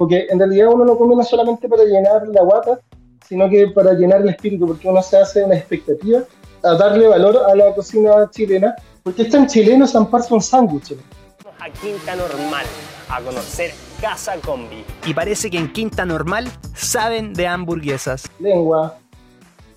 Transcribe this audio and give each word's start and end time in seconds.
porque 0.00 0.26
en 0.30 0.38
realidad 0.38 0.68
uno 0.72 0.86
no 0.86 0.96
come 0.96 1.14
no 1.14 1.22
solamente 1.22 1.68
para 1.68 1.84
llenar 1.84 2.26
la 2.28 2.42
guata, 2.42 2.80
sino 3.28 3.50
que 3.50 3.66
para 3.66 3.92
llenar 3.92 4.22
el 4.22 4.30
espíritu, 4.30 4.66
porque 4.66 4.88
uno 4.88 5.02
se 5.02 5.18
hace 5.18 5.44
una 5.44 5.56
expectativa 5.56 6.20
a 6.62 6.72
darle 6.72 7.06
valor 7.06 7.36
a 7.46 7.54
la 7.54 7.74
cocina 7.74 8.30
chilena, 8.30 8.74
porque 9.02 9.20
es 9.20 9.28
tan 9.28 9.46
chileno 9.46 9.86
zamparse 9.86 10.32
un 10.32 10.40
sándwich. 10.40 10.96
A 11.58 11.68
Quinta 11.68 12.16
Normal 12.16 12.64
a 13.10 13.20
conocer 13.20 13.72
Casa 14.00 14.36
Combi. 14.42 14.82
Y 15.04 15.12
parece 15.12 15.50
que 15.50 15.58
en 15.58 15.70
Quinta 15.70 16.06
Normal 16.06 16.48
saben 16.74 17.34
de 17.34 17.46
hamburguesas. 17.46 18.30
Lengua, 18.38 18.96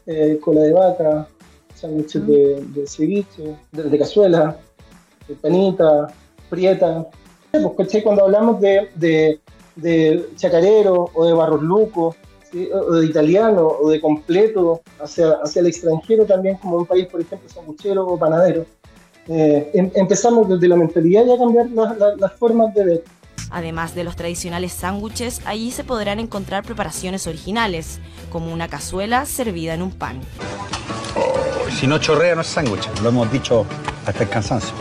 eh, 0.06 0.40
cola 0.42 0.62
de 0.62 0.72
vaca, 0.72 1.28
sándwiches 1.76 2.26
de, 2.26 2.64
de 2.68 2.88
ceviche, 2.88 3.58
de, 3.74 4.00
cazuela, 4.00 4.58
de 5.28 5.36
panita, 5.36 6.08
prieta. 6.50 7.10
Pues, 7.52 8.02
Cuando 8.02 8.24
hablamos 8.24 8.62
de, 8.62 8.90
de, 8.96 9.42
de 9.76 10.30
chacarero 10.36 11.10
o 11.14 11.26
de 11.26 11.34
barros 11.34 11.62
lucos, 11.62 12.16
o 12.72 12.94
de 12.94 13.06
italiano 13.06 13.68
o 13.82 13.90
de 13.90 14.00
completo 14.00 14.82
hacia, 15.00 15.32
hacia 15.44 15.62
el 15.62 15.68
extranjero 15.68 16.26
también, 16.26 16.58
como 16.58 16.78
un 16.78 16.86
país, 16.86 17.08
por 17.08 17.22
ejemplo, 17.22 17.50
sanguchero 17.50 18.06
o 18.06 18.18
panadero. 18.18 18.66
Eh, 19.28 19.72
em, 19.74 19.90
empezamos 19.96 20.50
desde 20.50 20.68
la 20.68 20.76
mentalidad 20.76 21.26
ya 21.26 21.36
a 21.36 21.38
cambiar 21.38 21.68
las 22.18 22.34
formas 22.34 22.74
de 22.74 22.86
ver. 22.86 23.04
Además 23.50 23.96
de 23.96 24.04
los 24.04 24.16
tradicionales 24.16 24.74
sándwiches, 24.74 25.42
allí 25.46 25.72
se 25.72 25.84
podrán 25.84 26.20
encontrar 26.20 26.64
preparaciones 26.64 27.28
originales, 27.28 28.00
como 28.32 28.52
una 28.52 28.68
cazuela 28.68 29.26
servida 29.26 29.74
en 29.74 29.82
un 29.82 29.92
pan. 29.92 30.20
si 31.80 31.88
no 31.88 32.00
chorrea 32.00 32.36
no 32.36 32.42
es 32.42 32.48
sándwich, 32.48 32.88
lo 33.02 33.10
hemos 33.10 33.32
dicho 33.32 33.66
hasta 34.06 34.24
el 34.24 34.30
cansancio. 34.30 34.74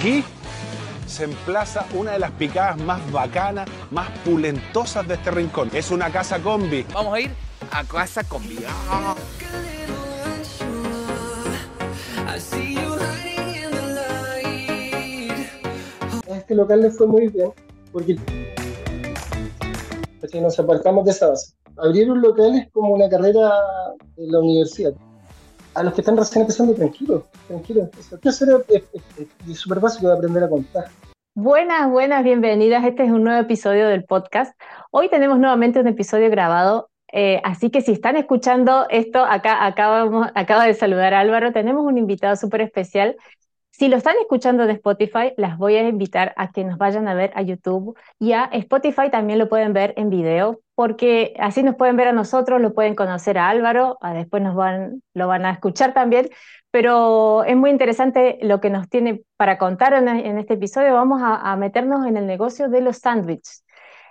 ¿Qué? 0.00 0.22
Se 1.14 1.24
emplaza 1.24 1.86
una 1.94 2.10
de 2.10 2.18
las 2.18 2.32
picadas 2.32 2.76
más 2.76 3.00
bacanas, 3.12 3.68
más 3.92 4.10
pulentosas 4.24 5.06
de 5.06 5.14
este 5.14 5.30
rincón. 5.30 5.70
Es 5.72 5.92
una 5.92 6.10
casa 6.10 6.40
combi. 6.40 6.84
Vamos 6.92 7.14
a 7.14 7.20
ir 7.20 7.30
a 7.70 7.84
casa 7.84 8.24
combi. 8.24 8.58
Ah. 8.88 9.14
A 16.28 16.36
este 16.36 16.54
local 16.56 16.82
le 16.82 16.90
fue 16.90 17.06
muy 17.06 17.28
bien 17.28 17.52
porque 17.92 18.18
si 20.28 20.40
nos 20.40 20.58
apartamos 20.58 21.04
de 21.04 21.12
esa 21.12 21.28
base. 21.28 21.54
Abrir 21.76 22.10
un 22.10 22.22
local 22.22 22.58
es 22.58 22.68
como 22.72 22.92
una 22.92 23.08
carrera 23.08 23.52
en 24.16 24.32
la 24.32 24.40
universidad. 24.40 24.94
A 25.74 25.84
los 25.84 25.94
que 25.94 26.00
están 26.00 26.16
recién 26.16 26.42
empezando, 26.42 26.74
tranquilos, 26.74 27.22
tranquilos. 27.46 27.88
Eso 28.00 28.18
es 29.46 29.58
súper 29.58 29.78
básico 29.78 30.08
de 30.08 30.14
aprender 30.14 30.42
a 30.42 30.48
contar. 30.48 30.90
Buenas, 31.34 31.90
buenas, 31.90 32.22
bienvenidas. 32.24 32.84
Este 32.84 33.04
es 33.04 33.10
un 33.10 33.24
nuevo 33.24 33.40
episodio 33.40 33.88
del 33.88 34.04
podcast. 34.04 34.58
Hoy 34.90 35.08
tenemos 35.08 35.38
nuevamente 35.38 35.80
un 35.80 35.88
episodio 35.88 36.30
grabado, 36.30 36.90
eh, 37.12 37.40
así 37.44 37.70
que 37.70 37.80
si 37.80 37.92
están 37.92 38.16
escuchando 38.16 38.86
esto, 38.88 39.24
acá 39.24 39.66
acabamos, 39.66 40.28
acaba 40.34 40.64
de 40.64 40.74
saludar 40.74 41.12
a 41.12 41.20
Álvaro, 41.20 41.52
tenemos 41.52 41.84
un 41.84 41.98
invitado 41.98 42.36
súper 42.36 42.60
especial 42.60 43.16
si 43.76 43.88
lo 43.88 43.96
están 43.96 44.14
escuchando 44.20 44.66
de 44.68 44.74
Spotify, 44.74 45.32
las 45.36 45.58
voy 45.58 45.74
a 45.74 45.88
invitar 45.88 46.32
a 46.36 46.52
que 46.52 46.62
nos 46.62 46.78
vayan 46.78 47.08
a 47.08 47.14
ver 47.14 47.32
a 47.34 47.42
YouTube 47.42 47.98
y 48.20 48.30
a 48.30 48.44
Spotify 48.52 49.10
también 49.10 49.40
lo 49.40 49.48
pueden 49.48 49.72
ver 49.72 49.94
en 49.96 50.10
video, 50.10 50.60
porque 50.74 51.34
así 51.38 51.62
nos 51.62 51.76
pueden 51.76 51.96
ver 51.96 52.08
a 52.08 52.12
nosotros, 52.12 52.60
lo 52.60 52.74
pueden 52.74 52.94
conocer 52.94 53.38
a 53.38 53.48
Álvaro, 53.48 53.98
después 54.14 54.42
nos 54.42 54.54
van, 54.54 55.02
lo 55.14 55.28
van 55.28 55.46
a 55.46 55.50
escuchar 55.52 55.94
también, 55.94 56.30
pero 56.70 57.44
es 57.44 57.56
muy 57.56 57.70
interesante 57.70 58.38
lo 58.42 58.60
que 58.60 58.70
nos 58.70 58.88
tiene 58.88 59.22
para 59.36 59.58
contar 59.58 59.94
en, 59.94 60.38
este 60.38 60.54
episodio. 60.54 60.94
Vamos 60.94 61.20
a 61.22 61.56
meternos 61.56 62.06
en 62.06 62.16
el 62.16 62.26
negocio 62.26 62.68
de 62.68 62.80
los 62.80 62.98
sándwiches. 62.98 63.64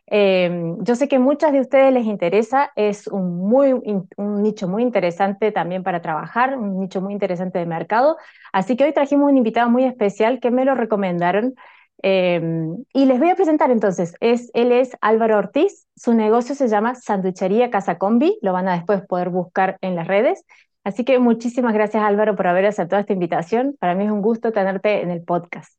Em, 0.06 0.84
yo 0.84 0.96
sé 0.96 1.08
que 1.08 1.18
muchas 1.18 1.54
de 1.54 1.62
ustedes 1.62 1.94
les 1.94 2.06
interesa, 2.06 2.72
es 2.76 3.08
un, 3.08 3.38
muy, 3.38 3.74
un 3.74 4.44
nicho 4.44 4.68
muy 4.68 4.84
interesante 4.84 5.52
también 5.52 5.82
para 5.84 6.02
trabajar, 6.02 6.58
un 6.58 6.80
nicho 6.80 7.02
muy 7.02 7.14
interesante 7.14 7.60
de 7.60 7.66
mercado. 7.66 8.18
Así 8.52 8.76
que 8.76 8.84
hoy 8.84 8.94
trajimos 8.94 9.32
un 9.32 9.38
invitado 9.38 9.70
muy 9.70 9.86
especial 9.86 10.40
que 10.40 10.52
me 10.52 10.66
lo 10.66 10.76
recomendaron. 10.76 11.56
Em, 12.02 12.84
y 12.94 13.06
les 13.06 13.20
voy 13.20 13.30
a 13.30 13.36
presentar 13.36 13.72
entonces, 13.72 14.16
es, 14.20 14.50
él 14.54 14.72
es 14.72 14.98
Álvaro 15.00 15.38
Ortiz, 15.38 15.88
su 15.96 16.14
negocio 16.14 16.54
se 16.54 16.68
llama 16.68 16.96
Sanduchería 16.96 17.70
Casa 17.70 17.98
Combi, 17.98 18.38
lo 18.42 18.52
van 18.52 18.68
a 18.68 18.76
después 18.76 19.06
poder 19.08 19.30
buscar 19.30 19.78
en 19.82 19.96
las 19.96 20.08
redes. 20.08 20.44
Así 20.84 21.06
que 21.06 21.18
muchísimas 21.20 21.74
gracias 21.74 22.04
Álvaro 22.04 22.36
por 22.36 22.48
haber 22.48 22.66
aceptado 22.66 23.00
esta 23.00 23.14
invitación. 23.14 23.78
Para 23.80 23.96
mí 23.96 24.04
es 24.04 24.12
un 24.12 24.22
gusto 24.22 24.52
tenerte 24.52 25.02
en 25.02 25.12
el 25.12 25.24
podcast. 25.24 25.74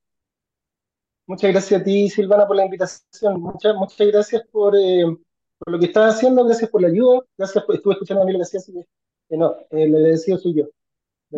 Muchas 1.26 1.52
gracias 1.52 1.80
a 1.80 1.84
ti, 1.84 2.08
Silvana, 2.08 2.46
por 2.46 2.56
la 2.56 2.64
invitación. 2.64 3.40
Muchas, 3.40 3.74
muchas 3.74 4.06
gracias 4.06 4.42
por, 4.50 4.74
eh, 4.76 5.04
por 5.58 5.72
lo 5.72 5.78
que 5.78 5.86
estás 5.86 6.14
haciendo, 6.14 6.44
gracias 6.44 6.70
por 6.70 6.82
la 6.82 6.88
ayuda, 6.88 7.20
gracias 7.36 7.64
por, 7.64 7.74
estuve 7.74 7.94
escuchando 7.94 8.22
a 8.22 8.26
mí 8.26 8.32
lo 8.32 8.42
hacías, 8.42 8.70
que 9.28 9.36
no, 9.36 9.56
el 9.70 9.94
agradecido 9.94 10.38
soy 10.38 10.54
yo. 10.54 10.64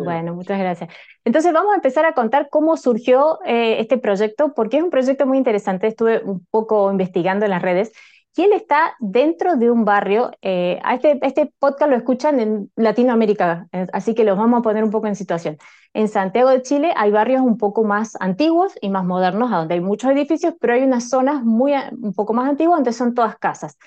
Bueno, 0.03 0.35
muchas 0.35 0.59
gracias. 0.59 0.89
Entonces 1.25 1.51
vamos 1.53 1.73
a 1.73 1.75
empezar 1.75 2.05
a 2.05 2.13
contar 2.13 2.49
cómo 2.49 2.77
surgió 2.77 3.39
eh, 3.45 3.79
este 3.79 3.97
proyecto, 3.97 4.53
porque 4.53 4.77
es 4.77 4.83
un 4.83 4.89
proyecto 4.89 5.25
muy 5.25 5.37
interesante. 5.37 5.87
Estuve 5.87 6.23
un 6.23 6.45
poco 6.51 6.91
investigando 6.91 7.45
en 7.45 7.51
las 7.51 7.61
redes 7.61 7.91
y 8.35 8.43
él 8.43 8.53
está 8.53 8.95
dentro 8.99 9.55
de 9.55 9.71
un 9.71 9.83
barrio. 9.83 10.31
Eh, 10.41 10.79
a 10.83 10.93
este, 10.93 11.17
este 11.23 11.51
podcast 11.57 11.89
lo 11.89 11.97
escuchan 11.97 12.39
en 12.39 12.71
Latinoamérica, 12.75 13.67
así 13.91 14.13
que 14.13 14.23
los 14.23 14.37
vamos 14.37 14.59
a 14.59 14.61
poner 14.61 14.83
un 14.83 14.91
poco 14.91 15.07
en 15.07 15.15
situación. 15.15 15.57
En 15.93 16.07
Santiago 16.07 16.49
de 16.49 16.61
Chile 16.61 16.93
hay 16.95 17.09
barrios 17.09 17.41
un 17.41 17.57
poco 17.57 17.83
más 17.83 18.15
antiguos 18.19 18.73
y 18.79 18.89
más 18.89 19.05
modernos, 19.05 19.49
donde 19.49 19.73
hay 19.73 19.81
muchos 19.81 20.11
edificios, 20.11 20.53
pero 20.59 20.73
hay 20.73 20.83
unas 20.83 21.09
zonas 21.09 21.43
muy, 21.43 21.73
un 21.99 22.13
poco 22.13 22.33
más 22.33 22.47
antiguas 22.47 22.77
donde 22.77 22.93
son 22.93 23.15
todas 23.15 23.37
casas. 23.37 23.77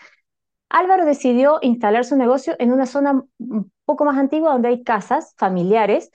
Álvaro 0.69 1.05
decidió 1.05 1.59
instalar 1.63 2.05
su 2.05 2.17
negocio 2.17 2.55
en 2.59 2.73
una 2.73 2.87
zona 2.87 3.23
un 3.39 3.73
poco 3.91 4.05
más 4.05 4.17
antigua 4.17 4.53
donde 4.53 4.69
hay 4.69 4.85
casas 4.85 5.35
familiares 5.37 6.11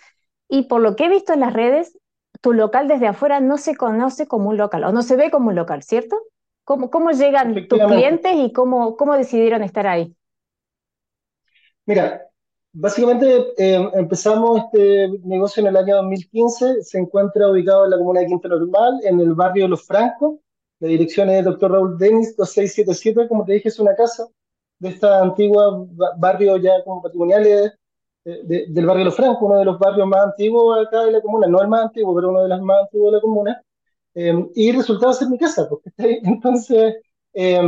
y 0.47 0.63
por 0.63 0.80
lo 0.81 0.96
que 0.96 1.06
he 1.06 1.09
visto 1.09 1.34
en 1.34 1.41
las 1.41 1.52
redes, 1.52 1.97
tu 2.41 2.53
local 2.53 2.88
desde 2.88 3.08
afuera 3.08 3.41
no 3.41 3.58
se 3.58 3.75
conoce 3.75 4.28
como 4.28 4.50
un 4.50 4.58
local 4.58 4.86
o 4.86 4.91
no 4.94 5.02
se 5.02 5.18
ve 5.18 5.30
como 5.30 5.50
un 5.50 5.56
local, 5.56 5.84
¿cierto? 5.84 6.18
¿Cómo, 6.63 6.90
cómo 6.90 7.12
llegan 7.12 7.68
tus 7.68 7.80
clientes 7.80 8.31
y 8.36 8.53
cómo, 8.53 8.96
cómo 8.96 9.16
decidieron 9.16 9.62
estar 9.62 9.88
ahí? 9.88 10.16
Mira, 11.86 12.22
Básicamente 12.78 13.53
eh, 13.58 13.90
empezamos 13.94 14.59
este 14.66 15.07
negocio 15.24 15.62
en 15.62 15.68
el 15.68 15.78
año 15.78 15.96
2015, 15.96 16.84
se 16.84 16.97
encuentra 17.00 17.50
ubicado 17.50 17.86
en 17.86 17.92
la 17.92 17.97
comuna 17.97 18.19
de 18.19 18.28
Quinta 18.28 18.50
Normal, 18.50 19.00
en 19.03 19.18
el 19.22 19.34
barrio 19.34 19.63
de 19.63 19.69
Los 19.69 19.88
Francos, 19.88 20.40
la 20.81 20.90
dirección 20.90 21.30
es 21.30 21.46
Dr. 21.46 21.72
Raúl 21.72 21.97
Denis 21.97 22.36
2677, 22.36 23.30
como 23.30 23.46
te 23.46 23.53
dije, 23.53 23.69
es 23.69 23.80
una 23.80 23.96
casa 23.96 24.28
de 24.80 24.90
esta 24.90 25.22
antigua 25.22 25.86
barrio 26.18 26.58
ya 26.58 26.84
como 26.84 27.02
patrimoniales 27.02 27.74
del 28.25 28.86
barrio 28.86 29.00
de 29.00 29.06
Los 29.06 29.16
Francos, 29.16 29.44
uno 29.44 29.59
de 29.59 29.66
los 29.66 29.78
barrios 29.78 30.08
más 30.08 30.25
antiguos 30.25 30.88
acá 30.88 31.06
de 31.06 31.12
la 31.12 31.22
comuna, 31.22 31.47
no 31.47 31.62
el 31.62 31.68
más 31.68 31.86
antiguo, 31.86 32.16
pero 32.16 32.30
uno 32.30 32.41
de 32.41 32.50
los 32.50 32.62
más 32.62 32.81
antiguos 32.81 33.12
de 33.12 33.18
la 33.18 33.22
comuna, 33.22 33.62
eh, 34.16 34.34
y 34.56 34.72
resultaba 34.72 35.13
ser 35.13 35.30
mi 35.30 35.38
casa, 35.38 35.68
porque 35.69 35.91
entonces 36.24 36.96
eh, 37.34 37.62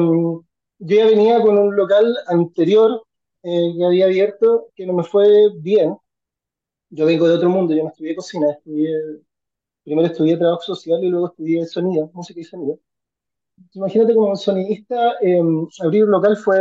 yo 0.80 0.96
ya 0.96 1.06
venía 1.06 1.42
con 1.42 1.58
un 1.58 1.76
local 1.76 2.16
anterior 2.28 3.04
eh, 3.44 3.74
que 3.78 3.86
había 3.86 4.06
abierto 4.06 4.70
que 4.76 4.86
no 4.86 4.94
me 4.94 5.04
fue 5.04 5.50
bien. 5.58 5.96
Yo 6.90 7.06
vengo 7.06 7.28
de 7.28 7.36
otro 7.36 7.50
mundo, 7.50 7.74
yo 7.74 7.84
no 7.84 7.90
estudié 7.90 8.16
cocina, 8.16 8.52
estudié, 8.52 8.90
primero 9.84 10.08
estudié 10.08 10.38
trabajo 10.38 10.62
social 10.62 11.04
y 11.04 11.10
luego 11.10 11.28
estudié 11.28 11.66
sonido, 11.66 12.10
música 12.14 12.40
y 12.40 12.44
sonido. 12.44 12.80
Imagínate 13.74 14.14
como 14.16 14.36
sonidista, 14.36 15.16
em, 15.22 15.68
abrir 15.82 16.04
un 16.06 16.12
local 16.12 16.38
fue, 16.38 16.58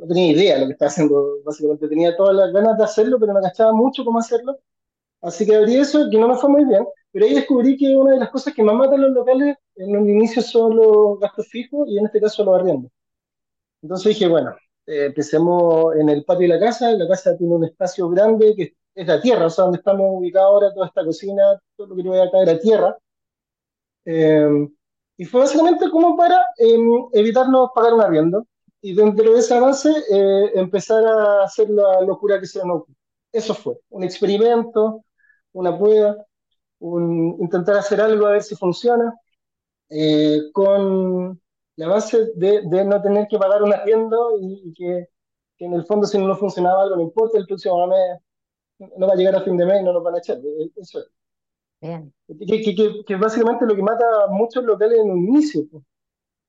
no 0.00 0.06
tenía 0.06 0.32
idea 0.32 0.54
de 0.54 0.60
lo 0.62 0.66
que 0.66 0.72
estaba 0.72 0.90
haciendo, 0.90 1.38
básicamente 1.44 1.88
tenía 1.88 2.16
todas 2.16 2.36
las 2.36 2.52
ganas 2.52 2.76
de 2.78 2.84
hacerlo, 2.84 3.18
pero 3.18 3.32
no 3.32 3.40
gastaba 3.40 3.72
mucho 3.72 4.04
cómo 4.04 4.18
hacerlo. 4.18 4.58
Así 5.22 5.46
que 5.46 5.56
abrí 5.56 5.76
eso, 5.76 6.08
que 6.10 6.18
no 6.18 6.28
me 6.28 6.36
fue 6.36 6.50
muy 6.50 6.64
bien, 6.66 6.86
pero 7.12 7.26
ahí 7.26 7.34
descubrí 7.34 7.76
que 7.76 7.96
una 7.96 8.12
de 8.12 8.20
las 8.20 8.30
cosas 8.30 8.54
que 8.54 8.62
más 8.62 8.76
matan 8.76 9.02
los 9.02 9.12
locales 9.12 9.56
en 9.76 9.96
un 9.96 10.08
inicio 10.10 10.42
son 10.42 10.76
los 10.76 11.20
gastos 11.20 11.48
fijos 11.48 11.88
y 11.88 11.98
en 11.98 12.06
este 12.06 12.20
caso 12.20 12.44
los 12.44 12.56
arriendos. 12.60 12.92
Entonces 13.82 14.14
dije, 14.14 14.28
bueno, 14.28 14.54
eh, 14.86 15.06
empecemos 15.06 15.96
en 15.96 16.08
el 16.08 16.24
patio 16.24 16.48
de 16.48 16.54
la 16.54 16.60
casa. 16.60 16.92
La 16.92 17.08
casa 17.08 17.36
tiene 17.36 17.54
un 17.54 17.64
espacio 17.64 18.08
grande 18.10 18.54
que 18.56 18.74
es 18.94 19.06
la 19.06 19.20
tierra, 19.20 19.46
o 19.46 19.50
sea, 19.50 19.64
donde 19.64 19.78
estamos 19.78 20.06
ubicados 20.14 20.48
ahora, 20.50 20.74
toda 20.74 20.86
esta 20.88 21.04
cocina, 21.04 21.42
todo 21.76 21.88
lo 21.88 21.96
que 21.96 22.02
voy 22.08 22.18
a 22.18 22.30
caer 22.30 22.50
a 22.50 22.58
tierra. 22.58 22.98
Eh, 24.04 24.68
y 25.16 25.24
fue 25.24 25.40
básicamente 25.42 25.90
como 25.90 26.16
para 26.16 26.46
em, 26.58 27.08
evitarnos 27.12 27.70
pagar 27.74 27.94
un 27.94 28.00
arriendo. 28.02 28.46
Y 28.80 28.94
dentro 28.94 29.32
de 29.32 29.38
esa 29.38 29.60
base, 29.60 29.90
eh, 30.10 30.50
empezar 30.54 31.04
a 31.06 31.44
hacer 31.44 31.70
la 31.70 32.00
locura 32.02 32.40
que 32.40 32.46
se 32.46 32.58
nos 32.66 32.82
ocurre. 32.82 32.96
Eso 33.32 33.54
fue, 33.54 33.78
un 33.90 34.04
experimento, 34.04 35.04
una 35.52 35.78
prueba, 35.78 36.16
un, 36.80 37.36
intentar 37.40 37.76
hacer 37.76 38.00
algo 38.00 38.26
a 38.26 38.32
ver 38.32 38.42
si 38.42 38.56
funciona, 38.56 39.14
con 40.52 41.40
la 41.76 41.88
base 41.88 42.32
de, 42.34 42.62
de, 42.64 42.84
no 42.84 43.00
tener 43.02 43.26
que 43.28 43.38
pagar 43.38 43.62
un 43.62 43.72
arriendo 43.72 44.38
y, 44.40 44.72
que, 44.74 45.08
que, 45.56 45.64
en 45.66 45.74
el 45.74 45.84
fondo 45.86 46.06
si 46.06 46.18
no 46.18 46.36
funcionaba 46.36 46.82
algo 46.82 46.96
no 46.96 47.02
importa, 47.02 47.38
el 47.38 47.46
próximo 47.46 47.86
mes 47.86 48.18
no 48.96 49.06
va 49.06 49.14
a 49.14 49.16
llegar 49.16 49.36
a 49.36 49.42
fin 49.42 49.56
de 49.56 49.66
mes 49.66 49.80
y 49.80 49.84
no 49.84 49.92
nos 49.92 50.02
van 50.02 50.16
a 50.16 50.18
echar. 50.18 50.38
E, 50.38 50.64
e, 50.64 50.70
eso 50.76 51.00
es. 51.00 51.06
Bien. 51.82 52.14
Que, 52.28 52.62
que, 52.62 53.04
que, 53.04 53.16
básicamente 53.16 53.66
lo 53.66 53.74
que 53.74 53.82
mata 53.82 54.04
a 54.24 54.28
muchos 54.28 54.64
locales 54.64 55.00
en 55.00 55.10
un 55.10 55.18
inicio. 55.18 55.64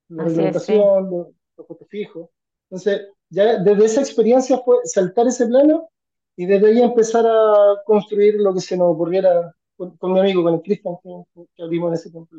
la 0.09 0.25
Así 0.25 0.41
es, 0.41 0.63
sí. 0.63 0.75
los, 0.75 1.27
los 1.57 1.67
costos 1.67 1.87
fijos. 1.89 2.29
Entonces, 2.69 3.07
ya 3.29 3.57
desde 3.57 3.85
esa 3.85 4.01
experiencia 4.01 4.59
fue 4.59 4.77
saltar 4.83 5.27
ese 5.27 5.47
plano 5.47 5.89
y 6.35 6.45
desde 6.45 6.67
ahí 6.67 6.81
empezar 6.81 7.25
a 7.25 7.81
construir 7.83 8.35
lo 8.35 8.53
que 8.53 8.61
se 8.61 8.77
nos 8.77 8.93
ocurriera 8.93 9.55
con, 9.75 9.97
con 9.97 10.13
mi 10.13 10.19
amigo, 10.19 10.43
con 10.43 10.53
el 10.53 10.61
Cristian, 10.61 10.95
que, 11.03 11.45
que 11.55 11.63
abrimos 11.63 11.89
en 11.89 11.93
ese 11.95 12.11
tiempo. 12.11 12.35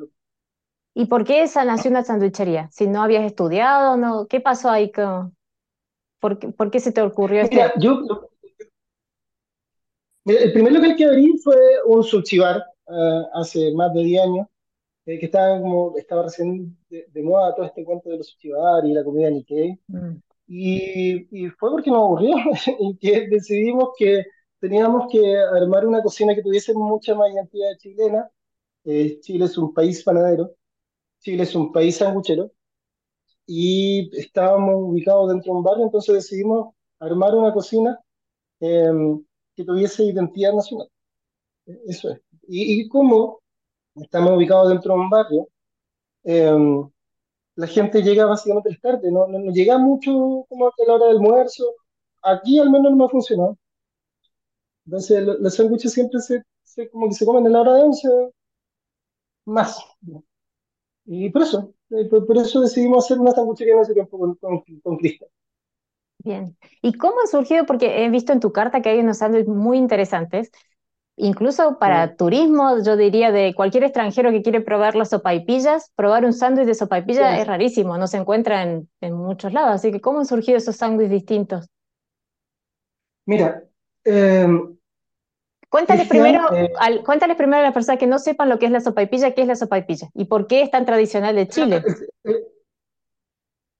¿Y 0.95 1.07
por 1.07 1.25
qué 1.25 1.43
esa 1.43 1.65
nació 1.65 1.91
una 1.91 2.05
sandwichería? 2.05 2.69
Si 2.71 2.87
no 2.87 3.03
habías 3.03 3.25
estudiado, 3.25 3.97
no, 3.97 4.27
¿qué 4.29 4.41
pasó 4.41 4.71
ahí? 4.71 4.93
con- 4.93 5.37
¿Por 6.21 6.39
qué, 6.39 6.49
por 6.49 6.71
qué 6.71 6.79
se 6.79 6.93
te 6.93 7.03
ocurrió 7.03 7.43
esto? 7.43 7.57
Mira, 7.57 7.75
yo, 7.77 8.03
el 10.27 10.53
primer 10.53 10.73
local 10.73 10.95
que 10.97 11.05
abrí 11.05 11.37
fue 11.43 11.57
un 11.87 12.03
sushi 12.05 12.39
eh, 12.89 13.23
hace 13.35 13.73
más 13.75 13.93
de 13.95 14.03
10 14.05 14.23
años, 14.25 14.47
eh, 15.07 15.19
que 15.19 15.27
estaba, 15.27 15.61
como, 15.61 15.97
estaba 15.99 16.25
recién 16.25 16.79
de, 16.89 17.07
de 17.11 17.23
moda 17.23 17.55
todo 17.55 17.67
este 17.67 17.85
cuento 17.85 18.11
de 18.11 18.19
los 18.19 18.29
sushi 18.29 18.51
bar 18.51 18.85
y 18.87 18.93
la 18.95 19.05
comida 19.05 19.31
Nikkei. 19.31 19.79
Mm, 19.89 20.17
Y, 20.49 21.29
y 21.47 21.51
fue 21.51 21.71
porque 21.71 21.91
nos 21.91 22.01
aburrió 22.01 22.37
y 22.81 22.97
que 22.99 23.29
decidimos 23.29 23.91
que 23.99 24.25
teníamos 24.61 25.07
que 25.13 25.37
armar 25.39 25.87
una 25.87 26.03
cocina 26.03 26.35
que 26.35 26.43
tuviese 26.43 26.75
mucha 26.75 27.15
más 27.15 27.31
identidad 27.33 27.77
chilena. 27.79 28.31
Eh, 28.85 29.21
Chile 29.23 29.47
es 29.47 29.59
un 29.59 29.75
país 29.75 30.03
panadero, 30.05 30.53
Chile 31.21 31.45
es 31.45 31.55
un 31.57 31.73
país 31.73 31.97
sanguchero 31.99 32.53
y 33.47 34.11
estábamos 34.19 34.75
ubicados 34.77 35.29
dentro 35.31 35.53
de 35.53 35.59
un 35.59 35.65
barrio, 35.65 35.85
entonces 35.85 36.15
decidimos 36.15 36.75
armar 36.99 37.35
una 37.35 37.53
cocina 37.53 38.01
eh, 38.61 38.91
que 39.57 39.65
tuviese 39.65 40.05
identidad 40.05 40.55
nacional. 40.55 40.89
Eh, 41.67 41.81
Eso 41.89 42.11
es. 42.13 42.21
Y, 42.49 42.83
y 42.83 42.89
como 42.89 43.41
estamos 43.97 44.37
ubicados 44.37 44.71
dentro 44.71 44.95
de 44.95 45.01
un 45.01 45.11
barrio, 45.11 45.49
eh, 46.25 46.53
la 47.57 47.67
gente 47.67 48.01
llega 48.03 48.27
básicamente 48.27 48.79
tarde, 48.81 49.11
no, 49.11 49.27
no, 49.27 49.39
no 49.41 49.53
llega 49.53 49.77
mucho 49.79 50.47
como 50.49 50.69
a 50.69 50.73
la 50.87 50.95
hora 50.95 51.07
del 51.07 51.17
almuerzo. 51.17 51.65
Aquí 52.23 52.59
al 52.61 52.71
menos 52.71 52.93
no 52.93 52.97
me 52.99 53.05
ha 53.07 53.09
funcionado. 53.09 53.59
Entonces 54.87 55.23
lo- 55.23 55.39
los 55.39 55.55
sándwiches 55.57 55.93
siempre 55.93 56.21
se, 56.21 56.43
se- 56.63 56.89
como 56.89 57.09
que 57.09 57.15
se 57.15 57.27
comen 57.27 57.47
a 57.47 57.51
la 57.51 57.61
hora 57.61 57.75
de 57.75 57.83
once 57.83 58.09
más. 59.47 59.79
Y 61.07 61.31
por 61.31 61.43
eso, 61.43 61.73
eh, 61.91 62.05
por, 62.11 62.27
por 62.27 62.37
eso 62.37 62.61
decidimos 62.61 63.05
hacer 63.07 63.19
una 63.19 63.33
sanguchería 63.33 63.73
en 63.75 63.81
ese 63.81 63.95
tiempo 63.95 64.19
con, 64.19 64.35
con, 64.37 64.63
con 64.83 64.97
Cristian. 64.99 65.31
Bien. 66.19 66.57
¿Y 66.83 66.95
cómo 66.95 67.21
han 67.21 67.29
surgido? 67.29 67.67
Porque 67.67 68.05
he 68.05 68.11
visto 68.11 68.33
en 68.33 68.41
tu 68.41 68.53
carta 68.53 68.81
que 68.81 68.89
hay 68.91 69.01
unos 69.01 69.19
sándwiches 69.19 69.49
muy 69.49 69.77
interesantes, 69.79 70.51
incluso 71.17 71.79
para 71.79 72.17
turismo, 72.17 72.83
yo 72.85 72.97
diría 72.97 73.31
de 73.33 73.55
cualquier 73.55 73.85
extranjero 73.85 74.31
que 74.31 74.43
quiere 74.43 74.61
probar 74.61 74.97
las 74.97 75.11
sopaipillas, 75.11 75.91
probar 75.97 76.25
un 76.25 76.33
sándwich 76.33 76.67
de 76.67 76.75
sopaipilla 76.75 77.35
Sí. 77.35 77.41
es 77.43 77.47
rarísimo, 77.47 77.97
no 77.99 78.07
se 78.07 78.17
encuentra 78.17 78.63
en, 78.63 78.89
en 79.01 79.15
muchos 79.15 79.53
lados. 79.53 79.75
Así 79.77 79.93
que, 79.93 80.01
¿cómo 80.01 80.19
han 80.19 80.27
surgido 80.27 80.59
esos 80.59 80.77
sándwiches 80.77 81.11
distintos? 81.11 81.67
Mira, 83.27 83.63
eh, 84.05 84.47
Cuéntales 85.71 86.07
primero, 86.07 86.53
eh, 86.55 86.71
al, 86.79 87.03
cuéntales 87.03 87.37
primero 87.37 87.59
a 87.59 87.63
las 87.63 87.75
personas 87.75 87.99
que 87.99 88.07
no 88.07 88.21
sepan 88.21 88.49
lo 88.49 88.61
que 88.61 88.67
es 88.67 88.71
la 88.73 88.81
sopaipilla, 88.81 89.33
qué 89.35 89.43
es 89.43 89.49
la 89.49 89.57
sopaipilla 89.57 90.09
y 90.15 90.27
por 90.27 90.47
qué 90.47 90.63
es 90.63 90.71
tan 90.71 90.87
tradicional 90.87 91.35
de 91.35 91.49
Chile. 91.49 91.83
eh, 92.23 92.47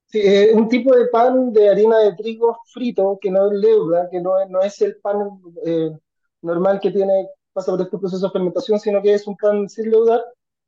sí, 0.07 0.19
eh, 0.21 0.51
un 0.55 0.69
tipo 0.69 0.93
de 0.97 1.07
pan 1.07 1.53
de 1.53 1.69
harina 1.69 1.99
de 1.99 2.15
trigo 2.17 2.59
frito 2.73 3.17
que 3.21 3.31
no 3.31 3.47
es 3.47 3.59
leuda, 3.61 4.09
que 4.11 4.21
no 4.21 4.41
es, 4.41 4.51
no 4.51 4.61
es 4.61 4.81
el 4.83 4.97
pan 4.97 5.41
eh, 5.65 5.91
normal 6.45 6.81
que 6.81 6.91
tiene, 6.91 7.29
pasa 7.53 7.73
por 7.73 7.81
este 7.81 7.99
proceso 7.99 8.27
de 8.27 8.33
fermentación, 8.33 8.79
sino 8.79 9.03
que 9.03 9.15
es 9.15 9.27
un 9.27 9.37
pan 9.37 9.69
sin 9.69 9.91
leudar, 9.91 10.23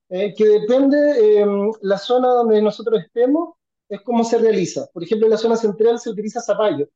eh, 0.09 0.35
que 0.35 0.45
depende 0.47 0.97
eh, 1.41 1.47
la 1.83 1.99
zona 1.99 2.29
donde 2.29 2.63
nosotros 2.63 3.01
estemos, 3.01 3.55
es 3.89 4.01
cómo 4.03 4.25
se 4.25 4.39
realiza. 4.39 4.87
Por 4.93 5.03
ejemplo, 5.05 5.27
en 5.27 5.33
la 5.33 5.39
zona 5.39 5.57
central 5.57 5.99
se 5.99 6.11
utiliza 6.11 6.41
zapallo, 6.41 6.89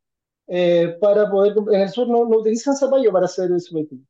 eh, 0.47 0.97
para 1.01 1.31
poder, 1.31 1.55
en 1.73 1.81
el 1.81 1.91
sur 1.91 2.09
no, 2.09 2.25
no 2.25 2.39
utilizan 2.39 2.77
zapallo 2.77 3.13
para 3.13 3.27
hacer 3.27 3.51
el 3.51 3.61
sopaipilla. 3.61 4.05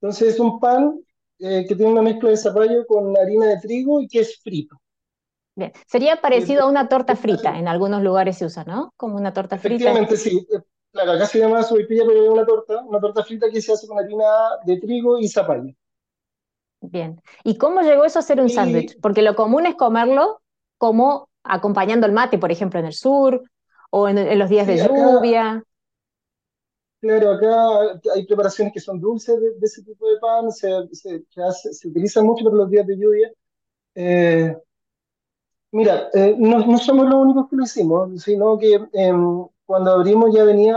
Entonces 0.00 0.34
es 0.34 0.40
un 0.40 0.58
pan 0.58 0.98
eh, 1.38 1.66
que 1.68 1.74
tiene 1.74 1.92
una 1.92 2.02
mezcla 2.02 2.30
de 2.30 2.36
zapallo 2.36 2.86
con 2.86 3.16
harina 3.16 3.46
de 3.46 3.58
trigo 3.58 4.00
y 4.00 4.08
que 4.08 4.20
es 4.20 4.40
frito. 4.40 4.80
Bien. 5.56 5.72
Sería 5.86 6.20
parecido 6.20 6.62
a 6.62 6.68
una 6.68 6.88
torta 6.88 7.16
frita, 7.16 7.58
en 7.58 7.68
algunos 7.68 8.02
lugares 8.02 8.38
se 8.38 8.46
usa, 8.46 8.64
¿no? 8.64 8.92
Como 8.96 9.16
una 9.16 9.32
torta 9.32 9.58
frita. 9.58 9.90
Efectivamente, 9.90 10.16
sí. 10.16 10.46
Claro, 10.94 11.12
acá 11.12 11.26
se 11.26 11.38
llama 11.40 11.62
sopaipilla, 11.62 12.04
pero 12.06 12.22
es 12.24 12.30
una 12.30 12.46
torta, 12.46 12.80
una 12.84 12.98
torta 13.00 13.22
frita 13.22 13.50
que 13.50 13.60
se 13.60 13.72
hace 13.72 13.86
con 13.86 13.98
harina 13.98 14.24
de 14.64 14.78
trigo 14.80 15.18
y 15.18 15.28
zapallo. 15.28 15.74
Bien. 16.80 17.20
¿Y 17.44 17.56
cómo 17.56 17.80
llegó 17.82 18.04
eso 18.04 18.18
a 18.18 18.22
ser 18.22 18.40
un 18.40 18.50
Y 18.50 18.50
sándwich? 18.50 18.98
Porque 19.00 19.22
lo 19.22 19.34
común 19.34 19.66
es 19.66 19.74
comerlo 19.74 20.42
como 20.78 21.28
acompañando 21.42 22.06
el 22.06 22.12
mate, 22.12 22.38
por 22.38 22.52
ejemplo, 22.52 22.78
en 22.80 22.86
el 22.86 22.92
sur, 22.94 23.42
o 23.90 24.08
en, 24.08 24.18
en 24.18 24.38
los 24.38 24.50
días 24.50 24.66
de 24.66 24.78
acá, 24.80 24.82
lluvia. 24.82 25.64
claro, 27.00 27.32
acá 27.32 28.00
hay 28.14 28.26
preparaciones 28.26 28.72
que 28.72 28.80
son 28.80 29.00
dulces 29.00 29.38
de, 29.40 29.52
de 29.58 29.66
ese 29.66 29.82
tipo 29.82 30.08
de 30.08 30.18
pan, 30.18 30.50
se, 30.50 30.68
se, 30.92 31.24
se 31.28 31.42
hace- 31.42 31.72
se 31.74 31.88
utilizan 31.88 32.26
mucho 32.26 32.44
para 32.44 32.56
los 32.56 32.70
días 32.70 32.86
de 32.86 32.96
lluvia. 32.96 33.32
Eh, 33.96 34.56
Mira, 35.72 36.08
eh, 36.14 36.34
no, 36.38 36.58
no 36.66 36.78
somos 36.78 37.06
los 37.06 37.14
únicos 37.16 37.48
que 37.50 37.56
lo 37.56 37.64
hicimos, 37.64 38.22
sino 38.22 38.56
que 38.58 38.74
em, 38.92 39.46
cuando 39.66 39.92
abrimos 39.92 40.34
ya 40.34 40.44
venía, 40.44 40.76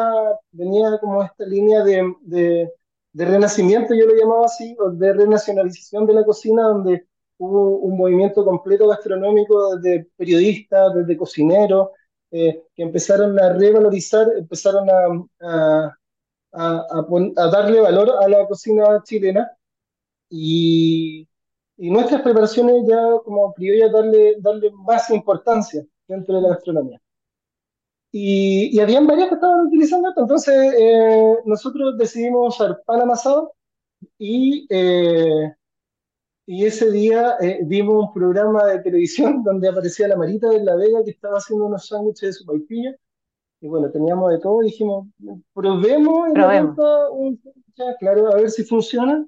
venía 0.52 0.98
como 1.00 1.24
esta 1.24 1.46
línea 1.46 1.84
de, 1.84 2.14
de, 2.22 2.72
de 3.14 3.26
renacimiento, 3.26 3.94
yo 3.94 4.06
lo 4.06 4.16
llamaba 4.16 4.46
así, 4.46 4.76
de 4.94 5.14
renacionalización 5.14 6.06
de 6.06 6.14
la 6.14 6.26
cocina, 6.26 6.64
donde 6.64 7.08
hubo 7.38 7.78
un 7.80 7.98
movimiento 7.98 8.44
completo 8.46 8.88
gastronómico 8.88 9.76
desde 9.78 10.08
periodistas, 10.16 10.94
desde 10.96 11.18
cocineros, 11.18 11.90
eh, 12.32 12.64
que 12.76 12.84
empezaron 12.84 13.40
a 13.40 13.54
revalorizar, 13.54 14.28
empezaron 14.38 14.90
a, 14.90 15.26
a, 15.42 15.98
a, 16.54 17.06
a 17.38 17.48
darle 17.50 17.82
valor 17.82 18.12
a 18.22 18.28
la 18.28 18.48
cocina 18.48 19.02
chilena 19.04 19.52
y, 20.30 21.28
y 21.78 21.90
nuestras 21.92 22.22
preparaciones 22.22 22.84
ya 22.88 23.00
como 23.24 23.54
criollas 23.54 23.92
darle, 23.92 24.36
darle 24.40 24.72
más 24.72 25.10
importancia 25.12 25.86
dentro 26.08 26.36
de 26.38 26.42
la 26.42 26.50
gastronomía. 26.50 27.02
Y, 28.20 28.76
y 28.76 28.80
habían 28.80 29.06
varias 29.06 29.30
que 29.30 29.36
estaban 29.36 29.68
utilizando 29.68 30.10
esto, 30.10 30.22
entonces 30.22 30.74
eh, 30.76 31.36
nosotros 31.46 31.96
decidimos 32.00 32.56
usar 32.56 32.82
pan 32.84 33.02
amasado 33.02 33.54
y, 34.18 34.66
eh, 34.72 35.54
y 36.48 36.66
ese 36.66 36.90
día 36.90 37.36
eh, 37.40 37.60
vimos 37.64 38.08
un 38.08 38.14
programa 38.16 38.66
de 38.66 38.80
televisión 38.80 39.44
donde 39.44 39.70
aparecía 39.70 40.08
la 40.08 40.16
Marita 40.16 40.50
de 40.50 40.64
la 40.64 40.76
Vega 40.76 41.04
que 41.04 41.12
estaba 41.12 41.38
haciendo 41.38 41.68
unos 41.68 41.86
sándwiches 41.86 42.22
de 42.30 42.34
sopaipilla 42.34 42.96
y 43.62 43.68
bueno, 43.68 43.92
teníamos 43.92 44.32
de 44.32 44.40
todo 44.40 44.64
y 44.64 44.72
dijimos, 44.72 45.08
probemos 45.54 46.30
Probemos. 46.34 46.76
un 47.12 47.40
sándwich, 47.40 47.98
claro, 48.00 48.32
a 48.32 48.36
ver 48.38 48.50
si 48.50 48.64
funciona 48.64 49.28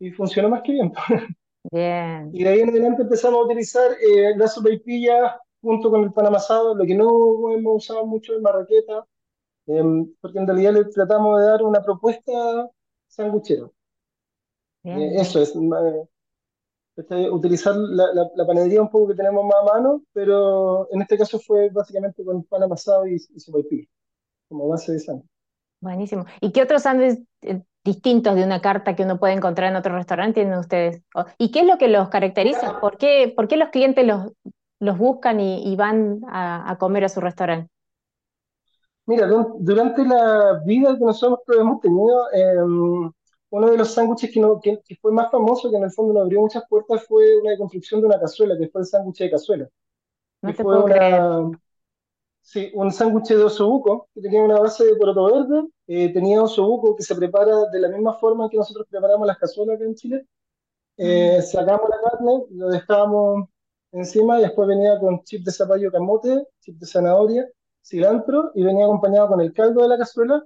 y 0.00 0.10
funcionó 0.10 0.48
más 0.48 0.62
que 0.62 0.72
bien. 0.72 0.92
Bien. 1.70 2.30
Y 2.32 2.42
de 2.42 2.48
ahí 2.48 2.60
en 2.60 2.70
adelante 2.70 3.02
empezamos 3.02 3.40
a 3.40 3.44
utilizar 3.44 3.92
eh, 3.92 4.34
la 4.36 4.48
sopaipilla 4.48 5.38
junto 5.62 5.90
con 5.90 6.02
el 6.04 6.12
pan 6.12 6.26
amasado, 6.26 6.74
lo 6.74 6.84
que 6.86 6.94
no 6.94 7.52
hemos 7.52 7.76
usado 7.76 8.06
mucho 8.06 8.34
es 8.34 8.40
marraqueta, 8.42 9.06
em, 9.66 10.12
porque 10.20 10.38
en 10.38 10.46
realidad 10.48 10.74
le 10.74 10.84
tratamos 10.86 11.40
de 11.40 11.46
dar 11.46 11.62
una 11.62 11.82
propuesta 11.82 12.70
sanguchera. 13.08 13.68
Eh, 14.84 15.20
eso 15.20 15.40
es, 15.42 15.54
eh, 15.54 17.30
utilizar 17.30 17.74
la, 17.76 18.12
la- 18.12 18.30
la 18.34 18.46
panadería 18.46 18.82
un 18.82 18.90
poco 18.90 19.08
que 19.08 19.14
tenemos 19.14 19.44
más 19.44 19.56
a 19.62 19.74
mano, 19.74 20.02
pero 20.12 20.88
en 20.92 21.02
este 21.02 21.16
caso 21.16 21.38
fue 21.38 21.68
básicamente 21.70 22.24
con 22.24 22.42
pan 22.44 22.62
amasado 22.64 23.06
y, 23.06 23.14
y 23.14 23.40
sopaipilla, 23.40 23.86
como 24.48 24.68
base 24.68 24.92
de 24.92 25.00
sándwich. 25.00 25.30
Buenísimo. 25.80 26.24
¿Y 26.40 26.50
qué 26.52 26.62
otros 26.62 26.82
sándwiches 26.82 27.20
eh, 27.42 27.62
distintos 27.84 28.34
de 28.34 28.44
una 28.44 28.60
carta 28.60 28.96
que 28.96 29.04
uno 29.04 29.18
puede 29.20 29.34
encontrar 29.34 29.70
en 29.70 29.76
otro 29.76 29.94
restaurante 29.94 30.40
tienen 30.40 30.58
ustedes? 30.58 31.02
¿Y 31.38 31.52
qué 31.52 31.60
es 31.60 31.66
lo 31.66 31.78
que 31.78 31.88
los 31.88 32.08
caracteriza? 32.08 32.80
¿Por 32.80 32.96
qué, 32.98 33.32
por 33.34 33.46
qué 33.46 33.56
los 33.56 33.68
clientes 33.68 34.04
los, 34.04 34.32
los 34.80 34.98
buscan 34.98 35.40
y, 35.40 35.62
y 35.72 35.76
van 35.76 36.22
a, 36.28 36.70
a 36.70 36.78
comer 36.78 37.04
a 37.04 37.08
su 37.08 37.20
restaurante? 37.20 37.70
Mira, 39.06 39.26
du- 39.26 39.56
durante 39.60 40.04
la 40.04 40.60
vida 40.64 40.94
que 40.98 41.04
nosotros 41.04 41.40
hemos 41.58 41.80
tenido, 41.80 42.30
eh, 42.32 42.56
uno 43.50 43.70
de 43.70 43.78
los 43.78 43.94
sándwiches 43.94 44.30
que, 44.32 44.40
no- 44.40 44.60
que- 44.60 44.80
que 44.84 44.96
fue 44.96 45.12
más 45.12 45.30
famoso, 45.30 45.70
que 45.70 45.76
en 45.76 45.84
el 45.84 45.90
fondo 45.92 46.12
nos 46.14 46.22
abrió 46.24 46.40
muchas 46.40 46.64
puertas, 46.68 47.04
fue 47.06 47.38
una 47.40 47.56
construcción 47.56 48.00
de 48.00 48.06
una 48.08 48.20
cazuela, 48.20 48.56
que 48.58 48.68
fue 48.68 48.82
el 48.82 48.86
sándwich 48.86 49.18
de 49.20 49.30
cazuela. 49.30 49.68
No 50.42 50.50
Que 50.50 50.54
te 50.54 50.64
fue 50.64 50.72
puedo 50.72 50.84
creer. 50.84 51.28
una, 51.28 51.50
sí, 52.42 52.70
un 52.74 52.92
sándwich 52.92 53.28
de 53.28 53.44
osobuco, 53.44 54.08
que 54.14 54.22
tenía 54.22 54.42
una 54.42 54.60
base 54.60 54.84
de 54.86 54.96
poroto 54.96 55.26
verde, 55.26 55.68
eh, 55.88 56.12
tenía 56.12 56.42
osobuco 56.42 56.96
que 56.96 57.02
se 57.04 57.16
prepara 57.16 57.66
de 57.72 57.80
la 57.80 57.88
misma 57.90 58.14
forma 58.14 58.44
en 58.44 58.50
que 58.50 58.56
nosotros 58.58 58.86
preparamos 58.90 59.26
las 59.26 59.38
cazuelas 59.38 59.76
acá 59.76 59.84
en 59.86 59.94
Chile. 59.96 60.26
Eh, 60.98 61.42
sacamos 61.42 61.88
la 61.90 62.10
carne, 62.10 62.44
lo 62.50 62.68
dejábamos 62.70 63.48
encima 63.92 64.38
y 64.38 64.42
después 64.42 64.68
venía 64.68 64.98
con 64.98 65.22
chip 65.24 65.44
de 65.44 65.52
zapallo 65.52 65.90
camote, 65.90 66.46
chip 66.60 66.78
de 66.78 66.86
zanahoria, 66.86 67.48
cilantro 67.82 68.50
y 68.54 68.62
venía 68.62 68.84
acompañado 68.84 69.28
con 69.28 69.40
el 69.40 69.52
caldo 69.52 69.82
de 69.82 69.88
la 69.88 69.98
cazuela 69.98 70.44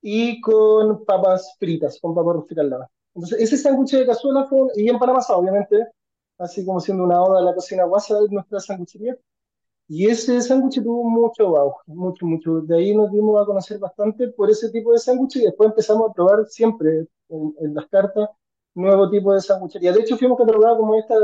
y 0.00 0.40
con 0.40 1.04
papas 1.04 1.56
fritas, 1.58 1.98
con 2.00 2.14
papas 2.14 2.46
fritas 2.46 2.64
al 2.64 2.70
lado. 2.70 2.90
Entonces, 3.14 3.40
ese 3.40 3.56
sándwich 3.56 3.92
de 3.92 4.06
cazuela 4.06 4.44
fue, 4.44 4.68
y 4.76 4.88
en 4.88 4.98
Panamá, 4.98 5.20
obviamente, 5.28 5.86
así 6.38 6.64
como 6.64 6.80
siendo 6.80 7.04
una 7.04 7.22
oda 7.22 7.40
a 7.40 7.42
la 7.42 7.54
cocina 7.54 7.84
guasa 7.84 8.20
de 8.20 8.28
nuestra 8.28 8.60
sanguchería. 8.60 9.16
Y 9.88 10.08
ese 10.08 10.40
sándwich 10.42 10.82
tuvo 10.82 11.08
mucho 11.08 11.56
auge, 11.56 11.80
mucho, 11.86 12.26
mucho. 12.26 12.60
De 12.60 12.76
ahí 12.76 12.94
nos 12.94 13.10
dimos 13.12 13.40
a 13.40 13.46
conocer 13.46 13.78
bastante 13.78 14.28
por 14.28 14.50
ese 14.50 14.70
tipo 14.70 14.92
de 14.92 14.98
sándwich 14.98 15.36
y 15.36 15.44
después 15.44 15.70
empezamos 15.70 16.10
a 16.10 16.12
probar 16.12 16.46
siempre 16.46 17.06
en, 17.28 17.54
en 17.60 17.74
las 17.74 17.86
cartas 17.86 18.28
nuevo 18.74 19.08
tipo 19.10 19.32
de 19.32 19.40
sanguchería. 19.40 19.92
De 19.92 20.00
hecho, 20.00 20.16
fuimos 20.18 20.38
catalogados 20.38 20.78
como 20.78 20.96
esta 20.96 21.14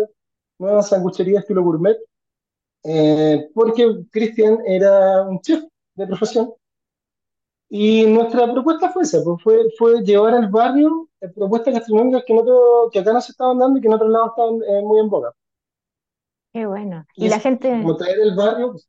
nueva 0.62 0.82
sanguchería 0.82 1.40
estilo 1.40 1.62
gourmet, 1.64 1.98
eh, 2.84 3.50
porque 3.54 4.04
Cristian 4.12 4.58
era 4.66 5.22
un 5.24 5.40
chef 5.42 5.64
de 5.96 6.08
profesión. 6.08 6.52
Y 7.70 8.06
nuestra 8.06 8.52
propuesta 8.52 8.90
fue 8.92 9.02
esa, 9.02 9.18
pues 9.24 9.42
fue, 9.42 9.64
fue 9.76 10.02
llevar 10.04 10.34
al 10.34 10.48
barrio 10.48 11.08
eh, 11.20 11.28
propuestas 11.28 11.74
gastronómicas 11.74 12.22
que, 12.24 12.32
en 12.34 12.38
otro- 12.38 12.88
que 12.92 13.00
acá 13.00 13.12
no 13.12 13.20
se 13.20 13.32
estaban 13.32 13.58
dando 13.58 13.78
y 13.78 13.82
que 13.82 13.88
en 13.88 13.94
otros 13.94 14.10
lados 14.10 14.30
estaban 14.30 14.56
eh, 14.62 14.82
muy 14.82 15.00
en 15.00 15.08
boga. 15.10 15.32
Qué 16.52 16.66
bueno. 16.66 17.06
Y 17.16 17.26
Y 17.26 17.28
la 17.28 17.38
es 17.38 17.40
gente, 17.40 17.70
como 17.70 17.96
traer 17.96 18.20
el 18.20 18.34
barrio, 18.36 18.72
pues, 18.72 18.86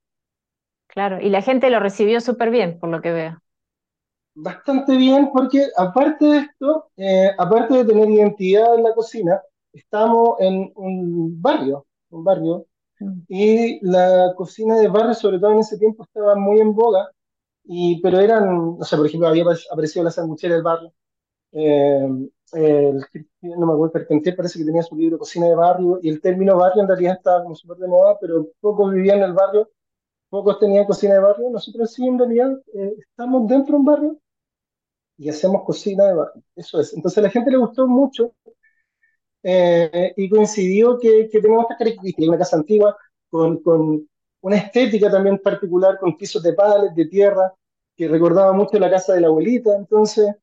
claro, 0.88 1.20
y 1.22 1.30
la 1.30 1.42
gente 1.42 1.70
lo 1.70 1.80
recibió 1.80 2.22
súper 2.22 2.50
bien, 2.52 2.80
por 2.80 2.90
lo 2.90 3.02
que 3.02 3.12
veo. 3.12 3.42
Bastante 4.36 4.96
bien, 4.98 5.30
porque 5.32 5.68
aparte 5.78 6.26
de 6.26 6.38
esto, 6.40 6.88
eh, 6.98 7.30
aparte 7.38 7.76
de 7.76 7.86
tener 7.86 8.10
identidad 8.10 8.76
en 8.76 8.84
la 8.84 8.94
cocina, 8.94 9.42
estamos 9.74 10.36
en 10.40 10.72
un 10.76 11.42
barrio, 11.42 11.88
un 12.12 12.24
barrio, 12.24 12.68
y 13.28 13.80
la 13.86 14.34
cocina 14.38 14.78
de 14.80 14.88
barrio, 14.90 15.14
sobre 15.14 15.40
todo 15.40 15.52
en 15.54 15.60
ese 15.60 15.78
tiempo, 15.78 16.04
estaba 16.04 16.36
muy 16.36 16.60
en 16.62 16.76
boga, 16.76 17.12
y, 17.66 18.02
pero 18.02 18.20
eran, 18.20 18.78
o 18.80 18.84
sea, 18.86 18.98
por 18.98 19.08
ejemplo, 19.08 19.28
había 19.30 19.44
apare- 19.46 19.66
aparecido 19.72 20.06
la 20.06 20.12
sanguchera 20.12 20.56
del 20.56 20.64
barrio, 20.64 20.94
eh, 21.54 22.08
el, 22.54 23.06
no 23.42 23.66
me 23.68 23.74
acuerdo, 23.74 23.94
Carpentier 23.94 24.36
parece 24.36 24.60
que 24.60 24.66
tenía 24.66 24.84
su 24.84 24.96
libro 24.96 25.18
Cocina 25.20 25.48
de 25.48 25.56
Barrio, 25.56 26.00
y 26.02 26.10
el 26.10 26.22
término 26.22 26.58
barrio 26.58 26.84
en 26.84 26.88
realidad 26.90 27.16
estaba 27.18 27.44
como 27.44 27.56
súper 27.56 27.78
de 27.78 27.88
moda, 27.88 28.18
pero 28.22 28.48
pocos 28.62 28.94
vivían 28.94 29.20
en 29.20 29.24
el 29.26 29.34
barrio, 29.34 29.70
pocos 30.30 30.60
tenían 30.60 30.86
cocina 30.86 31.16
de 31.16 31.22
barrio, 31.22 31.50
nosotros 31.52 31.94
sí, 31.94 32.08
en 32.08 32.20
realidad, 32.20 32.52
eh, 32.76 32.96
estamos 33.00 33.48
dentro 33.48 33.74
de 33.76 33.80
un 33.80 33.86
barrio, 33.86 34.20
y 35.18 35.30
hacemos 35.30 35.64
cocina 35.64 36.06
de 36.06 36.14
barrio. 36.16 36.44
Eso 36.56 36.80
es. 36.80 36.94
Entonces 36.94 37.18
a 37.20 37.22
la 37.22 37.30
gente 37.30 37.52
le 37.52 37.58
gustó 37.58 37.88
mucho 37.88 38.34
eh, 39.44 40.14
y 40.18 40.30
coincidió 40.30 40.98
que, 41.00 41.30
que 41.32 41.42
tenemos 41.42 41.64
estas 41.64 41.78
características. 41.80 42.30
Una 42.30 42.38
casa 42.38 42.58
antigua 42.58 42.98
con, 43.30 43.60
con 43.62 44.08
una 44.42 44.58
estética 44.58 45.12
también 45.12 45.40
particular, 45.40 45.98
con 46.00 46.18
pisos 46.18 46.44
de 46.44 46.54
palet, 46.54 46.94
de 46.94 47.06
tierra, 47.08 47.54
que 47.96 48.08
recordaba 48.08 48.54
mucho 48.54 48.80
la 48.80 48.90
casa 48.90 49.14
de 49.14 49.22
la 49.22 49.28
abuelita. 49.28 49.76
Entonces, 49.76 50.36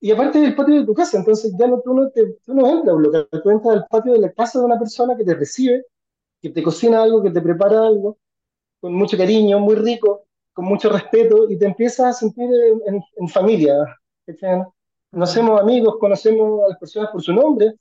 y 0.00 0.10
aparte 0.10 0.40
del 0.40 0.54
patio 0.54 0.76
de 0.80 0.86
tu 0.86 0.94
casa, 0.94 1.18
entonces 1.18 1.54
ya 1.58 1.66
no, 1.68 1.80
tú, 1.80 1.94
no 1.94 2.10
te, 2.10 2.24
tú 2.44 2.54
no 2.54 2.68
entras 2.68 2.92
a 2.92 2.96
un 2.96 3.02
local, 3.04 3.28
tú 3.42 3.50
entras 3.50 3.76
al 3.76 3.86
patio 3.88 4.12
de 4.14 4.18
la 4.20 4.32
casa 4.32 4.58
de 4.58 4.64
una 4.66 4.78
persona 4.78 5.16
que 5.16 5.24
te 5.24 5.34
recibe, 5.34 5.86
que 6.42 6.50
te 6.50 6.62
cocina 6.62 7.02
algo, 7.02 7.22
que 7.22 7.30
te 7.30 7.40
prepara 7.42 7.86
algo, 7.86 8.18
con 8.80 8.94
mucho 8.94 9.16
cariño, 9.18 9.60
muy 9.60 9.76
rico, 9.76 10.26
con 10.52 10.66
mucho 10.66 10.90
respeto, 10.90 11.50
y 11.50 11.58
te 11.58 11.66
empiezas 11.66 12.06
a 12.08 12.12
sentir 12.14 12.46
en, 12.52 12.94
en- 12.96 13.02
en 13.16 13.28
familia. 13.28 13.74
Nos 15.12 15.30
hacemos 15.30 15.60
amigos, 15.60 15.96
conocemos 16.00 16.64
a 16.64 16.68
las 16.70 16.78
personas 16.78 17.10
por 17.10 17.22
su 17.22 17.32
nombre, 17.32 17.74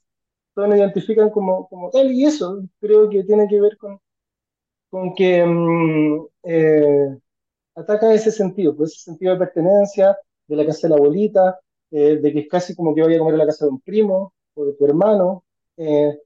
nos 0.68 0.78
identifican 0.80 1.30
como, 1.30 1.68
como 1.68 1.90
tal, 1.90 2.12
y 2.12 2.26
eso 2.26 2.64
creo 2.80 3.10
que 3.10 3.24
tiene 3.24 3.48
que 3.48 3.60
ver 3.62 3.78
con, 3.78 4.00
con 4.90 5.14
que 5.16 5.46
mm, 5.46 6.26
eh, 6.44 7.18
ataca 7.76 8.14
ese 8.14 8.32
sentido, 8.32 8.76
pues 8.76 8.92
ese 8.94 9.04
sentido 9.06 9.34
de 9.34 9.40
pertenencia, 9.40 10.18
de 10.48 10.56
la 10.56 10.66
casa 10.66 10.88
de 10.88 10.92
la 10.92 10.98
abuelita, 10.98 11.60
eh, 11.92 12.18
de 12.18 12.34
que 12.34 12.40
es 12.42 12.50
casi 12.50 12.76
como 12.76 12.96
que 12.96 13.02
vaya 13.04 13.18
a 13.18 13.20
comer 13.20 13.36
a 13.36 13.38
la 13.40 13.46
casa 13.48 13.66
de 13.66 13.72
un 13.72 13.82
primo 13.82 14.34
o 14.56 14.66
de 14.66 14.74
tu 14.74 14.86
hermano. 14.86 15.46
eh, 15.78 16.20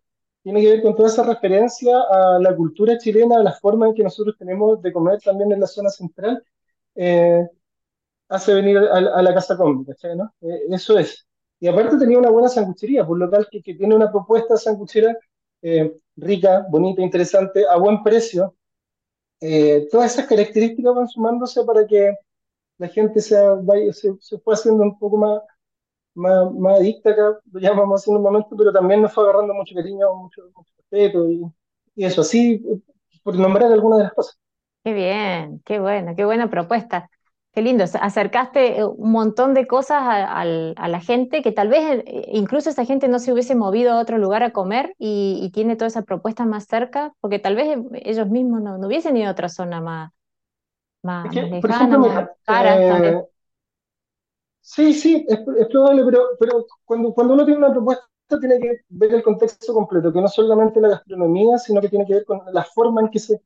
tiene 0.44 0.62
que 0.62 0.70
ver 0.72 0.82
con 0.84 0.96
toda 0.96 1.10
esa 1.10 1.24
referencia 1.24 1.98
a 2.10 2.40
la 2.40 2.56
cultura 2.56 2.98
chilena, 3.00 3.38
a 3.40 3.44
la 3.44 3.54
forma 3.54 3.88
en 3.88 3.96
que 3.96 4.04
nosotros 4.04 4.36
tenemos 4.38 4.82
de 4.82 4.94
comer 4.94 5.20
también 5.22 5.52
en 5.52 5.60
la 5.60 5.68
zona 5.68 5.90
central, 5.90 6.44
eh, 6.96 7.48
hace 8.30 8.54
venir 8.54 8.78
a, 8.78 8.98
a 8.98 9.22
la 9.22 9.34
casa 9.34 9.58
¿cachai, 9.88 10.16
no? 10.18 10.34
Eh, 10.42 10.62
eso 10.72 10.98
es. 11.00 11.26
Y 11.66 11.68
aparte 11.68 11.98
tenía 11.98 12.20
una 12.20 12.30
buena 12.30 12.48
sanguchería, 12.48 13.04
por 13.08 13.18
lo 13.18 13.28
tal 13.28 13.48
que, 13.50 13.60
tiene 13.60 13.96
una 13.96 14.12
propuesta 14.12 14.56
sanguchera 14.56 15.18
eh, 15.64 15.98
rica, 16.16 16.64
bonita, 16.70 17.02
interesante, 17.02 17.66
a 17.68 17.76
buen 17.78 18.04
precio. 18.04 18.54
Eh, 19.42 19.88
todas 19.90 20.14
esas 20.14 20.28
características 20.28 20.94
van 20.94 21.08
sumándose 21.08 21.66
para 21.66 21.88
que 21.88 22.14
la 22.78 22.88
gente 22.88 23.20
sea, 23.20 23.56
se, 23.94 24.14
se 24.20 24.38
fue 24.38 24.54
haciendo 24.54 24.84
un 24.84 25.00
poco 25.00 25.18
más, 25.18 25.42
más, 26.14 26.54
más 26.54 26.80
adicta 26.80 27.10
acá, 27.10 27.40
lo 27.52 27.60
llamamos 27.60 28.08
en 28.08 28.16
un 28.16 28.22
momento, 28.22 28.56
pero 28.56 28.72
también 28.72 29.02
nos 29.02 29.12
fue 29.12 29.24
agarrando 29.24 29.56
mucho 29.56 29.74
cariño, 29.74 30.14
mucho, 30.14 30.44
mucho 30.56 30.72
respeto 30.78 31.28
y, 31.28 31.42
y 31.96 32.06
eso, 32.06 32.22
así, 32.22 32.64
por 33.24 33.40
nombrar 33.40 33.72
algunas 33.72 33.98
de 33.98 34.04
las 34.04 34.14
cosas. 34.14 34.38
Qué 34.84 34.94
bien, 34.94 35.64
qué 35.66 35.80
bueno, 35.80 36.14
qué 36.16 36.26
buena 36.26 36.48
propuesta. 36.48 37.10
Qué 37.56 37.62
lindo, 37.62 37.86
acercaste 37.86 38.80
eh, 38.80 38.86
un 38.86 39.12
montón 39.14 39.54
de 39.54 39.66
cosas 39.66 40.02
a, 40.02 40.44
la 40.44 41.00
gente 41.00 41.42
que 41.42 41.54
tal 41.54 41.70
vez 41.70 42.04
eh, 42.06 42.26
incluso 42.34 42.70
esa 42.70 42.84
gente 42.84 43.08
no 43.08 43.18
se 43.18 43.32
hubiese 43.32 43.56
movido 43.56 43.94
a 43.94 44.00
otro 44.02 44.18
lugar 44.18 44.44
a 44.44 44.52
comer 44.52 44.94
y, 44.98 45.40
y 45.42 45.52
tiene 45.52 45.78
toda 45.78 45.88
esa 45.88 46.02
propuesta 46.02 46.46
más 46.46 46.66
cerca, 46.66 47.14
porque 47.22 47.40
tal 47.40 47.56
vez 47.56 47.78
eh, 47.78 47.84
ellos 48.04 48.28
mismos 48.28 48.62
no, 48.62 48.78
no 48.78 48.88
hubiesen 48.88 49.16
ido 49.16 49.30
a 49.30 49.32
otra 49.32 49.48
zona 49.48 49.80
más, 49.80 50.12
más, 51.02 51.28
Es 51.28 51.32
que, 51.32 51.42
más 51.44 51.52
lejana, 51.52 51.76
ejemplo, 51.76 52.00
más 52.00 52.10
mira, 52.10 52.36
cara 52.44 53.24
sí, 54.60 54.94
sí, 54.94 55.26
es, 55.26 55.40
es 55.40 55.68
probable, 55.68 56.04
pero, 56.04 56.24
pero 56.38 56.66
cuando, 56.84 57.14
cuando 57.14 57.36
uno 57.36 57.46
tiene 57.46 57.60
una 57.60 57.72
propuesta 57.72 58.06
tiene 58.42 58.60
que 58.60 58.82
ver 58.90 59.14
el 59.14 59.24
contexto 59.24 59.74
completo, 59.74 60.12
que 60.12 60.20
no 60.20 60.28
solamente 60.28 60.82
la 60.82 60.90
gastronomía, 60.90 61.58
sino 61.58 61.80
que 61.80 61.88
tiene 61.88 62.06
que 62.06 62.16
ver 62.16 62.26
con 62.26 62.42
la 62.52 62.66
forma 62.66 63.00
en 63.00 63.10
que 63.10 63.20
se, 63.20 63.42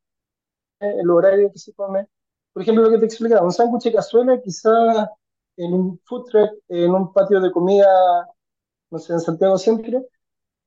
el 0.80 1.10
horario 1.12 1.52
que 1.52 1.60
se 1.60 1.74
come. 1.74 2.08
Por 2.54 2.64
ejemplo, 2.64 2.84
lo 2.84 2.92
que 2.92 3.00
te 3.00 3.06
explicaba, 3.06 3.44
un 3.46 3.52
sándwich 3.54 3.84
de 3.86 3.94
cazuela, 3.94 4.42
quizás 4.42 5.10
en 5.58 5.74
un 5.74 6.00
food 6.06 6.26
truck, 6.32 6.52
en 6.70 6.92
un 6.92 7.14
patio 7.14 7.40
de 7.42 7.52
comida, 7.52 7.88
no 8.92 9.00
sé, 9.00 9.14
en 9.14 9.20
Santiago 9.20 9.58
Centro, 9.58 10.06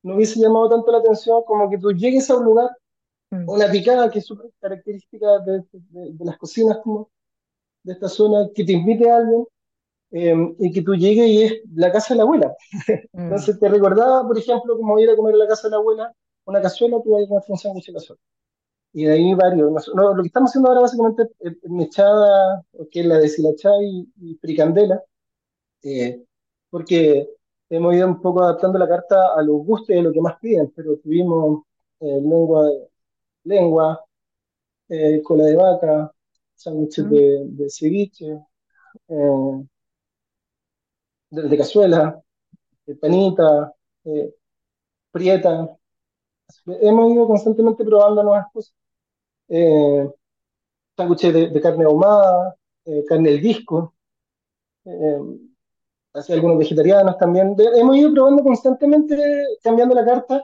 no 0.03 0.17
hubiese 0.17 0.41
llamado 0.41 0.71
tanto 0.71 0.93
la 0.93 0.99
atención 0.99 1.43
como 1.47 1.71
que 1.71 1.79
tú 1.79 1.93
llegues 1.93 2.31
a 2.31 2.37
un 2.37 2.45
lugar, 2.47 2.71
Mm, 3.33 3.47
una 3.47 3.71
picada 3.71 4.11
que 4.11 4.21
es 4.21 4.27
súper 4.27 4.51
característica 4.61 5.41
de, 5.41 5.65
de- 5.73 6.13
de 6.15 6.25
las 6.25 6.39
cocinas 6.39 6.79
como 6.85 7.11
de 7.85 7.93
esta 7.95 8.09
zona, 8.09 8.49
que 8.55 8.65
te 8.65 8.73
invite 8.73 9.11
a 9.11 9.17
alguien 9.19 9.47
eh, 10.13 10.35
y 10.61 10.73
que 10.73 10.83
tú 10.83 10.95
llegues 10.97 11.29
y 11.29 11.43
es 11.45 11.55
la 11.75 11.93
casa 11.93 12.15
de 12.15 12.19
la 12.19 12.25
abuela. 12.25 12.55
mm. 13.15 13.23
Entonces 13.29 13.59
te 13.61 13.69
recordaba, 13.69 14.27
por 14.27 14.39
ejemplo, 14.39 14.77
como 14.77 14.99
ir 15.01 15.11
a 15.11 15.17
comer 15.17 15.35
a 15.37 15.39
la 15.39 15.49
casa 15.49 15.69
de 15.69 15.73
la 15.73 15.79
abuela, 15.79 16.13
una 16.47 16.63
cazuela, 16.63 16.99
tú 17.05 17.13
vas 17.13 17.25
a 17.25 17.29
comer 17.29 17.45
un 17.49 17.59
sándwich 17.59 17.87
de 17.89 17.95
cazuela. 17.95 18.23
Y 18.93 19.05
de 19.05 19.13
ahí 19.15 19.35
varios. 19.35 19.71
Nos- 19.73 19.93
no, 19.95 20.15
lo 20.15 20.23
que 20.23 20.29
estamos 20.29 20.51
haciendo 20.51 20.69
ahora 20.69 20.83
básicamente 20.83 21.23
es 21.41 21.53
es 21.63 21.71
mechada, 21.71 22.65
que 22.91 23.01
es 23.01 23.07
la 23.07 23.19
deshilachada 23.19 23.83
y, 23.83 24.09
y 24.21 24.35
fricandela, 24.37 25.03
eh, 25.83 26.25
porque 26.71 27.29
hemos 27.71 27.95
ido 27.97 28.09
un 28.09 28.21
poco 28.23 28.43
adaptando 28.45 28.79
la 28.79 28.89
carta 28.89 29.35
a 29.37 29.43
los 29.43 29.57
gustos 29.67 29.91
y 29.97 29.99
a 29.99 30.03
lo 30.03 30.13
que 30.13 30.21
más 30.23 30.39
piden, 30.41 30.73
pero 30.77 30.99
tuvimos 30.99 31.65
eh, 32.01 32.21
lengua, 32.23 32.69
lengua 33.45 34.05
eh, 34.89 35.23
cola 35.23 35.45
de 35.47 35.57
vaca, 35.57 36.13
sándwiches 36.57 37.07
Mm. 37.07 37.11
de, 37.11 37.45
de 37.49 37.71
ceviche, 37.71 38.27
eh, 39.09 39.65
de, 41.31 41.49
de 41.49 41.57
cazuela, 41.59 42.21
de 42.87 42.97
panita, 42.97 43.73
eh, 44.05 44.35
prieta. 45.13 45.69
Hemos 46.67 47.13
ido 47.13 47.27
constantemente 47.27 47.85
probando 47.85 48.23
nuevas 48.23 48.47
cosas. 48.53 48.75
Eh, 49.55 50.11
sándwiches 50.97 51.35
de, 51.35 51.49
de 51.49 51.61
carne 51.61 51.85
ahumada, 51.85 52.57
eh, 52.87 53.05
carne 53.07 53.33
del 53.33 53.43
disco, 53.43 53.95
eh, 54.87 55.19
así 56.15 56.33
algunos 56.33 56.57
vegetarianos 56.59 57.19
también. 57.19 57.55
De- 57.55 57.79
hemos 57.79 57.97
ido 57.97 58.15
probando 58.15 58.43
constantemente, 58.43 59.15
cambiando 59.63 59.95
la 59.95 60.07
carta 60.07 60.43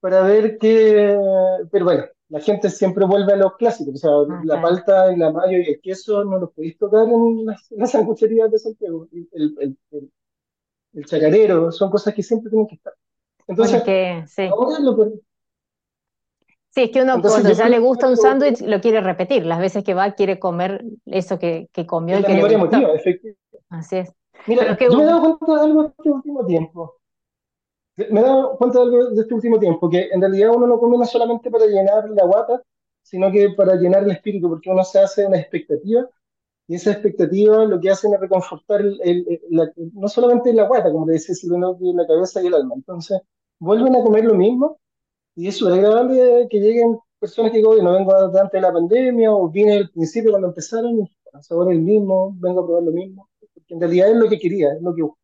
para 0.00 0.20
ver 0.22 0.58
qué, 0.58 1.18
pero 1.70 1.86
bueno, 1.86 2.04
la 2.28 2.40
gente 2.40 2.68
siempre 2.68 3.06
vuelve 3.06 3.32
a 3.32 3.36
los 3.36 3.56
clásicos, 3.56 3.94
o 3.94 4.26
sea, 4.26 4.36
la 4.44 4.60
palta 4.60 5.12
y 5.12 5.16
la 5.16 5.32
mayo 5.32 5.56
y 5.56 5.70
el 5.70 5.80
queso 5.80 6.22
no 6.22 6.38
los 6.38 6.52
podéis 6.52 6.76
tocar 6.76 7.08
en 7.08 7.46
las, 7.46 7.90
sangucherías 7.90 8.50
de 8.50 8.58
Santiago. 8.58 9.08
El, 9.12 9.28
el, 9.32 9.78
el, 9.92 10.10
el 10.92 11.06
chacarero, 11.06 11.72
son 11.72 11.90
cosas 11.90 12.12
que 12.12 12.22
siempre 12.22 12.50
tienen 12.50 12.66
que 12.66 12.74
estar. 12.74 12.92
Entonces, 13.46 13.82
sí. 14.26 14.42
ahora 14.42 14.78
lo 14.80 14.94
Sí, 16.76 16.82
es 16.82 16.90
que 16.90 17.00
uno 17.00 17.14
entonces 17.14 17.32
cuando 17.32 17.52
ya 17.54 17.68
le 17.70 17.78
gusta 17.78 18.06
un 18.06 18.12
es 18.12 18.20
sándwich 18.20 18.60
lo 18.60 18.80
quiere 18.82 19.00
repetir. 19.00 19.46
Las 19.46 19.60
veces 19.60 19.82
que 19.82 19.94
va 19.94 20.12
quiere 20.12 20.38
comer 20.38 20.84
eso 21.06 21.38
que, 21.38 21.70
que 21.72 21.86
comió 21.86 22.18
y 22.18 22.20
la 22.20 22.28
que 22.28 22.34
le 22.34 22.34
memoria 22.34 22.58
gustó. 22.58 22.76
emotiva, 22.76 22.94
efectivamente. 22.94 23.58
Así 23.70 23.96
es. 23.96 24.12
Mira, 24.46 24.76
Pero 24.78 24.92
yo 24.92 24.98
me 24.98 25.04
he 25.04 25.06
dado 25.06 25.38
cuenta 25.38 25.54
de 25.54 25.60
algo 25.70 25.82
este 25.86 26.10
último 26.10 26.44
tiempo. 26.44 26.94
Me 27.96 28.20
he 28.20 28.22
dado 28.22 28.56
cuenta 28.58 28.78
de 28.78 28.84
algo 28.84 29.10
de 29.10 29.22
este 29.22 29.34
último 29.34 29.58
tiempo, 29.58 29.88
que 29.88 30.08
en 30.12 30.20
realidad 30.20 30.50
uno 30.54 30.66
no 30.66 30.78
come 30.78 30.98
no 30.98 31.06
solamente 31.06 31.50
para 31.50 31.64
llenar 31.66 32.10
la 32.10 32.26
guata, 32.26 32.62
sino 33.02 33.32
que 33.32 33.50
para 33.56 33.74
llenar 33.76 34.02
el 34.04 34.10
espíritu, 34.10 34.50
porque 34.50 34.68
uno 34.70 34.84
se 34.84 34.98
hace 34.98 35.26
una 35.26 35.38
expectativa, 35.38 36.06
y 36.68 36.76
esa 36.76 36.92
expectativa 36.92 37.64
lo 37.64 37.80
que 37.80 37.90
hacen 37.90 38.14
es 38.14 38.20
reconfortar 38.20 38.82
el, 38.82 39.00
el- 39.02 39.26
el- 39.28 39.40
la- 39.50 39.72
no 39.94 40.08
solamente 40.08 40.52
la 40.52 40.64
guata, 40.68 40.92
como 40.92 41.06
te 41.06 41.12
decía, 41.12 41.34
sino 41.34 41.78
que 41.78 41.84
la 41.94 42.06
cabeza 42.06 42.42
y 42.42 42.48
el 42.48 42.54
alma. 42.54 42.74
Entonces, 42.76 43.20
vuelven 43.60 43.96
a 43.96 44.02
comer 44.02 44.24
lo 44.26 44.34
mismo, 44.34 44.78
y 45.36 45.48
es 45.48 45.56
súper 45.58 45.74
agradable 45.74 46.48
que 46.50 46.58
lleguen 46.60 46.98
personas 47.20 47.52
que 47.52 47.58
digo, 47.58 47.76
no 47.76 47.92
vengo 47.94 48.14
antes 48.16 48.52
de 48.52 48.60
la 48.60 48.72
pandemia 48.72 49.32
o 49.32 49.48
vine 49.50 49.76
al 49.78 49.90
principio 49.90 50.32
cuando 50.32 50.48
empezaron 50.48 51.00
y 51.00 51.16
ahora 51.50 51.72
el 51.72 51.80
mismo, 51.82 52.34
vengo 52.38 52.60
a 52.62 52.66
probar 52.66 52.84
lo 52.84 52.92
mismo. 52.92 53.28
Porque 53.54 53.74
en 53.74 53.80
realidad 53.80 54.10
es 54.10 54.16
lo 54.16 54.28
que 54.28 54.38
quería, 54.38 54.72
es 54.74 54.82
lo 54.82 54.94
que 54.94 55.02
busco. 55.02 55.18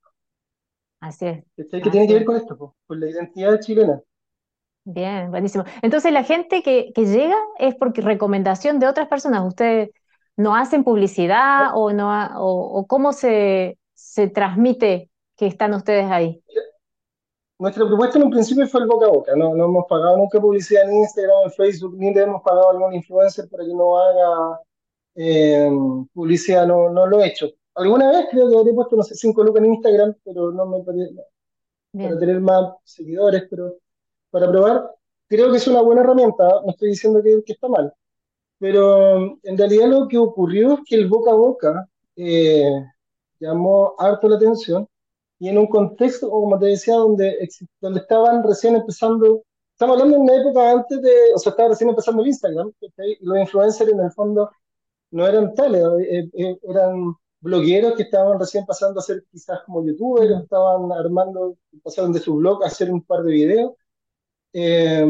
Así 1.01 1.27
es. 1.27 1.45
¿Qué 1.57 1.91
tiene 1.91 2.07
que 2.07 2.15
ver 2.15 2.25
con 2.25 2.37
esto? 2.37 2.77
Con 2.87 3.01
la 3.01 3.11
identidad 3.11 3.61
chilena. 3.61 4.01
Bien, 4.85 5.31
buenísimo. 5.31 5.65
Entonces 5.83 6.13
la 6.13 6.25
gente 6.25 6.63
que, 6.63 6.93
que 6.95 7.07
llega 7.07 7.37
es 7.59 7.75
porque 7.77 8.01
recomendación 8.01 8.81
de 8.81 8.89
otras 8.89 9.09
personas. 9.09 9.45
¿Ustedes 9.47 9.91
no 10.37 10.57
hacen 10.57 10.83
publicidad 10.83 11.71
o, 11.75 11.93
no 11.93 12.11
o, 12.41 12.79
o 12.81 12.87
cómo 12.87 13.13
se, 13.13 13.79
se 13.95 14.29
transmite 14.29 15.11
que 15.37 15.47
están 15.47 15.75
ustedes 15.75 16.07
ahí? 16.11 16.43
Nuestra 17.63 17.87
propuesta 17.87 18.19
en 18.19 18.25
un 18.25 18.33
principio 18.33 18.67
fue 18.67 18.81
el 18.81 18.89
boca 18.89 19.07
a 19.07 19.11
boca, 19.11 19.37
no, 19.37 19.55
no 19.55 19.67
hemos 19.67 19.87
pagado 19.89 20.17
nunca 20.17 20.41
publicidad 20.41 20.83
en 20.83 20.97
Instagram, 20.97 21.45
en 21.45 21.53
Facebook, 21.53 21.95
ni 21.97 22.13
le 22.13 22.23
hemos 22.23 22.43
pagado 22.43 22.67
a 22.67 22.73
algún 22.73 22.93
influencer 22.93 23.49
para 23.49 23.65
que 23.65 23.73
no 23.73 23.97
haga 24.01 24.61
eh, 25.15 25.71
publicidad, 26.13 26.67
no, 26.67 26.91
no 26.91 27.07
lo 27.07 27.21
he 27.21 27.29
hecho. 27.29 27.51
Alguna 27.77 28.11
vez 28.11 28.27
creo 28.33 28.51
que 28.51 28.57
habría 28.57 28.75
puesto, 28.75 28.97
no 28.97 29.05
sé, 29.05 29.15
5 29.15 29.45
lucas 29.45 29.63
en 29.63 29.75
Instagram, 29.75 30.13
pero 30.25 30.51
no 30.51 30.67
me 30.67 30.83
parece, 30.83 31.15
para 31.93 32.19
tener 32.19 32.41
más 32.41 32.73
seguidores, 32.83 33.45
pero 33.49 33.77
para 34.33 34.51
probar, 34.51 34.97
creo 35.29 35.53
que 35.53 35.59
es 35.59 35.69
una 35.69 35.83
buena 35.83 36.01
herramienta, 36.01 36.49
no 36.65 36.71
estoy 36.73 36.89
diciendo 36.89 37.23
que, 37.23 37.45
que 37.47 37.53
está 37.53 37.69
mal, 37.69 37.95
pero 38.59 39.39
en 39.41 39.57
realidad 39.57 39.87
lo 39.87 40.09
que 40.09 40.19
ocurrió 40.19 40.73
es 40.73 40.81
que 40.85 40.97
el 40.97 41.09
boca 41.09 41.31
a 41.31 41.35
boca 41.35 41.89
eh, 42.17 42.85
llamó 43.39 43.95
harto 44.01 44.29
la 44.29 44.35
atención 44.35 44.89
y 45.43 45.49
en 45.49 45.59
un 45.59 45.67
contexto, 45.67 46.31
como 46.31 46.57
te 46.57 46.67
decía, 46.67 46.95
donde, 46.95 47.49
donde 47.81 47.99
estaban 47.99 48.45
recién 48.45 48.77
empezando, 48.77 49.43
estamos 49.73 49.95
hablando 49.95 50.17
de 50.17 50.23
una 50.23 50.41
época 50.41 50.71
antes 50.71 51.03
de, 51.03 51.13
o 51.35 51.39
sea, 51.39 51.51
estaba 51.51 51.71
recién 51.71 51.91
empezando 51.91 52.23
el 52.23 52.29
Instagram, 52.29 52.73
y 52.81 53.27
los 53.27 53.39
influencers 53.41 53.91
en 53.91 53.99
el 53.99 54.13
fondo 54.13 54.53
no 55.11 55.27
eran 55.27 55.53
tales, 55.57 55.83
eh, 56.09 56.31
eh, 56.33 56.59
eran 56.63 57.17
blogueros 57.41 57.95
que 57.97 58.05
estaban 58.05 58.39
recién 58.39 58.65
pasando 58.65 59.01
a 59.01 59.03
ser 59.03 59.25
quizás 59.33 59.63
como 59.67 59.85
youtubers, 59.85 60.43
estaban 60.45 60.93
armando, 60.93 61.57
pasaron 61.83 62.13
de 62.13 62.21
su 62.21 62.37
blog 62.37 62.63
a 62.63 62.69
hacer 62.69 62.93
un 62.93 63.03
par 63.03 63.25
de 63.25 63.33
videos. 63.33 63.73
Eh, 64.53 65.05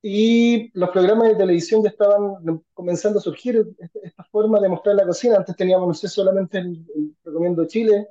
y 0.00 0.70
los 0.78 0.90
programas 0.90 1.30
de 1.30 1.34
televisión 1.34 1.82
ya 1.82 1.88
estaban 1.88 2.36
comenzando 2.72 3.18
a 3.18 3.22
surgir 3.22 3.66
esta, 4.00 4.22
forma 4.30 4.60
de 4.60 4.68
mostrar 4.68 4.94
la 4.94 5.06
cocina. 5.06 5.38
Antes 5.38 5.56
teníamos, 5.56 5.88
no 5.88 5.94
sé, 5.94 6.06
solamente 6.06 6.58
el, 6.58 6.86
Recomiendo 7.24 7.66
Chile, 7.66 8.10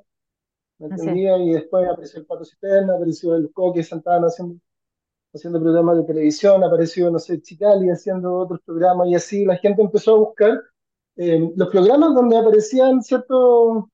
Y 0.78 1.52
después 1.52 1.88
apareció 1.88 2.20
el 2.20 2.26
Pato 2.26 2.44
Cisterna, 2.44 2.94
apareció 2.94 3.34
el 3.36 3.52
Coque 3.52 3.82
Santana 3.82 4.26
haciendo, 4.26 4.56
haciendo 5.32 5.60
programas 5.60 5.98
de 5.98 6.04
televisión, 6.04 6.64
apareció, 6.64 7.10
no 7.10 7.18
sé, 7.18 7.40
Chicali 7.40 7.90
haciendo 7.90 8.38
otros 8.38 8.60
programas 8.64 9.08
y 9.08 9.14
así 9.14 9.44
la 9.44 9.56
gente 9.56 9.82
empezó 9.82 10.14
a 10.14 10.18
buscar 10.18 10.60
eh, 11.16 11.50
los 11.56 11.68
programas 11.68 12.14
donde 12.14 12.36
aparecían 12.36 13.02
ciertos, 13.02 13.84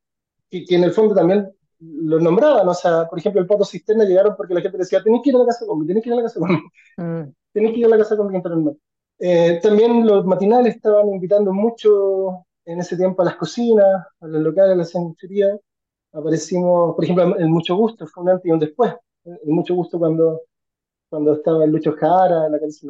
que, 0.48 0.64
que, 0.64 0.76
en 0.76 0.84
el 0.84 0.92
fondo 0.92 1.14
también 1.14 1.50
los 1.78 2.20
nombraban, 2.20 2.68
o 2.68 2.74
sea, 2.74 3.06
por 3.08 3.18
ejemplo, 3.18 3.40
el 3.40 3.46
Pato 3.46 3.64
Cisterna 3.64 4.04
llegaron 4.04 4.34
porque 4.36 4.54
la 4.54 4.60
gente 4.60 4.78
decía, 4.78 5.02
tenés 5.02 5.20
que 5.22 5.30
ir 5.30 5.36
a 5.36 5.40
la 5.40 5.46
casa 5.46 5.66
conmigo, 5.66 5.86
tenés 5.88 6.02
que 6.02 6.08
ir 6.10 6.12
a 6.14 6.16
la 6.16 6.22
casa 6.22 6.40
conmigo, 6.40 6.68
mm. 6.96 7.22
tenés 7.52 7.72
que 7.72 7.78
ir 7.78 7.86
a 7.86 7.88
la 7.88 7.98
casa 7.98 8.16
conmigo 8.16 8.76
eh, 9.22 9.60
también 9.62 10.06
los 10.06 10.24
matinales 10.24 10.76
estaban 10.76 11.10
invitando 11.12 11.52
mucho 11.52 12.46
en 12.64 12.80
ese 12.80 12.96
tiempo 12.96 13.20
a 13.20 13.26
las 13.26 13.36
cocinas, 13.36 14.06
a 14.18 14.26
los 14.26 14.42
locales, 14.42 14.72
a 14.72 14.76
la 14.76 14.84
sanguchería. 14.84 15.58
Aparecimos, 16.12 16.94
por 16.94 17.04
ejemplo, 17.04 17.38
en 17.38 17.50
Mucho 17.50 17.76
Gusto, 17.76 18.06
fue 18.06 18.22
un 18.22 18.30
antes 18.30 18.46
y 18.46 18.52
un 18.52 18.58
después. 18.58 18.94
En 19.24 19.54
Mucho 19.54 19.74
Gusto 19.74 19.98
cuando 19.98 20.40
cuando 21.10 21.32
estaba 21.32 21.64
el 21.64 21.72
Lucho 21.72 21.92
Jara, 21.98 22.48
la 22.48 22.58
Cárcel 22.60 22.88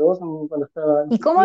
cuando 0.48 0.66
estaba... 0.66 1.04
¿Y 1.08 1.18
cómo, 1.18 1.40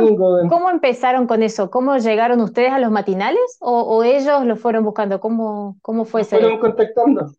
cómo 0.49 0.69
empezaron 0.69 1.25
con 1.25 1.41
eso? 1.41 1.71
¿Cómo 1.71 1.97
llegaron 1.97 2.41
ustedes 2.41 2.71
a 2.73 2.79
los 2.79 2.91
matinales 2.91 3.57
o, 3.61 3.81
o 3.81 4.03
ellos 4.03 4.45
lo 4.45 4.57
fueron 4.57 4.83
buscando? 4.83 5.21
¿Cómo, 5.21 5.77
cómo 5.81 6.03
fue 6.03 6.21
nos 6.21 6.29
fueron 6.29 6.59
contactando, 6.59 7.31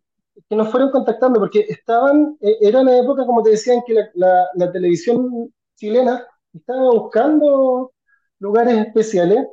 que 0.49 0.57
nos 0.57 0.71
fueron 0.71 0.91
contactando 0.91 1.39
porque 1.39 1.67
estaban, 1.69 2.39
eh, 2.41 2.57
era 2.63 2.81
una 2.81 2.99
época, 2.99 3.27
como 3.27 3.43
te 3.43 3.51
decía, 3.51 3.75
en 3.75 3.83
que 3.87 3.93
la, 3.93 4.09
la, 4.15 4.47
la 4.55 4.73
televisión 4.73 5.53
chilena 5.77 6.27
estaba 6.55 6.91
buscando 6.91 7.93
lugares 8.39 8.87
especiales 8.87 9.47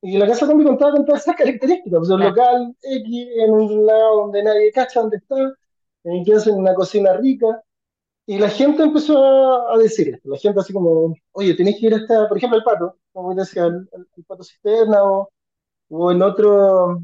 y 0.00 0.16
la 0.16 0.26
Casa 0.26 0.46
Combi 0.46 0.64
contaba 0.64 0.92
con 0.92 1.04
todas 1.04 1.22
esas 1.22 1.36
características, 1.36 1.98
pues, 1.98 2.10
un 2.10 2.20
local 2.20 2.76
X 2.82 3.28
en 3.36 3.50
un 3.50 3.86
lado 3.86 4.16
donde 4.22 4.42
nadie 4.42 4.72
cacha 4.72 5.00
dónde 5.00 5.16
está, 5.16 5.36
en 6.04 6.24
que 6.24 6.34
hacen 6.34 6.54
una 6.54 6.74
cocina 6.74 7.14
rica, 7.14 7.62
y 8.26 8.38
la 8.38 8.50
gente 8.50 8.82
empezó 8.82 9.68
a, 9.68 9.78
decir 9.78 10.10
esto, 10.14 10.28
la 10.28 10.38
gente 10.38 10.60
así 10.60 10.72
como, 10.72 11.14
oye, 11.32 11.54
tenéis 11.54 11.80
que 11.80 11.86
ir 11.86 11.94
a 11.94 11.96
esta, 11.96 12.28
por 12.28 12.36
ejemplo, 12.36 12.58
el 12.58 12.64
pato, 12.64 12.98
como 13.12 13.34
decía, 13.34 13.64
el, 13.64 13.88
el, 13.92 14.24
pato 14.24 14.44
cisterna, 14.44 15.02
o, 15.02 15.30
o 15.88 16.12
en 16.12 16.22
otro 16.22 17.00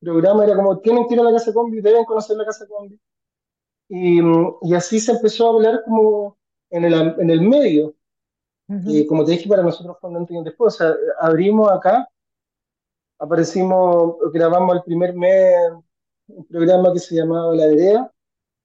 programa 0.00 0.44
era 0.44 0.56
como, 0.56 0.78
tienen 0.80 1.06
que 1.06 1.14
ir 1.14 1.20
a 1.20 1.24
la 1.24 1.32
casa 1.32 1.52
combi, 1.52 1.80
deben 1.80 2.04
conocer 2.04 2.36
la 2.36 2.44
casa 2.44 2.66
combi. 2.66 2.98
Y, 3.88 4.20
y 4.62 4.74
así 4.74 5.00
se 5.00 5.12
empezó 5.12 5.46
a 5.46 5.54
hablar 5.54 5.82
como 5.84 6.36
en 6.70 6.84
el, 6.84 6.94
en 7.18 7.30
el 7.30 7.40
medio. 7.40 7.94
Y 8.84 9.06
como 9.06 9.24
te 9.24 9.32
dije, 9.32 9.48
para 9.48 9.62
nosotros 9.62 9.96
fue 9.98 10.10
un 10.10 10.44
después, 10.44 10.74
o 10.74 10.76
sea, 10.76 10.94
abrimos 11.20 11.70
acá, 11.70 12.06
aparecimos, 13.18 14.16
grabamos 14.32 14.76
el 14.76 14.82
primer 14.82 15.14
mes 15.14 15.72
un 16.28 16.44
programa 16.46 16.92
que 16.92 16.98
se 16.98 17.14
llamaba 17.14 17.54
La 17.54 17.66
Vereda, 17.66 18.12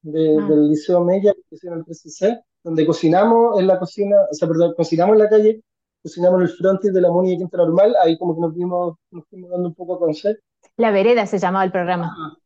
Ah. 0.06 0.10
del 0.12 0.70
Liceo 0.70 1.04
Mella, 1.04 1.34
que 1.34 1.56
es 1.56 1.64
en 1.64 1.74
el 1.74 1.86
3 1.86 2.40
donde 2.64 2.86
cocinamos 2.86 3.60
en 3.60 3.68
la 3.68 3.80
cocina, 3.80 4.18
o 4.30 4.34
sea, 4.34 4.48
perdón, 4.48 4.74
cocinamos 4.76 5.14
en 5.16 5.20
la 5.20 5.30
calle, 5.30 5.62
cocinamos 6.02 6.40
en 6.40 6.48
el 6.48 6.54
frontis 6.54 6.94
de 6.94 7.02
la 7.02 7.12
Muni 7.12 7.32
de 7.32 7.38
Quinta 7.38 7.58
Normal, 7.58 7.96
ahí 8.02 8.18
como 8.18 8.36
que 8.36 8.42
nos 8.42 8.54
fuimos, 8.54 8.96
nos 9.12 9.26
fuimos 9.28 9.52
dando 9.52 9.70
un 9.70 9.76
poco 9.76 9.96
a 9.96 10.00
conocer. 10.00 10.40
La 10.78 10.92
Vereda 10.92 11.26
se 11.26 11.40
llamaba 11.40 11.66
el 11.66 11.72
programa. 11.72 12.16
Ah. 12.18 12.38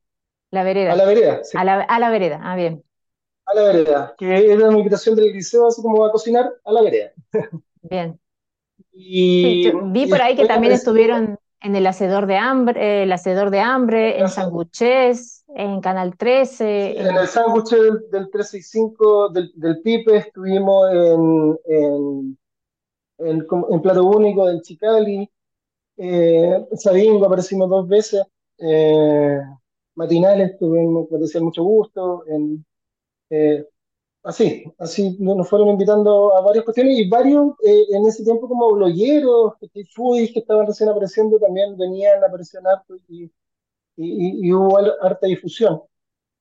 La 0.52 0.64
Vereda. 0.64 0.94
A 0.94 0.96
la 0.96 1.06
Vereda, 1.06 1.44
sí. 1.44 1.58
A 1.58 1.64
la, 1.64 1.82
a 1.82 2.00
la 2.00 2.10
Vereda, 2.10 2.40
ah, 2.44 2.56
bien. 2.56 2.84
A 3.46 3.54
la 3.54 3.64
Vereda, 3.64 4.16
que 4.18 4.52
era 4.52 4.68
una 4.68 4.78
invitación 4.78 5.16
del 5.16 5.34
liceo, 5.34 5.68
así 5.68 5.82
como 5.82 6.06
a 6.06 6.12
cocinar 6.12 6.52
a 6.64 6.72
la 6.72 6.82
Vereda. 6.82 7.12
Bien. 7.82 8.20
Y, 9.00 9.72
vi 9.92 10.08
por 10.08 10.20
ahí 10.20 10.36
que 10.36 10.48
también 10.48 10.74
estuvieron 10.74 11.38
en 11.62 11.76
el 11.76 11.86
Hacedor 11.88 12.28
de 12.28 12.38
Hambre, 12.38 13.04
el 13.04 13.12
Hacedor 13.12 13.50
de 13.50 13.60
Hambre, 13.60 14.20
en 14.20 14.30
Sanguchés, 14.30 15.44
en 15.56 15.82
Canal 15.82 16.16
13. 16.16 17.00
en 17.00 17.18
el 17.18 17.28
sándwich 17.28 17.70
del, 17.70 18.10
del 18.12 18.30
365 18.30 19.30
del, 19.30 19.52
del 19.56 19.82
Pipe 19.82 20.18
estuvimos 20.18 20.92
en, 20.92 21.60
en, 21.66 22.38
en, 23.20 23.82
Plato 23.82 24.06
Único 24.06 24.46
del 24.46 24.62
Chicali, 24.62 25.30
eh, 25.98 26.66
Sabingo 26.74 27.26
aparecimos 27.26 27.70
dos 27.70 27.88
veces, 27.88 28.24
eh, 28.60 29.40
matinales 29.96 30.58
tuvimos, 30.60 31.08
me 31.10 31.42
mucho 31.42 31.64
gusto, 31.64 32.24
en, 32.28 32.64
eh, 33.32 33.66
así, 34.24 34.64
así 34.78 35.18
nos 35.20 35.48
fueron 35.50 35.70
invitando 35.70 36.36
a 36.36 36.42
varias 36.42 36.66
cuestiones 36.66 37.00
y 37.00 37.10
varios 37.10 37.52
eh, 37.64 37.86
en 37.92 38.06
ese 38.08 38.24
tiempo 38.24 38.48
como 38.48 38.74
blogueros, 38.74 39.54
que, 39.60 39.70
que 39.70 40.40
estaban 40.40 40.68
recién 40.68 40.90
apareciendo 40.90 41.40
también 41.40 41.78
venían 41.78 42.24
a 42.24 42.28
aparecer 42.28 42.62
y 43.08 43.32
y, 43.98 44.54
hubo 44.54 44.78
harta 44.78 45.28
difusión. 45.28 45.82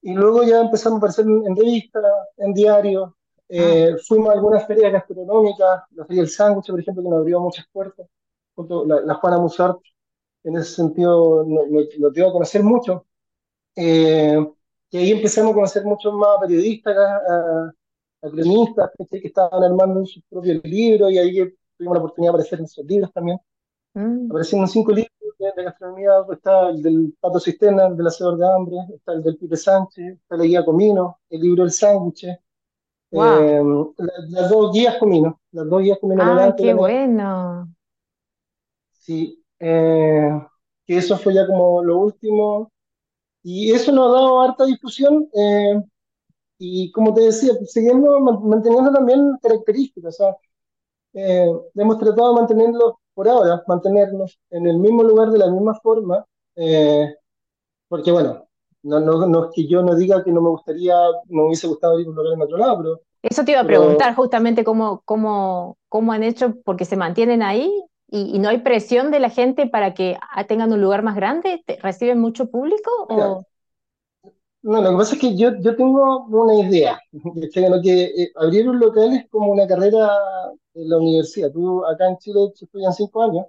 Y 0.02 0.12
luego 0.12 0.44
ya 0.44 0.60
empezamos 0.60 0.96
a 0.96 0.98
aparecer 0.98 1.26
en, 1.26 1.56
revistas, 1.56 2.04
en 2.36 2.54
diarios, 2.54 3.12
eh, 3.48 3.92
ah. 3.94 3.98
fuimos 4.06 4.30
a 4.30 4.32
algunas 4.32 4.66
ferias 4.66 4.92
gastronómicas, 4.92 5.82
la 5.92 6.04
Feria 6.04 6.22
del 6.22 6.30
Sándwich, 6.30 6.70
por 6.70 6.80
ejemplo, 6.80 7.02
que 7.02 7.08
nos 7.08 7.18
abrió 7.20 7.40
muchas 7.40 7.66
puertas, 7.72 8.06
junto 8.54 8.84
la, 8.84 9.00
la 9.00 9.14
Juana 9.14 9.38
Musart, 9.38 9.80
en 10.44 10.56
ese 10.56 10.74
sentido 10.74 11.44
lo 11.98 12.10
dio 12.10 12.28
a 12.28 12.32
conocer 12.32 12.62
mucho. 12.62 13.04
Eh, 13.74 14.38
y 14.96 14.98
ahí 14.98 15.10
empezamos 15.12 15.52
a 15.52 15.54
conocer 15.54 15.84
muchos 15.84 16.14
más 16.14 16.38
periodistas, 16.40 16.96
a, 16.96 17.72
a 18.22 18.30
cronistas, 18.30 18.90
que 19.10 19.26
estaban 19.26 19.62
armando 19.62 20.06
sus 20.06 20.22
propios 20.28 20.62
libros, 20.64 21.12
y 21.12 21.18
ahí 21.18 21.54
tuvimos 21.76 21.96
la 21.96 22.02
oportunidad 22.02 22.32
de 22.32 22.36
aparecer 22.36 22.60
en 22.60 22.68
sus 22.68 22.84
libros 22.86 23.12
también. 23.12 23.38
Mm. 23.94 24.30
Aparecieron 24.30 24.68
cinco 24.68 24.92
libros 24.92 25.12
de 25.38 25.64
gastronomía 25.64 26.12
está 26.32 26.70
el 26.70 26.82
del 26.82 27.14
Pato 27.20 27.38
Cisterna, 27.38 27.88
el 27.88 27.96
del 27.96 28.06
Hacedor 28.06 28.38
de 28.38 28.46
Hambre, 28.46 28.76
está 28.94 29.12
el 29.12 29.22
del 29.22 29.36
Pipe 29.36 29.56
Sánchez, 29.56 30.14
está 30.14 30.36
la 30.36 30.44
guía 30.44 30.64
Comino, 30.64 31.18
el 31.28 31.40
libro 31.40 31.64
El 31.64 31.70
Sándwich, 31.70 32.24
eh, 32.24 32.40
las, 33.10 34.50
dos 34.50 34.72
guías 34.72 34.96
Comino, 34.96 35.40
las 35.52 35.68
dos 35.68 35.82
guías 35.82 35.98
Comino. 36.00 36.22
¡Ah, 36.22 36.54
qué 36.56 36.72
bueno! 36.72 37.68
Sí, 38.92 39.44
eh, 39.60 40.30
que 40.86 40.96
eso 40.96 41.18
fue 41.18 41.34
ya 41.34 41.46
como 41.46 41.82
lo 41.82 41.98
último, 41.98 42.72
y 43.48 43.70
eso 43.70 43.92
nos 43.92 44.08
ha 44.08 44.12
dado 44.20 44.40
harta 44.40 44.64
discusión, 44.66 45.28
eh, 45.32 45.80
y 46.58 46.90
como 46.90 47.14
te 47.14 47.20
decía, 47.22 47.52
pues, 47.56 47.70
seguimos 47.72 48.42
manteniendo 48.42 48.90
también 48.90 49.20
características, 49.40 50.14
o 50.14 50.24
sea, 50.24 50.36
hemos 51.74 51.98
tratado 51.98 52.34
de 52.34 52.40
mantenerlo 52.40 52.98
por 53.14 53.28
ahora, 53.28 53.62
mantenernos 53.68 54.38
en 54.50 54.66
el 54.66 54.78
mismo 54.78 55.02
lugar 55.02 55.30
de 55.30 55.38
la 55.38 55.50
misma 55.50 55.74
forma, 55.80 56.24
eh, 56.56 57.14
porque 57.88 58.10
bueno, 58.10 58.46
no, 58.82 59.00
no, 59.00 59.26
no, 59.26 59.44
es 59.46 59.50
que 59.54 59.66
yo 59.66 59.82
no 59.82 59.94
diga 59.94 60.22
que 60.24 60.32
no 60.32 60.40
me 60.42 60.50
gustaría, 60.50 60.94
me 61.28 61.42
hubiese 61.44 61.66
gustado 61.68 61.98
ir 62.00 62.06
a 62.06 62.10
un 62.10 62.16
lugar 62.16 62.34
en 62.34 62.42
otro 62.42 62.56
lado, 62.58 62.76
pero 62.78 63.00
Eso 63.22 63.44
te 63.44 63.52
iba 63.52 63.60
a 63.60 63.66
Pero- 63.66 63.80
preguntar 63.82 64.14
justamente 64.14 64.64
cómo, 64.64 65.02
cómo, 65.04 65.76
cómo 65.88 66.12
han 66.12 66.22
hecho, 66.22 66.54
porque 66.64 66.84
se 66.84 66.96
mantienen 66.96 67.42
ahí 67.42 67.72
y, 68.08 68.36
y 68.36 68.38
no 68.38 68.48
hay 68.48 68.58
presión 68.58 69.10
de 69.10 69.20
la 69.20 69.30
gente 69.30 69.66
para 69.68 69.94
que 69.94 70.18
ah, 70.32 70.44
tengan 70.46 70.72
un 70.72 70.80
lugar 70.80 71.02
más 71.02 71.16
grande. 71.16 71.62
¿Te- 71.66 71.78
¿Reciben 71.80 72.20
mucho 72.20 72.50
público? 72.50 72.90
O... 73.08 73.46
No, 74.62 74.82
lo 74.82 74.90
que 74.90 74.96
pasa 74.96 75.14
es 75.14 75.20
que 75.20 75.36
yo, 75.36 75.50
yo 75.60 75.76
tengo 75.76 76.24
una 76.26 76.54
idea. 76.54 76.98
Lo 77.12 77.80
que 77.82 78.04
eh, 78.04 78.32
abrir 78.36 78.68
un 78.68 78.80
local 78.80 79.12
es 79.14 79.28
como 79.30 79.52
una 79.52 79.66
carrera 79.66 80.08
en 80.74 80.88
la 80.88 80.98
universidad. 80.98 81.52
Tú 81.52 81.84
acá 81.86 82.08
en 82.08 82.18
Chile 82.18 82.40
estudian 82.60 82.92
cinco 82.92 83.22
años, 83.22 83.46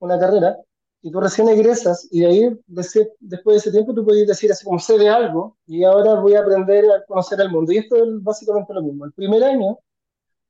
una 0.00 0.18
carrera, 0.18 0.56
y 1.02 1.10
tú 1.12 1.20
recién 1.20 1.48
egresas, 1.48 2.08
y 2.12 2.20
de 2.20 2.26
ahí, 2.28 2.60
después 2.66 3.54
de 3.56 3.56
ese 3.56 3.72
tiempo, 3.72 3.94
tú 3.94 4.04
puedes 4.04 4.26
decir 4.28 4.52
así 4.52 4.64
como 4.64 4.78
sé 4.80 4.98
de 4.98 5.08
algo, 5.08 5.56
y 5.66 5.84
ahora 5.84 6.14
voy 6.20 6.34
a 6.34 6.40
aprender 6.40 6.86
a 6.92 7.04
conocer 7.06 7.40
el 7.40 7.50
mundo. 7.50 7.72
Y 7.72 7.78
esto 7.78 7.96
es 7.96 8.22
básicamente 8.22 8.74
lo 8.74 8.82
mismo. 8.82 9.04
El 9.06 9.12
primer 9.12 9.44
año, 9.44 9.78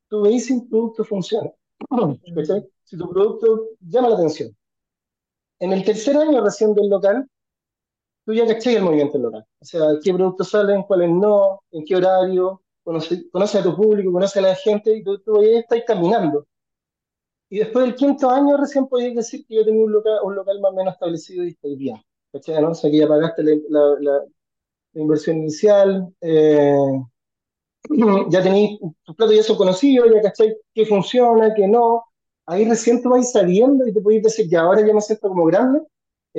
tú 0.08 0.22
veis 0.22 0.46
si 0.46 0.54
un 0.54 0.68
producto 0.68 1.04
funciona. 1.04 1.50
¿cachai? 2.34 2.66
Si 2.86 2.96
tu 2.96 3.06
producto 3.10 3.68
llama 3.82 4.08
la 4.08 4.14
atención. 4.16 4.56
En 5.60 5.70
el 5.74 5.84
tercer 5.84 6.16
año 6.16 6.42
recién 6.42 6.72
del 6.74 6.88
local, 6.88 7.28
tú 8.24 8.34
ya 8.34 8.46
cachai 8.46 8.76
el 8.76 8.82
movimiento 8.84 9.18
local. 9.18 9.46
O 9.60 9.64
sea, 9.64 9.82
qué 10.02 10.12
productos 10.14 10.50
salen, 10.50 10.82
cuáles 10.84 11.10
no, 11.10 11.62
en 11.72 11.84
qué 11.84 11.96
horario, 11.96 12.62
conoce, 12.84 13.28
conoce 13.30 13.58
a 13.58 13.62
tu 13.62 13.76
público, 13.76 14.12
conoce 14.12 14.38
a 14.40 14.42
la 14.42 14.54
gente 14.56 14.96
y 14.96 15.02
tú, 15.04 15.18
tú 15.20 15.40
ahí 15.40 15.56
estás 15.56 15.80
caminando. 15.86 16.46
Y 17.48 17.58
después 17.58 17.84
del 17.86 17.94
quinto 17.94 18.28
año 18.30 18.56
recién 18.56 18.86
podías 18.88 19.14
decir 19.14 19.44
que 19.46 19.54
yo 19.56 19.64
tenía 19.64 19.84
un 19.84 19.92
local, 19.92 20.18
un 20.24 20.34
local 20.34 20.60
más 20.60 20.72
o 20.72 20.74
menos 20.74 20.94
establecido 20.94 21.44
y 21.44 21.48
estoy 21.50 21.76
bien. 21.76 21.96
¿Cachai? 22.32 22.60
¿no? 22.60 22.70
O 22.70 22.74
sea, 22.74 22.90
que 22.90 22.98
ya 22.98 23.08
pagaste 23.08 23.42
la, 23.44 23.52
la- 23.68 23.96
la- 24.00 24.24
la 24.94 25.02
inversión 25.02 25.38
inicial, 25.38 26.08
eh, 26.22 26.76
ya 28.30 28.42
tenéis, 28.42 28.78
tus 29.04 29.16
platos 29.16 29.36
ya 29.36 29.42
son 29.42 29.56
conocidos, 29.56 30.08
ya 30.14 30.22
cachai 30.22 30.56
qué 30.74 30.86
funciona, 30.86 31.54
qué 31.54 31.66
no. 31.68 32.04
Ahí 32.46 32.68
recién 32.68 33.02
tú 33.02 33.10
vas 33.10 33.32
sabiendo 33.32 33.86
y 33.86 33.92
te 33.92 34.00
podéis 34.00 34.22
decir, 34.24 34.48
ya 34.48 34.62
ahora 34.62 34.86
ya 34.86 34.94
me 34.94 35.00
siento 35.00 35.28
como 35.28 35.44
grande, 35.46 35.80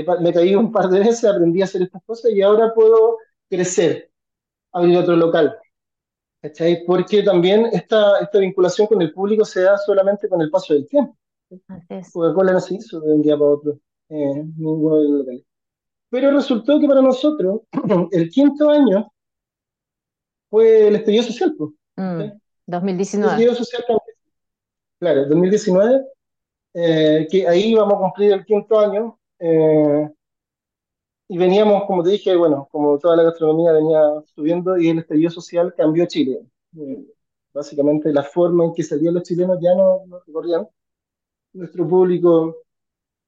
pa- 0.06 0.20
me 0.20 0.34
caí 0.34 0.56
un 0.56 0.72
par 0.72 0.89
de 0.89 1.00
veces, 1.00 1.26
aprendí 1.26 1.62
a 1.62 1.65
hacer 1.65 1.82
estas 1.84 2.04
cosas 2.06 2.32
y 2.32 2.41
ahora 2.41 2.74
puedo 2.74 3.17
crecer, 3.50 4.12
abrir 4.74 4.98
otro 4.98 5.15
local. 5.17 5.58
¿Cachai? 6.41 6.86
Porque 6.86 7.24
también 7.24 7.67
esta, 7.74 8.20
esta 8.20 8.39
vinculación 8.39 8.88
con 8.88 9.02
el 9.02 9.13
público 9.13 9.46
se 9.46 9.62
da 9.63 9.78
solamente 9.78 10.30
con 10.30 10.41
el 10.41 10.52
paso 10.52 10.74
del 10.74 10.88
tiempo. 10.88 11.17
Coca-Cola 12.12 12.54
no 12.54 12.60
se 12.62 12.76
hizo 12.76 13.00
de 13.02 13.13
un 13.13 13.22
día 13.22 13.38
para 13.38 13.52
otro, 13.52 13.80
eh, 14.10 14.43
locales. 14.58 15.43
Pero 16.10 16.32
resultó 16.32 16.80
que 16.80 16.88
para 16.88 17.02
nosotros, 17.02 17.62
el 18.12 18.30
quinto 18.30 18.70
año 18.70 19.12
fue 20.50 20.88
el 20.88 20.96
estallido 20.96 21.24
social, 21.24 21.56
pues. 21.58 21.72
Mm, 21.98 22.04
¿sí? 22.17 22.24
El 22.24 22.32
2019. 22.72 23.32
estallido 23.32 23.56
social 23.56 23.84
también. 23.88 24.07
Claro, 24.99 25.25
2019, 25.27 26.05
eh, 26.73 27.27
que 27.29 27.47
ahí 27.47 27.73
vamos 27.75 27.95
a 27.95 27.97
cumplir 27.99 28.33
el 28.33 28.45
quinto 28.45 28.79
año, 28.79 29.19
eh, 29.39 30.10
y 31.29 31.38
veníamos, 31.38 31.86
como 31.86 32.03
te 32.03 32.12
dije, 32.12 32.36
bueno, 32.36 32.67
como 32.71 32.97
toda 32.99 33.17
la 33.17 33.23
gastronomía 33.23 33.73
venía 33.73 33.99
subiendo 34.33 34.77
y 34.77 34.89
el 34.89 34.99
estallido 34.99 35.29
social 35.29 35.73
cambió 35.75 36.05
Chile. 36.07 36.41
Eh, 36.77 37.05
básicamente 37.53 38.13
la 38.13 38.23
forma 38.23 38.65
en 38.65 38.73
que 38.73 38.83
salían 38.83 39.15
los 39.15 39.23
chilenos 39.23 39.60
ya 39.62 39.75
no, 39.75 40.05
no 40.07 40.19
recorrían. 40.25 40.67
Nuestro 41.53 41.88
público 41.88 42.57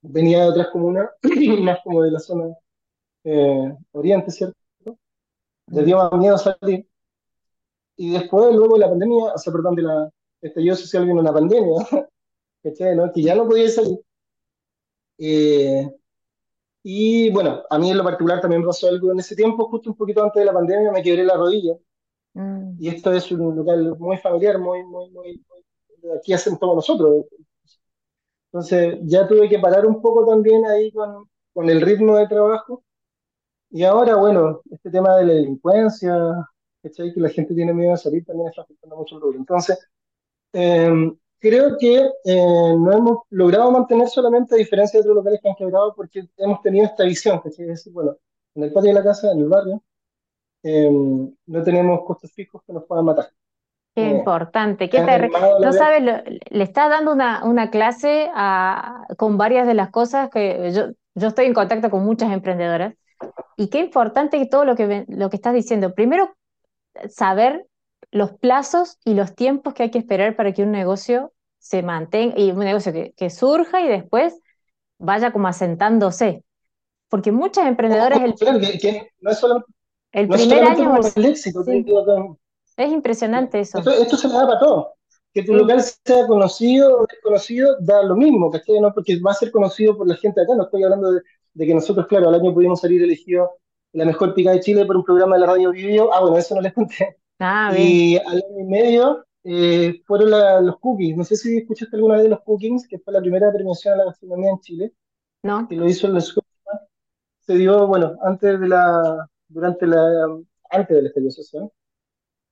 venía 0.02 0.44
de 0.44 0.50
otras 0.50 0.70
comunas, 0.70 1.10
más 1.62 1.80
como 1.84 2.04
de 2.04 2.12
la 2.12 2.20
zona 2.20 2.56
eh, 3.26 3.76
oriente, 3.92 4.32
¿cierto? 4.32 4.58
Les 5.68 5.86
dio 5.86 5.98
más 5.98 6.12
miedo 6.14 6.38
salir. 6.38 6.88
Y 7.98 8.12
después, 8.14 8.56
luego 8.56 8.76
de 8.76 8.80
la 8.80 8.90
pandemia, 8.90 9.34
o 9.34 9.38
sea, 9.38 9.54
perdón, 9.54 9.76
de 9.76 9.84
la 9.84 10.10
estallido 10.42 10.76
social 10.76 11.06
vino 11.06 11.20
una 11.22 11.34
pandemia, 11.34 11.88
¿cachai? 12.64 12.96
¿no? 12.96 13.12
Que 13.14 13.24
ya 13.24 13.36
no 13.36 13.48
podía 13.48 13.70
salir. 13.70 14.00
Eh, 15.18 15.88
y 16.84 17.32
bueno, 17.32 17.64
a 17.70 17.80
mí 17.80 17.92
en 17.92 17.98
lo 17.98 18.04
particular 18.04 18.42
también 18.42 18.64
pasó 18.66 18.88
algo 18.90 19.12
en 19.12 19.20
ese 19.20 19.36
tiempo, 19.36 19.70
justo 19.70 19.92
un 19.92 19.98
poquito 19.98 20.24
antes 20.24 20.42
de 20.42 20.46
la 20.46 20.54
pandemia, 20.54 20.92
me 20.92 21.04
quebré 21.04 21.24
la 21.24 21.36
rodilla. 21.38 21.76
Mm, 22.36 22.78
Y 22.80 22.90
esto 22.90 23.12
es 23.14 23.32
un 23.32 23.56
local 23.56 23.96
muy 24.00 24.18
familiar, 24.18 24.60
muy, 24.60 24.84
muy, 24.86 25.10
muy, 25.12 25.44
muy- 25.50 26.18
aquí 26.18 26.34
hacen 26.34 26.58
todos 26.60 26.76
nosotros. 26.76 27.26
Entonces 28.52 29.00
ya 29.04 29.28
tuve 29.28 29.48
que 29.50 29.60
parar 29.60 29.86
un 29.86 30.02
poco 30.02 30.26
también 30.26 30.66
ahí 30.66 30.92
con, 30.92 31.30
con 31.54 31.70
el 31.70 31.82
ritmo 31.82 32.18
de 32.18 32.28
trabajo. 32.28 32.84
Y 33.72 33.84
ahora, 33.84 34.16
bueno, 34.18 34.62
este 34.72 34.92
tema 34.92 35.18
de 35.18 35.26
la 35.26 35.34
delincuencia, 35.34 36.16
¿cachai? 36.84 37.14
Que 37.14 37.22
la 37.22 37.30
gente 37.30 37.56
tiene 37.56 37.74
miedo 37.74 37.92
de 37.94 37.98
salir, 37.98 38.26
también 38.26 38.50
está 38.50 38.64
afectando 38.64 38.98
mucho 38.98 39.16
el 39.18 39.22
rubro. 39.22 39.40
Entonces, 39.40 39.80
eh, 40.54 40.92
creo 41.40 41.78
que 41.80 41.98
eh, 42.26 42.76
no 42.78 42.92
hemos 42.94 43.18
logrado 43.30 43.72
mantener 43.72 44.08
solamente, 44.10 44.56
a 44.56 44.58
diferencia 44.58 45.00
de 45.00 45.02
otros 45.02 45.18
locales 45.18 45.40
que 45.42 45.50
han 45.50 45.56
quebrado, 45.56 45.94
porque 45.96 46.28
hemos 46.38 46.62
tenido 46.62 46.86
esta 46.86 47.04
visión, 47.06 47.40
¿cachai? 47.40 47.66
Es 47.66 47.70
decir, 47.70 47.94
bueno, 47.94 48.16
en 48.56 48.64
el 48.64 48.74
patio 48.74 48.90
de 48.90 48.96
la 48.96 49.04
casa, 49.04 49.32
en 49.32 49.40
el 49.40 49.50
barrio, 49.50 49.84
eh, 50.64 50.90
no 50.92 51.64
tenemos 51.64 52.02
costos 52.06 52.32
fijos 52.34 52.62
que 52.66 52.74
nos 52.74 52.86
puedan 52.86 53.06
matar. 53.06 53.30
Qué 53.96 54.02
Eh, 54.04 54.18
importante. 54.20 54.90
¿Qué 54.90 55.02
te 55.02 55.30
No 55.60 55.74
sabes, 55.74 56.04
lo- 56.04 56.14
le 56.50 56.64
estás 56.64 56.90
dando 56.90 57.12
una, 57.12 57.44
una 57.46 57.70
clase 57.70 58.30
a- 58.34 59.06
con 59.18 59.38
varias 59.38 59.68
de 59.68 59.74
las 59.74 59.90
cosas 59.90 60.30
que 60.30 60.72
yo, 60.72 60.88
yo 61.16 61.28
estoy 61.28 61.46
en 61.46 61.54
contacto 61.54 61.90
con 61.90 62.04
muchas 62.06 62.32
emprendedoras 62.32 62.94
y 63.58 63.70
qué 63.70 63.80
importante 63.80 64.40
que 64.40 64.46
todo 64.48 64.66
lo 64.66 64.76
que, 64.76 65.06
lo 65.10 65.30
que 65.30 65.36
estás 65.38 65.54
diciendo. 65.54 65.94
Primero, 65.96 66.36
saber 67.10 67.66
los 68.12 68.32
plazos 68.34 68.98
y 69.06 69.14
los 69.14 69.36
tiempos 69.36 69.74
que 69.74 69.84
hay 69.84 69.92
que 69.92 70.00
esperar 70.00 70.36
para 70.36 70.54
que 70.54 70.64
un 70.64 70.72
negocio 70.72 71.34
se 71.60 71.84
mantenga 71.84 72.40
y 72.40 72.52
un 72.52 72.60
negocio 72.60 72.94
que, 72.94 73.14
que 73.18 73.30
surja 73.30 73.82
y 73.82 73.88
después 73.88 74.40
vaya 74.98 75.32
como 75.32 75.48
asentándose. 75.48 76.44
Porque 77.10 77.32
muchas 77.32 77.68
emprendedoras 77.68 78.22
el, 78.22 78.36
que, 78.36 78.78
que 78.80 79.12
no 79.22 79.32
es 79.32 79.40
solamente, 79.40 79.72
el 80.12 80.28
no 80.28 80.36
primer 80.36 80.64
año 80.64 80.96
el- 81.16 81.26
éxito, 81.26 81.64
sí. 81.64 81.86
es 82.78 82.92
impresionante 82.92 83.60
eso. 83.60 83.80
Esto, 83.80 83.92
esto 83.92 84.18
se 84.18 84.28
le 84.28 84.34
da 84.36 84.48
para 84.48 84.60
todo. 84.60 84.94
Que 85.34 85.44
tu 85.44 85.52
Sí. 85.54 85.58
local 85.60 85.82
sea 85.82 86.26
conocido 86.28 87.00
o 87.02 87.06
desconocido, 87.08 87.78
da 87.82 88.02
lo 88.04 88.16
mismo, 88.16 88.50
¿cachai? 88.50 88.80
¿No? 88.80 88.94
Porque 88.94 89.20
va 89.20 89.32
a 89.32 89.36
ser 89.36 89.52
conocido 89.52 89.96
por 89.98 90.08
la 90.08 90.16
gente 90.16 90.42
acá. 90.42 90.56
No 90.56 90.64
estoy 90.64 90.84
hablando 90.84 91.12
de, 91.12 91.22
de 91.54 91.66
que 91.68 91.74
nosotros, 91.76 92.08
claro, 92.08 92.30
al 92.30 92.36
año 92.36 92.54
pudimos 92.54 92.82
salir 92.82 93.04
elegidos 93.04 93.50
la 93.92 94.06
mejor 94.06 94.34
pica 94.36 94.52
de 94.52 94.60
Chile 94.60 94.86
por 94.86 94.98
un 94.98 95.04
programa 95.04 95.36
de 95.36 95.42
la 95.42 95.48
radio 95.48 95.72
Video. 95.72 96.14
Ah, 96.14 96.22
bueno, 96.22 96.38
eso 96.38 96.56
no 96.56 96.62
les 96.62 96.74
conté. 96.74 97.18
Ah, 97.40 97.72
bien. 97.76 97.88
Y 97.88 98.18
al 98.18 98.38
año 98.38 98.60
y 98.60 98.64
medio 98.66 99.26
eh, 99.44 100.02
fueron 100.06 100.32
la- 100.32 100.62
los 100.62 100.80
cookies. 100.80 101.16
No 101.18 101.24
sé 101.24 101.36
si 101.36 101.58
escuchaste 101.58 101.96
alguna 101.96 102.16
vez 102.16 102.24
de 102.24 102.30
los 102.30 102.42
cookies, 102.42 102.88
que 102.88 103.00
fue 103.00 103.14
la 103.14 103.22
primera 103.22 103.52
premiación 103.54 103.94
a 103.96 103.98
la 103.98 104.06
gastronomía 104.06 104.52
en 104.52 104.60
Chile, 104.60 104.94
¿No? 105.44 105.68
que 105.70 105.76
lo 105.76 105.88
hizo 105.90 106.08
el 106.08 106.22
Scotia. 106.22 106.50
Se 107.42 107.56
dio, 107.56 107.88
bueno, 107.88 108.18
antes 108.24 108.60
de 108.60 108.68
la, 108.68 109.28
durante 109.50 109.88
la, 109.88 110.28
antes 110.72 110.96
del 110.98 111.08
estallido 111.08 111.32
social. 111.32 111.72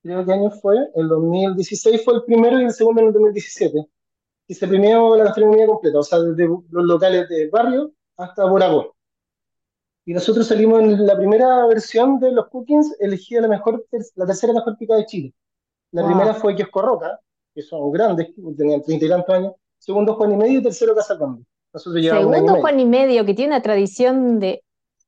Creo 0.04 0.26
que 0.26 0.34
año 0.34 0.52
fue, 0.52 0.78
el 0.96 1.10
2016 1.10 2.06
fue 2.06 2.16
el 2.16 2.24
primero 2.26 2.60
y 2.62 2.66
el 2.66 2.72
segundo 2.74 3.02
en 3.02 3.08
el 3.10 3.14
2017. 3.14 3.88
Y 4.50 4.56
se 4.56 4.68
premió 4.70 5.18
la 5.18 5.26
gastronomía 5.26 5.68
completa, 5.68 6.00
o 6.00 6.04
sea, 6.04 6.20
desde 6.22 6.48
los 6.48 6.86
locales 6.86 7.30
de 7.30 7.50
barrio 7.50 7.94
hasta 8.18 8.46
Boragó. 8.46 8.97
Y 10.08 10.14
nosotros 10.14 10.48
salimos 10.48 10.80
en 10.80 11.06
la 11.06 11.18
primera 11.18 11.66
versión 11.68 12.18
de 12.22 12.32
los 12.32 12.48
cookings, 12.48 12.96
elegida 13.02 13.42
la 13.42 13.50
mejor, 13.50 13.86
la 14.16 14.26
tercera 14.26 14.54
mejor 14.54 14.78
pica 14.78 14.96
de 14.96 15.06
Chile. 15.06 15.34
La 15.92 16.02
Wow. 16.02 16.12
primera 16.12 16.34
fue 16.34 16.56
Kiosco 16.56 16.82
Roca, 16.82 17.20
que 17.54 17.62
son 17.62 17.92
grandes, 17.92 18.28
que 18.28 18.42
tenían 18.56 18.82
treinta 18.82 19.06
y 19.06 19.10
tantos 19.10 19.36
años. 19.36 19.54
Segundo 19.78 20.16
Juan 20.16 20.32
y 20.32 20.38
medio 20.38 20.60
y 20.60 20.64
tercero 20.64 20.96
Casa. 20.96 21.18
Nosotros 21.74 22.02
llevamos 22.02 22.26
y 22.26 22.36
Segundo. 22.36 22.62
Juan 22.62 22.80
y 22.80 22.86
medio, 22.86 23.26
que 23.26 23.34
tiene 23.34 23.54
una 23.54 23.62
tradición 23.62 24.40
de 24.40 24.64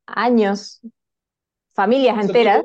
años, 0.06 0.82
familias 1.74 2.22
enteras. 2.22 2.62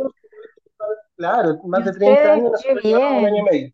Claro, 1.17 1.61
más 1.67 1.85
de 1.85 1.93
30 1.93 2.11
ustedes, 2.11 2.31
años, 2.31 2.51
nosotros 2.51 2.83
llevamos 2.83 3.19
un 3.21 3.27
año 3.27 3.37
y 3.37 3.43
medio. 3.45 3.73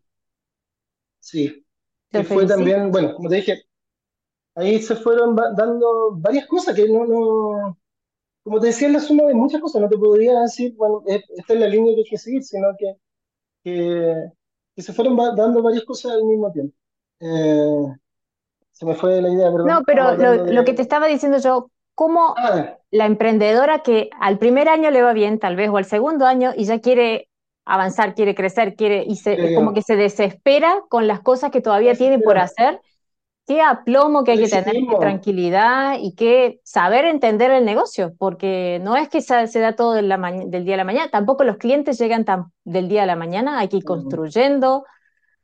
Sí. 1.19 1.65
Y 2.11 2.23
fue 2.25 2.45
también, 2.45 2.91
bueno, 2.91 3.15
como 3.15 3.27
te 3.27 3.37
dije, 3.37 3.63
ahí 4.53 4.79
se 4.79 4.95
fueron 4.97 5.35
dando 5.35 6.11
varias 6.11 6.45
cosas 6.45 6.75
que 6.75 6.87
no, 6.87 7.07
no, 7.07 7.80
como 8.43 8.59
te 8.59 8.67
decía, 8.67 8.87
es 8.87 8.93
la 8.93 8.99
suma 8.99 9.23
de 9.25 9.33
muchas 9.35 9.61
cosas, 9.61 9.81
no 9.81 9.89
te 9.89 9.97
podría 9.97 10.39
decir, 10.41 10.75
bueno, 10.75 11.03
es- 11.07 11.23
esta 11.37 11.53
es 11.53 11.59
la 11.59 11.67
línea 11.67 11.93
que 11.95 12.01
hay 12.01 12.09
que 12.09 12.17
seguir, 12.17 12.43
sino 12.43 12.67
que, 12.77 12.95
que, 13.63 14.31
que 14.75 14.81
se 14.83 14.93
fueron 14.93 15.17
dando 15.17 15.63
varias 15.63 15.85
cosas 15.85 16.13
al 16.13 16.25
mismo 16.25 16.51
tiempo. 16.51 16.75
Eh, 17.21 17.95
se 18.73 18.85
me 18.85 18.95
fue 18.95 19.21
la 19.21 19.29
idea, 19.29 19.51
perdón. 19.51 19.69
No, 19.69 19.83
pero 19.85 20.15
lo, 20.17 20.37
hablando 20.37 20.45
lo 20.47 20.63
que 20.63 20.73
de... 20.73 20.73
te 20.73 20.81
estaba 20.81 21.07
diciendo 21.07 21.37
yo, 21.39 21.69
¿cómo 21.95 22.35
Ah, 22.35 22.77
la 22.91 23.05
emprendedora 23.05 23.79
que 23.83 24.09
al 24.19 24.37
primer 24.39 24.67
año 24.69 24.89
le 24.91 25.01
va 25.03 25.13
bien, 25.13 25.39
tal 25.39 25.55
vez, 25.55 25.69
o 25.69 25.77
al 25.77 25.85
segundo 25.85 26.25
año, 26.25 26.51
y 26.55 26.65
ya 26.65 26.79
quiere 26.81 27.29
avanzar, 27.65 28.15
quiere 28.15 28.33
crecer, 28.35 28.75
quiere, 28.75 29.03
y 29.07 29.17
se, 29.17 29.41
eh, 29.43 29.53
como 29.53 29.73
que 29.73 29.81
se 29.83 29.95
desespera 29.95 30.81
con 30.89 31.07
las 31.07 31.21
cosas 31.21 31.51
que 31.51 31.61
todavía 31.61 31.95
tiene 31.95 32.19
por 32.19 32.37
hacer, 32.39 32.81
qué 33.47 33.61
aplomo 33.61 34.23
que 34.23 34.31
hay 34.33 34.39
que 34.39 34.49
tener, 34.49 34.85
qué 34.87 34.95
tranquilidad 34.97 35.95
y 35.99 36.15
qué 36.15 36.59
saber 36.63 37.05
entender 37.05 37.51
el 37.51 37.65
negocio, 37.65 38.13
porque 38.17 38.79
no 38.83 38.95
es 38.97 39.09
que 39.09 39.21
se, 39.21 39.47
se 39.47 39.59
da 39.59 39.75
todo 39.75 39.93
de 39.93 40.03
la 40.03 40.17
del 40.47 40.65
día 40.65 40.75
a 40.75 40.77
la 40.77 40.83
mañana, 40.85 41.09
tampoco 41.11 41.43
los 41.43 41.57
clientes 41.57 41.97
llegan 41.99 42.25
tan 42.25 42.51
del 42.63 42.87
día 42.89 43.03
a 43.03 43.05
la 43.05 43.15
mañana, 43.15 43.59
hay 43.59 43.69
que 43.69 43.77
ir 43.77 43.83
construyendo, 43.85 44.85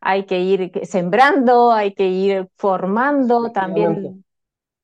hay 0.01 0.25
que 0.25 0.39
ir 0.41 0.71
sembrando, 0.85 1.71
hay 1.73 1.93
que 1.95 2.07
ir 2.09 2.49
formando 2.57 3.51
también. 3.51 4.11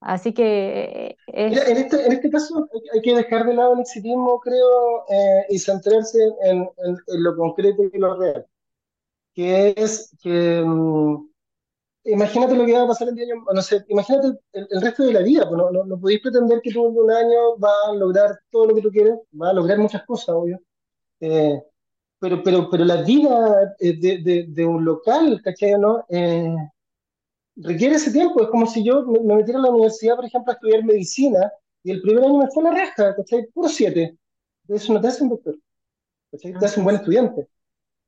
Así 0.02 0.34
que 0.34 1.18
eh, 1.28 1.48
Mira, 1.48 1.64
es, 1.64 1.70
en 1.70 1.78
este, 1.78 2.06
en 2.06 2.12
este 2.14 2.30
caso 2.30 2.68
hay, 2.74 2.82
hay 2.94 3.02
que 3.02 3.16
dejar 3.16 3.46
de 3.46 3.54
lado 3.54 3.74
el 3.74 3.82
exitismo, 3.82 4.40
creo, 4.40 5.06
eh, 5.10 5.46
y 5.50 5.60
centrarse 5.60 6.20
en, 6.44 6.60
en- 6.78 6.98
en 7.08 7.24
lo 7.24 7.36
concreto 7.36 7.84
y 7.92 7.98
lo 7.98 8.16
real, 8.18 8.46
que 9.36 9.74
es 9.78 10.16
que 10.22 10.64
mm, 10.66 11.30
imagínate 12.06 12.56
lo 12.56 12.66
que 12.66 12.74
va 12.74 12.84
a 12.84 12.88
pasar 12.88 13.10
el 13.10 13.16
día, 13.16 13.28
no 13.54 13.62
sé, 13.62 13.84
imagínate 13.88 14.28
el, 14.54 14.68
el 14.70 14.82
resto 14.82 15.04
de 15.04 15.14
la 15.14 15.22
vida, 15.22 15.48
pues 15.48 15.58
no, 15.58 15.72
no, 15.72 15.86
no 15.86 16.00
podéis 16.00 16.22
pretender 16.22 16.62
que 16.62 16.72
tú 16.72 16.88
en 16.88 16.98
un 16.98 17.12
año 17.12 17.58
vas 17.58 17.74
a 17.90 17.94
lograr 17.94 18.38
todo 18.52 18.68
lo 18.68 18.76
que 18.76 18.82
tú 18.82 18.92
quieres, 18.92 19.16
vas 19.32 19.52
a 19.52 19.54
lograr 19.54 19.78
muchas 19.80 20.04
cosas, 20.06 20.30
obvio, 20.36 20.60
eh, 21.22 21.62
pero, 22.20 22.44
pero, 22.44 22.70
pero 22.70 22.86
la 22.86 23.04
vida 23.04 23.76
eh, 23.80 23.98
de, 24.00 24.20
de, 24.20 24.46
de 24.50 24.66
un 24.66 24.86
local, 24.86 25.42
¿cachai 25.44 25.74
o 25.76 25.80
no? 25.80 26.06
Eh, 26.10 26.56
requiere 27.56 27.96
ese 27.96 28.12
tiempo. 28.12 28.42
Es 28.44 28.50
como 28.50 28.66
si 28.68 28.84
yo 28.84 29.06
me, 29.06 29.20
me 29.22 29.36
metiera 29.36 29.60
a 29.60 29.64
la 29.64 29.70
universidad, 29.72 30.16
por 30.16 30.26
ejemplo, 30.26 30.52
a 30.52 30.56
estudiar 30.56 30.84
medicina 30.84 31.52
y 31.84 31.92
el 31.92 32.02
primer 32.02 32.24
año 32.26 32.38
me 32.40 32.52
fue 32.52 32.64
la 32.64 32.72
raja, 32.72 33.16
¿cachai? 33.16 33.48
Puro 33.54 33.70
siete. 33.70 34.18
Eso 34.68 34.94
no 34.94 35.02
te 35.02 35.08
hace 35.08 35.24
un 35.24 35.30
doctor, 35.30 35.58
¿cachai? 36.32 36.58
Te 36.58 36.66
hace 36.68 36.80
así 36.80 36.82
un 36.82 36.86
buen 36.86 36.96
es. 36.96 36.98
estudiante, 36.98 37.50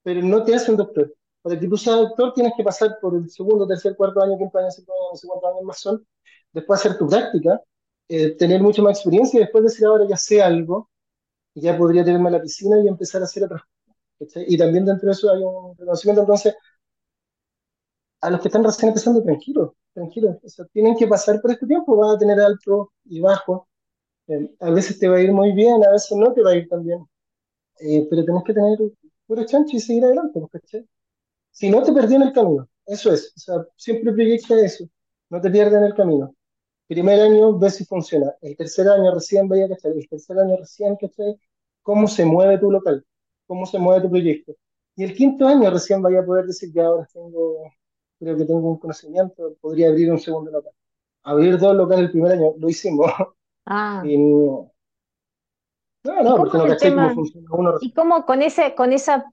pero 0.04 0.22
no 0.24 0.44
te 0.44 0.56
hace 0.56 0.72
un 0.72 0.78
doctor. 0.78 1.14
Para 1.46 1.60
que 1.60 1.70
tú 1.70 1.78
seas 1.78 1.98
doctor 1.98 2.34
tienes 2.36 2.54
que 2.58 2.64
pasar 2.66 2.98
por 3.02 3.16
el 3.18 3.30
segundo, 3.32 3.68
tercer, 3.68 3.96
cuarto 3.98 4.22
año, 4.24 4.38
quinto 4.40 4.60
año, 4.60 4.72
sexto 4.72 4.94
año, 4.94 5.12
no 5.24 5.30
cuántos 5.30 5.52
años 5.52 5.64
más 5.66 5.80
son, 5.80 6.08
después 6.54 6.82
hacer 6.82 6.98
tu 7.00 7.08
práctica, 7.10 7.62
eh, 8.10 8.38
tener 8.38 8.62
mucha 8.64 8.84
más 8.84 8.98
experiencia 9.00 9.40
y 9.40 9.44
después 9.44 9.66
decir 9.66 9.86
ahora 9.88 10.06
ya 10.10 10.18
sé 10.18 10.44
algo, 10.44 10.90
y 11.56 11.62
ya 11.62 11.78
podría 11.78 12.06
tirarme 12.06 12.30
a 12.30 12.34
la 12.34 12.42
piscina 12.44 12.80
y 12.82 12.88
empezar 12.90 13.22
a 13.22 13.26
hacer 13.26 13.46
otras 13.46 13.64
cosas. 14.20 14.44
Y 14.48 14.58
también 14.58 14.86
dentro 14.86 15.08
de 15.08 15.14
eso 15.14 15.32
hay 15.34 15.44
un 15.44 15.76
reconocimiento, 15.78 16.22
entonces, 16.24 16.56
a 18.22 18.30
los 18.30 18.42
que 18.42 18.48
están 18.48 18.64
recién 18.64 18.90
empezando, 18.90 19.24
tranquilos, 19.24 19.72
tranquilos. 19.94 20.38
O 20.44 20.50
sea, 20.50 20.66
tienen 20.74 20.96
que 20.98 21.08
pasar 21.08 21.42
por 21.42 21.52
este 21.52 21.68
tiempo, 21.68 21.96
van 21.98 22.16
a 22.16 22.20
tener 22.20 22.40
alto 22.40 22.94
y 23.06 23.20
bajo. 23.22 23.68
Eh, 24.28 24.52
a 24.62 24.72
veces 24.72 25.00
te 25.00 25.10
va 25.10 25.18
a 25.18 25.22
ir 25.22 25.34
muy 25.34 25.54
bien, 25.54 25.84
a 25.86 25.92
veces 25.94 26.18
no 26.18 26.34
te 26.34 26.44
va 26.44 26.52
a 26.52 26.56
ir 26.58 26.70
tan 26.70 26.84
bien. 26.86 27.06
Eh, 27.82 28.08
pero 28.10 28.26
tenés 28.26 28.44
que 28.46 28.54
tener 28.56 28.80
puro 29.28 29.46
chancho 29.46 29.78
y 29.78 29.82
seguir 29.82 30.06
adelante, 30.06 30.40
pues, 30.42 30.52
¿cachai? 30.64 30.88
Si 31.56 31.70
no, 31.70 31.82
te 31.82 31.94
perdí 31.94 32.16
en 32.16 32.24
el 32.24 32.34
camino. 32.34 32.68
Eso 32.86 33.14
es. 33.14 33.34
O 33.38 33.40
sea, 33.40 33.56
siempre 33.78 34.12
proyecta 34.12 34.60
eso. 34.60 34.86
No 35.30 35.40
te 35.40 35.50
pierdas 35.50 35.76
en 35.76 35.86
el 35.86 35.94
camino. 35.96 36.36
Primer 36.88 37.20
año, 37.22 37.58
ves 37.58 37.76
si 37.78 37.86
funciona. 37.86 38.34
El 38.42 38.58
tercer 38.58 38.90
año 38.90 39.14
recién 39.14 39.48
vaya 39.48 39.66
a 39.66 39.70
cachar. 39.70 39.94
El 39.94 40.08
tercer 40.10 40.38
año 40.38 40.58
recién, 40.58 40.98
¿cachai? 40.98 41.40
Cómo 41.82 42.08
se 42.10 42.26
mueve 42.26 42.58
tu 42.58 42.70
local, 42.70 43.06
cómo 43.48 43.66
se 43.66 43.80
mueve 43.80 44.02
tu 44.02 44.10
proyecto. 44.10 44.54
Y 44.98 45.06
el 45.06 45.14
quinto 45.16 45.48
año 45.48 45.70
recién 45.72 46.02
vaya 46.02 46.20
a 46.20 46.26
poder 46.26 46.46
decir 46.46 46.74
que 46.74 46.82
ahora 46.82 47.08
tengo, 47.14 47.72
creo 48.20 48.36
que 48.38 48.44
tengo 48.44 48.70
un 48.72 48.78
conocimiento, 48.78 49.56
podría 49.62 49.88
abrir 49.88 50.12
un 50.12 50.20
segundo 50.20 50.52
local. 50.52 50.74
Abrir 51.24 51.58
dos 51.58 51.74
locales 51.74 52.06
el 52.06 52.12
primer 52.12 52.34
año, 52.34 52.54
lo 52.58 52.70
hicimos. 52.70 53.10
Ah, 53.66 54.04
Y 54.06 54.18
no, 54.18 54.72
no, 56.04 56.22
¿y 56.22 56.24
no, 56.24 56.38
porque 56.38 56.58
no 56.58 56.68
caché 56.68 56.94
cómo 56.94 57.10
funciona 57.16 57.48
uno 57.52 57.74
¿Y 57.80 57.94
cómo 57.94 58.26
con 58.26 58.42
ese, 58.42 58.76
con 58.76 58.94
esa 58.94 59.26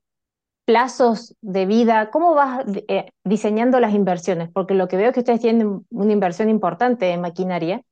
plazos 0.64 1.34
de 1.40 1.66
vida, 1.66 2.10
cómo 2.10 2.34
vas 2.34 2.64
eh, 2.88 3.10
diseñando 3.24 3.80
las 3.80 3.94
inversiones? 3.94 4.50
Porque 4.52 4.74
lo 4.74 4.88
que 4.88 4.96
veo 4.96 5.08
es 5.08 5.14
que 5.14 5.20
ustedes 5.20 5.40
tienen 5.40 5.84
una 5.90 6.12
inversión 6.12 6.48
importante 6.48 7.10
en 7.12 7.20
maquinaria, 7.20 7.82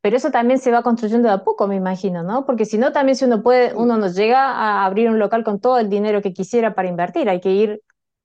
pero 0.00 0.16
eso 0.16 0.30
también 0.30 0.58
se 0.60 0.70
va 0.70 0.82
construyendo 0.82 1.28
de 1.28 1.34
a 1.34 1.44
poco, 1.44 1.66
me 1.66 1.76
imagino, 1.76 2.22
¿no? 2.22 2.46
Porque 2.46 2.64
si 2.64 2.78
no, 2.78 2.92
también 2.92 3.16
si 3.16 3.24
uno 3.24 3.42
puede, 3.42 3.74
uno 3.74 3.96
nos 3.96 4.14
llega 4.14 4.40
a 4.52 4.84
abrir 4.84 5.10
un 5.10 5.18
local 5.18 5.44
con 5.44 5.60
todo 5.60 5.78
el 5.78 5.88
dinero 5.90 6.22
que 6.22 6.32
quisiera 6.32 6.74
para 6.74 6.88
invertir, 6.88 7.28
hay 7.28 7.40
que 7.40 7.50
ir 7.52 7.80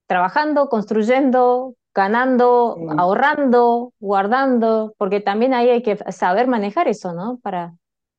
trabajando, 0.07 0.69
construyendo, 0.69 1.75
ganando, 1.95 2.77
ahorrando, 2.97 3.93
guardando, 3.99 4.93
porque 4.97 5.21
también 5.21 5.53
ahí 5.53 5.69
hay 5.69 5.81
que 5.81 5.97
saber 6.11 6.47
manejar 6.47 6.87
eso, 6.87 7.13
¿no? 7.13 7.39
Para, 7.41 7.75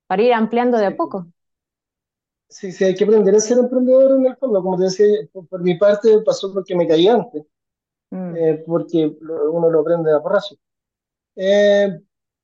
para 0.07 0.23
ir 0.23 0.33
ampliando 0.33 0.79
de 0.79 0.87
Sí, 0.87 0.93
a 0.93 0.97
poco. 0.97 1.27
Sí, 2.57 2.71
sí, 2.73 2.85
hay 2.85 2.95
que 2.95 3.05
aprender 3.05 3.35
a 3.35 3.41
ser 3.41 3.59
emprendedor 3.59 4.13
en 4.19 4.27
el 4.27 4.37
fondo. 4.37 4.63
Como 4.63 4.77
te 4.79 4.85
decía, 4.85 5.07
por, 5.33 5.47
por 5.49 5.63
mi 5.63 5.77
parte 5.77 6.21
pasó 6.25 6.53
porque 6.53 6.75
me 6.77 6.87
caí 6.87 7.09
antes, 7.09 7.43
Mm, 8.13 8.35
eh, 8.37 8.65
porque 8.67 9.17
lo- 9.21 9.53
uno 9.53 9.71
lo 9.71 9.81
aprende 9.81 10.13
a 10.15 10.21
porrazo. 10.23 10.57
Eh, 11.37 11.89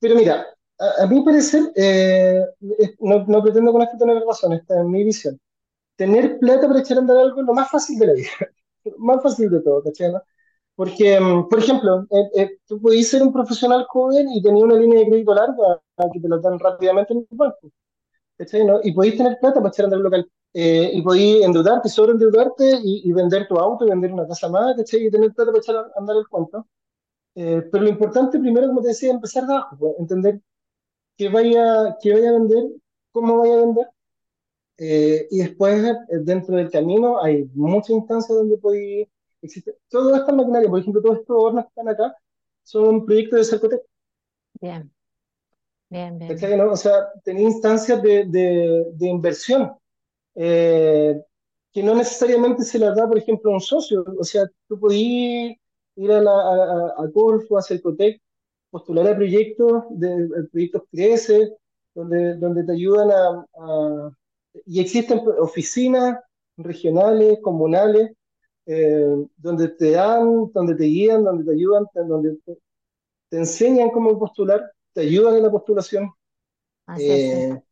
pero 0.01 0.15
mira, 0.17 0.47
a, 0.79 1.05
a 1.05 1.07
mi 1.09 1.23
parecer, 1.25 1.73
eh, 1.77 2.43
no, 3.01 3.25
no 3.27 3.43
pretendo 3.43 3.73
con 3.73 3.83
esto 3.83 3.99
tener 3.99 4.23
razón, 4.27 4.55
esta 4.55 4.81
es 4.81 4.87
mi 4.87 5.05
visión. 5.05 5.39
Tener 5.97 6.39
plata 6.41 6.69
para 6.69 6.81
echar 6.81 6.99
a 6.99 7.01
andar 7.01 7.19
algo 7.19 7.41
es 7.41 7.47
lo 7.47 7.55
más 7.55 7.71
fácil 7.71 7.99
de 7.99 8.07
la 8.09 8.15
vida, 8.15 8.31
lo 8.87 8.99
más 8.99 9.23
fácil 9.23 9.51
de 9.51 9.61
todo, 9.63 9.83
¿cachai, 9.85 10.13
no? 10.13 10.23
Porque, 10.77 11.21
mm, 11.21 11.49
por 11.49 11.59
ejemplo, 11.61 12.07
eh, 12.11 12.31
eh, 12.37 12.59
tú 12.67 12.81
podías 12.83 13.09
ser 13.09 13.23
un 13.23 13.33
profesional 13.33 13.87
joven 13.89 14.29
y 14.31 14.43
tener 14.43 14.65
una 14.65 14.77
línea 14.77 15.01
de 15.01 15.07
crédito 15.09 15.35
larga 15.35 15.81
que 16.13 16.21
te 16.21 16.29
la 16.29 16.39
dan 16.39 16.59
rápidamente 16.61 17.13
en 17.15 17.21
el 17.31 17.39
banco. 17.39 17.71
¿Cachai? 18.41 18.65
¿no? 18.65 18.81
Y 18.83 18.93
podéis 18.93 19.17
tener 19.19 19.39
plata 19.41 19.61
para 19.63 19.75
a 19.79 19.85
andar 19.85 20.01
local. 20.01 20.31
Eh, 20.55 20.91
y 20.95 21.03
podéis 21.03 21.45
endeudarte, 21.45 21.89
sobreendeudarte 21.89 22.81
y, 22.83 23.09
y 23.09 23.13
vender 23.13 23.47
tu 23.49 23.57
auto 23.59 23.87
y 23.87 23.91
vender 23.91 24.13
una 24.13 24.27
casa 24.27 24.49
más, 24.49 24.77
¿cachai? 24.77 25.07
Y 25.07 25.11
tener 25.11 25.33
plata 25.33 25.53
para 25.53 25.63
echar 25.63 25.77
a 25.77 25.93
andar 25.97 26.17
el 26.17 26.27
cuento. 26.29 26.67
Eh, 27.35 27.63
pero 27.71 27.85
lo 27.85 27.91
importante 27.91 28.39
primero, 28.39 28.67
como 28.69 28.83
te 28.83 28.89
decía, 28.89 29.13
empezar 29.13 29.47
de 29.47 29.55
abajo, 29.55 29.77
pues, 29.79 29.95
entender 29.99 30.41
qué 31.17 31.29
vaya, 31.29 31.97
qué 32.03 32.15
vaya 32.15 32.31
a 32.31 32.33
vender, 32.35 32.65
cómo 33.13 33.39
vaya 33.41 33.55
a 33.55 33.61
vender. 33.67 33.89
eh, 34.79 35.27
y 35.31 35.39
después, 35.39 35.85
eh, 35.85 36.19
dentro 36.23 36.57
del 36.57 36.71
camino, 36.71 37.23
hay 37.23 37.45
muchas 37.55 37.91
instancias 37.91 38.37
donde 38.39 38.57
podéis... 38.59 39.09
Existe, 39.43 39.77
toda 39.89 40.19
esta 40.19 40.33
maquinaria, 40.33 40.69
por 40.69 40.81
ejemplo, 40.81 41.03
todos 41.03 41.19
estos 41.21 41.37
hornos 41.39 41.65
que 41.65 41.69
están 41.69 41.89
acá, 41.89 42.17
son 42.65 43.05
proyectos 43.07 43.39
de 43.41 43.45
Cercotec. 43.45 43.83
bien, 44.61 44.91
bien, 45.91 46.19
bien. 46.19 46.41
¿cachai? 46.41 46.57
¿no? 46.57 46.73
O 46.73 46.77
sea, 46.77 47.09
tenía 47.25 47.45
instancias 47.45 48.03
de, 48.03 48.25
de, 48.27 48.85
de 48.95 49.09
inversión 49.09 49.73
eh, 50.37 51.23
que 51.73 51.83
no 51.83 51.95
necesariamente 51.97 52.65
se 52.65 52.79
las 52.79 52.97
da, 52.97 53.09
por 53.09 53.19
ejemplo, 53.19 53.51
a 53.53 53.55
un 53.57 53.61
socio. 53.61 54.05
O 54.19 54.25
sea, 54.25 54.45
tú 54.69 54.79
podías 54.81 55.57
ir 55.97 56.13
a, 56.13 56.21
la, 56.23 56.33
a, 56.33 57.05
a 57.05 57.13
Corfo, 57.13 57.59
a 57.59 57.63
Cercotec, 57.63 58.21
postular 58.71 59.09
a 59.09 59.17
proyectos, 59.17 59.85
de, 59.91 60.29
proyectos 60.53 60.83
Crece, 60.93 61.57
donde, 61.95 62.37
donde 62.37 62.65
te 62.65 62.73
ayudan 62.73 63.11
a, 63.13 63.47
a- 63.61 64.13
Y 64.67 64.81
existen 64.81 65.23
oficinas 65.41 66.19
regionales, 66.57 67.39
comunales, 67.43 68.13
eh, 68.67 69.07
donde 69.37 69.69
te 69.71 69.93
dan, 69.93 70.51
donde 70.55 70.75
te 70.77 70.85
guían, 70.85 71.25
donde 71.25 71.45
te 71.45 71.53
ayudan, 71.53 71.87
donde 71.95 72.37
te, 72.47 72.59
te 73.29 73.39
enseñan 73.39 73.91
cómo 73.91 74.19
postular, 74.19 74.73
te 74.93 75.03
ayudan 75.03 75.37
en 75.37 75.43
la 75.43 75.51
postulación. 75.51 76.11
Así 76.87 77.11
es. 77.11 77.33
Eh, 77.33 77.63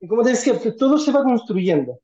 y 0.00 0.08
como 0.08 0.22
te 0.22 0.30
decía, 0.30 0.54
todo 0.78 0.98
se 0.98 1.12
va 1.12 1.22
construyendo. 1.22 1.98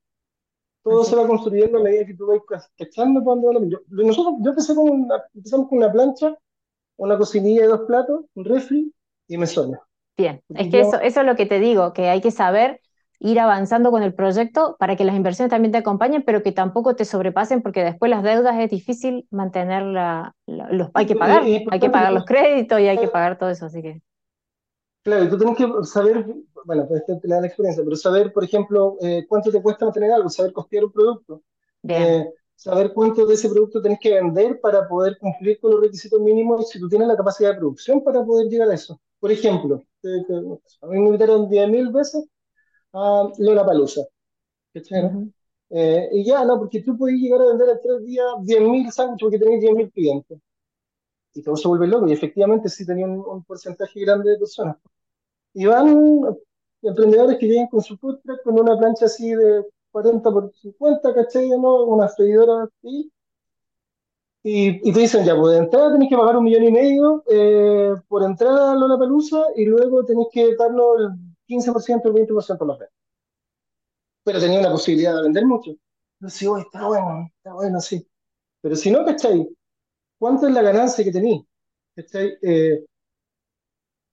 Todo 0.83 1.03
Así 1.03 1.11
se 1.11 1.17
va 1.17 1.27
construyendo 1.27 1.79
a 1.79 1.83
medida 1.83 2.07
que 2.07 2.15
tú 2.15 2.27
vas 2.27 2.69
cachando 2.77 3.23
por 3.23 3.41
dónde 3.41 3.71
yo, 3.71 3.79
nosotros, 3.89 4.35
yo 4.43 4.51
empecé 4.51 4.75
con 4.75 4.89
una, 4.91 5.23
empezamos 5.35 5.69
con 5.69 5.79
una 5.79 5.93
plancha, 5.93 6.37
una 6.97 7.17
cocinilla 7.17 7.63
de 7.63 7.69
dos 7.69 7.83
platos, 7.83 8.25
un 8.35 8.45
refri 8.45 8.93
y 9.29 9.39
mesones. 9.39 9.79
Bien, 10.17 10.43
es 10.49 10.69
que 10.69 10.79
yo, 10.79 10.81
eso, 10.81 11.01
eso 11.01 11.21
es 11.21 11.27
lo 11.27 11.37
que 11.37 11.47
te 11.47 11.59
digo, 11.59 11.93
que 11.93 12.09
hay 12.09 12.21
que 12.21 12.31
saber 12.31 12.81
ir 13.23 13.41
avanzando 13.41 13.91
con 13.91 14.03
el 14.03 14.15
proyecto 14.15 14.77
para 14.79 14.97
que 14.97 15.05
las 15.05 15.17
inversiones 15.17 15.51
también 15.51 15.73
te 15.73 15.79
acompañen, 15.79 16.23
pero 16.25 16.43
que 16.43 16.53
tampoco 16.53 16.97
te 16.97 17.05
sobrepasen, 17.05 17.63
porque 17.63 17.85
después 17.85 18.11
las 18.11 18.23
deudas 18.23 18.59
es 18.61 18.71
difícil 18.71 19.27
mantener 19.31 19.83
la, 19.85 20.35
la- 20.47 20.71
los, 20.73 20.91
hay 20.95 21.07
que 21.07 21.17
y- 21.17 21.19
pagar, 21.19 21.53
y 21.53 21.67
hay 21.71 21.81
que 21.81 21.91
pagar 21.91 22.13
los 22.13 22.25
créditos 22.25 22.81
y 22.81 22.89
hay 22.89 22.99
que 22.99 23.09
pagar 23.09 23.39
todo 23.39 23.51
eso, 23.51 23.67
así 23.67 23.83
que 23.83 24.03
claro, 25.03 25.29
tú 25.29 25.39
tienes 25.39 25.57
que 25.57 25.67
saber, 25.85 26.25
bueno, 26.65 26.87
pues 26.89 27.01
esta 27.01 27.19
te 27.21 27.29
la 27.29 27.37
da 27.37 27.41
la 27.43 27.47
experiencia, 27.49 27.83
pero 27.85 27.97
saber, 27.97 28.33
por 28.33 28.45
ejemplo, 28.45 28.97
eh, 29.01 29.25
cuánto 29.29 29.51
te 29.51 29.63
cuesta 29.63 29.85
mantener 29.87 30.13
algo, 30.13 30.29
saber 30.29 30.53
costear 30.53 30.85
un 30.85 30.93
producto, 30.93 31.43
eh, 31.91 32.27
saber 32.55 32.93
cuánto 32.95 33.27
de 33.27 33.35
ese 33.35 33.49
producto 33.51 33.83
tenés 33.83 33.99
que 34.01 34.15
vender 34.15 34.61
para 34.61 34.89
poder 34.89 35.19
cumplir 35.19 35.59
con 35.61 35.73
los 35.73 35.81
requisitos 35.81 36.21
mínimos 36.21 36.63
y 36.63 36.73
si 36.73 36.81
tú 36.81 36.89
tienes 36.89 37.09
la 37.09 37.17
capacidad 37.17 37.51
de 37.53 37.59
producción 37.59 38.03
para 38.05 38.25
poder 38.25 38.49
llegar 38.49 38.71
a 38.71 38.75
eso. 38.75 39.01
Por 39.21 39.31
ejemplo, 39.33 39.83
a 40.83 40.87
mí 40.87 40.99
me 40.99 41.07
invitaron 41.07 41.49
10.000 41.49 41.91
veces 41.91 42.25
a 42.95 43.31
Lollapalooza, 43.39 44.03
¿cachai, 44.75 45.03
no? 45.05 45.13
ujú, 45.13 45.33
Eh, 45.71 46.09
y 46.13 46.25
ya, 46.27 46.45
no, 46.45 46.59
porque 46.59 46.83
tú 46.83 46.97
podés 46.99 47.17
llegar 47.21 47.43
a 47.43 47.47
vender 47.47 47.71
en 47.71 47.81
tres 47.83 48.05
días 48.07 48.27
10.000 48.43 48.93
sándwiches 48.93 49.23
porque 49.27 49.39
tenés 49.45 49.61
10.000 49.63 49.91
clientes. 49.93 50.39
Y 51.35 51.43
todo 51.43 51.57
se 51.57 51.69
vuelve 51.69 51.87
loco. 51.89 52.09
Y 52.09 52.13
efectivamente 52.13 52.69
sí 52.69 52.87
tenía 52.87 53.07
un, 53.07 53.21
un 53.21 53.45
porcentaje 53.45 54.01
grande 54.01 54.31
de 54.33 54.39
personas. 54.39 54.77
Y 55.55 55.67
van 55.67 56.23
emprendedores 56.83 57.39
que 57.39 57.47
llegan 57.49 57.69
con 57.69 57.83
su 57.83 57.97
food 57.99 58.21
truck, 58.25 58.43
con 58.45 58.61
una 58.61 58.79
plancha 58.79 59.07
así 59.07 59.33
de 59.35 59.65
40 59.93 60.31
por 60.33 60.53
50, 60.55 61.15
¿cachai? 61.15 61.49
¿no? 61.51 61.85
Una 61.85 62.09
freidora 62.09 62.69
y 62.83 63.11
Y, 64.45 64.89
y 64.89 64.93
te 64.93 65.01
dicen, 65.01 65.25
ya, 65.25 65.37
pues 65.37 65.53
de 65.53 65.59
entrada 65.61 65.93
tenés 65.93 66.09
que 66.09 66.17
pagar 66.17 66.37
un 66.37 66.45
millón 66.45 66.65
y 66.65 66.73
medio 66.73 67.23
eh, 67.31 67.95
por 68.09 68.25
entrada 68.25 68.73
a 68.73 68.75
Lollapalooza 68.77 69.41
y 69.57 69.67
luego 69.67 70.05
tenés 70.05 70.27
que 70.33 70.57
darnos 70.57 70.87
el 71.01 71.09
15%, 71.53 72.09
el 72.09 72.15
20% 72.15 72.59
por 72.61 72.69
los 72.69 72.79
ventas. 72.79 72.97
Pero 74.25 74.41
tenía 74.41 74.61
una 74.61 74.71
posibilidad 74.71 75.17
de 75.17 75.23
vender 75.23 75.47
mucho. 75.47 75.73
Entonces, 76.21 76.39
sí, 76.39 76.47
oye, 76.47 76.63
está 76.63 76.87
bueno, 76.87 77.29
está 77.37 77.53
bueno, 77.55 77.81
sí. 77.81 78.07
Pero 78.63 78.77
si 78.77 78.91
no, 78.91 79.05
¿cachai? 79.05 79.49
¿Cuánto 80.19 80.49
es 80.49 80.55
la 80.55 80.63
ganancia 80.63 81.05
que? 81.05 81.13
¿Cachai? 81.97 82.39
Eh, 82.43 82.85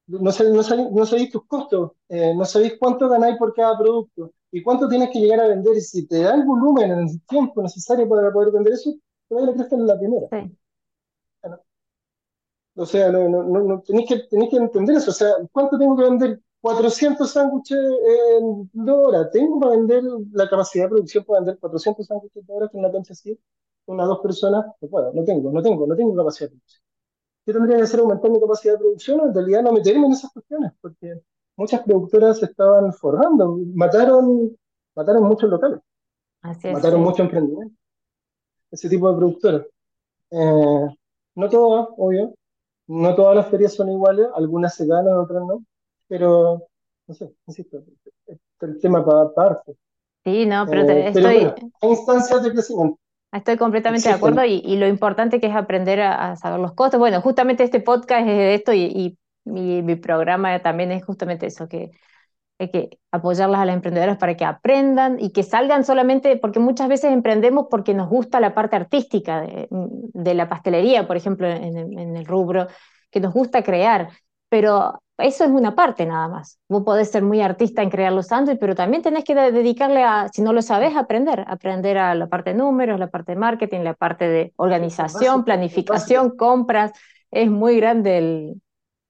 no, 0.07 0.31
sab- 0.31 0.89
no, 0.91 1.05
sabéis 1.05 1.29
tus 1.31 1.45
costos, 1.45 1.91
eh, 2.09 2.33
no 2.35 2.45
sabéis 2.45 2.73
cuánto 2.79 3.07
ganáis 3.09 3.37
por 3.37 3.53
cada 3.53 3.77
producto 3.77 4.33
y 4.51 4.61
cuánto 4.63 4.87
tienes 4.89 5.09
que 5.11 5.19
llegar 5.19 5.39
a 5.41 5.47
vender. 5.47 5.77
Y 5.77 5.81
si 5.81 6.07
te 6.07 6.19
da 6.21 6.35
el 6.35 6.45
volumen 6.45 6.91
en 6.91 6.99
el 6.99 7.21
tiempo 7.27 7.61
necesario 7.61 8.07
para 8.09 8.31
poder 8.31 8.51
vender 8.53 8.73
eso, 8.73 8.91
te 9.27 9.35
vas 9.35 9.43
a 9.43 9.47
la 9.47 9.53
cresta 9.53 9.75
en 9.75 9.87
la 9.87 9.97
primera. 9.99 10.27
Sí. 10.31 10.57
O 12.75 12.85
sea, 12.85 13.11
no, 13.11 13.27
no, 13.29 13.43
no, 13.43 13.59
no- 13.63 13.81
tenéis 13.81 14.07
que, 14.09 14.19
tenéis 14.27 14.49
que 14.51 14.57
entender 14.57 14.97
eso. 14.97 15.11
O 15.11 15.13
sea, 15.13 15.29
¿cuánto 15.51 15.77
tengo 15.77 15.95
que 15.97 16.03
vender? 16.03 16.41
400 16.61 17.31
sándwiches 17.31 17.77
en 17.77 18.69
dos 18.73 19.07
horas. 19.07 19.31
¿Tengo 19.31 19.59
para 19.59 19.71
vender 19.71 20.03
la 20.31 20.49
capacidad 20.49 20.85
de 20.85 20.89
producción 20.89 21.23
para 21.23 21.39
vender 21.39 21.59
400 21.59 22.05
sándwiches 22.05 22.45
de 22.45 22.53
horas 22.53 22.69
con 22.69 22.79
una 22.81 22.89
plancha 22.89 23.13
así? 23.13 23.39
Una 23.85 24.05
dos 24.05 24.19
personas. 24.19 24.65
No 24.81 24.87
puedo, 24.89 25.13
no 25.13 25.23
tengo, 25.23 25.51
no 25.51 25.61
tengo, 25.61 25.87
no 25.87 25.95
tengo 25.95 26.15
capacidad 26.15 26.49
de 26.49 26.55
producción. 26.57 26.83
¿Qué 27.45 27.53
tendría 27.53 27.77
que 27.77 27.83
hacer 27.83 27.99
aumentar 28.01 28.29
mi 28.29 28.39
capacidad 28.39 28.73
de 28.73 28.79
producción? 28.79 29.21
En 29.21 29.33
realidad 29.33 29.63
no 29.63 29.71
meterme 29.71 30.05
en 30.05 30.11
esas 30.13 30.31
cuestiones, 30.31 30.71
porque 30.81 31.21
muchas 31.55 31.81
productoras 31.83 32.39
se 32.39 32.45
estaban 32.45 32.93
forrando. 32.93 33.57
Mataron, 33.73 34.55
mataron 34.95 35.23
muchos 35.23 35.49
locales, 35.49 35.79
Así 36.41 36.67
es, 36.67 36.73
mataron 36.73 36.99
sí. 36.99 37.05
mucho 37.05 37.23
emprendimiento. 37.23 37.75
Ese 38.71 38.89
tipo 38.89 39.09
de 39.09 39.17
productoras. 39.17 39.65
Eh, 40.31 40.87
no 41.35 41.49
todas, 41.49 41.87
obvio. 41.97 42.33
No 42.87 43.15
todas 43.15 43.35
las 43.35 43.47
ferias 43.49 43.73
son 43.73 43.89
iguales, 43.89 44.27
algunas 44.35 44.75
se 44.75 44.85
ganan, 44.85 45.13
otras 45.13 45.43
no, 45.45 45.63
pero 46.09 46.67
no 47.07 47.15
sé, 47.15 47.33
insisto, 47.47 47.83
el 48.61 48.79
tema 48.81 49.05
para 49.05 49.33
parte. 49.33 49.77
Sí, 50.23 50.45
no, 50.45 50.69
pero 50.69 50.85
te- 50.85 51.07
Eh, 51.07 51.11
pero 51.13 51.31
estoy, 51.31 51.33
bueno, 51.33 51.55
hay 51.81 51.89
instancias 51.89 52.43
de 52.43 52.51
crecimiento, 52.53 52.99
Estoy 53.31 53.57
completamente 53.57 54.09
de 54.09 54.15
acuerdo 54.15 54.43
y, 54.43 54.55
y 54.65 54.77
lo 54.77 54.87
importante 54.87 55.39
que 55.39 55.47
es 55.47 55.55
aprender 55.55 56.01
a, 56.01 56.31
a 56.31 56.35
saber 56.35 56.59
los 56.59 56.73
costos. 56.73 56.99
Bueno, 56.99 57.21
justamente 57.21 57.63
este 57.63 57.79
podcast 57.79 58.21
es 58.27 58.37
de 58.37 58.55
esto 58.55 58.73
y, 58.73 58.81
y 58.85 59.17
mi, 59.45 59.83
mi 59.83 59.95
programa 59.95 60.59
también 60.63 60.91
es 60.91 61.05
justamente 61.05 61.45
eso, 61.45 61.67
que 61.67 61.91
hay 62.59 62.71
que 62.71 62.99
apoyarlas 63.11 63.61
a 63.61 63.65
las 63.65 63.75
emprendedoras 63.75 64.17
para 64.17 64.37
que 64.37 64.45
aprendan 64.45 65.19
y 65.19 65.31
que 65.31 65.43
salgan 65.43 65.85
solamente, 65.85 66.37
porque 66.37 66.59
muchas 66.59 66.89
veces 66.89 67.11
emprendemos 67.13 67.67
porque 67.71 67.93
nos 67.95 68.09
gusta 68.09 68.39
la 68.41 68.55
parte 68.55 68.75
artística 68.77 69.41
de, 69.41 69.67
de 69.71 70.33
la 70.35 70.49
pastelería, 70.49 71.07
por 71.07 71.17
ejemplo, 71.17 71.47
en, 71.47 71.77
en 71.99 72.17
el 72.17 72.25
rubro, 72.25 72.67
que 73.11 73.19
nos 73.21 73.33
gusta 73.33 73.63
crear, 73.63 74.09
pero 74.49 75.01
eso 75.19 75.43
es 75.45 75.49
una 75.51 75.75
parte 75.75 76.05
nada 76.05 76.27
más. 76.27 76.59
Vos 76.69 76.83
podés 76.83 77.11
ser 77.11 77.23
muy 77.23 77.41
artista 77.41 77.81
en 77.83 77.89
crear 77.89 78.11
los 78.13 78.27
sándwiches, 78.27 78.59
pero 78.59 78.75
también 78.75 79.01
tenés 79.03 79.23
que 79.23 79.35
de- 79.35 79.51
dedicarle 79.51 80.03
a, 80.03 80.29
si 80.33 80.41
no 80.41 80.53
lo 80.53 80.61
sabés, 80.61 80.95
aprender, 80.95 81.43
aprender 81.47 81.97
a 81.97 82.15
la 82.15 82.27
parte 82.27 82.51
de 82.51 82.57
números, 82.57 82.99
la 82.99 83.09
parte 83.09 83.33
de 83.33 83.37
marketing, 83.39 83.81
la 83.81 83.93
parte 83.95 84.27
de 84.27 84.53
organización, 84.57 85.43
básico, 85.43 85.45
es 85.71 85.83
planificación, 85.83 86.35
compras. 86.37 86.91
Es 87.31 87.49
muy 87.51 87.77
grande 87.77 88.17
el, 88.17 88.61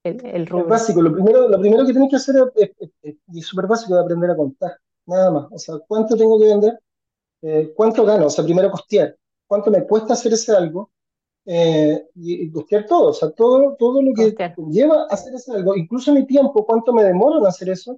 el, 0.03 0.25
el 0.25 0.47
Es 0.53 0.65
rubro. 0.65 0.67
básico, 0.67 1.01
lo 1.01 1.13
primero, 1.13 1.47
lo 1.47 1.59
primero 1.59 1.85
que 1.85 1.91
tienes 1.93 2.09
que 2.09 2.15
hacer 2.17 2.35
es, 2.55 2.71
es- 2.79 2.91
es- 3.01 3.15
y 3.27 3.39
es 3.39 3.45
súper 3.47 3.67
básico, 3.67 3.95
es 3.95 4.01
aprender 4.03 4.31
a 4.31 4.35
contar, 4.35 4.71
nada 5.05 5.31
más. 5.31 5.45
O 5.51 5.57
sea, 5.57 5.75
¿cuánto 5.87 6.15
tengo 6.17 6.39
que 6.39 6.45
vender? 6.47 6.79
Eh, 7.43 7.73
¿cuánto 7.75 8.05
gano? 8.05 8.27
O 8.27 8.29
sea, 8.31 8.43
primero 8.45 8.71
costear. 8.71 9.17
¿Cuánto 9.47 9.71
me 9.71 9.85
cuesta 9.87 10.13
hacer 10.13 10.33
ese 10.33 10.53
algo? 10.55 10.91
Eh, 11.45 12.07
y, 12.15 12.43
y 12.45 12.51
costear 12.51 12.85
todo, 12.85 13.09
o 13.09 13.13
sea, 13.13 13.31
todo, 13.31 13.75
todo 13.79 14.01
lo 14.01 14.13
que 14.13 14.25
Costear. 14.25 14.55
lleva 14.57 15.03
a 15.03 15.05
hacer 15.13 15.33
ese 15.33 15.51
algo, 15.53 15.75
incluso 15.75 16.13
mi 16.13 16.25
tiempo, 16.27 16.65
cuánto 16.65 16.93
me 16.93 17.03
demoro 17.03 17.39
en 17.39 17.47
hacer 17.47 17.69
eso, 17.69 17.97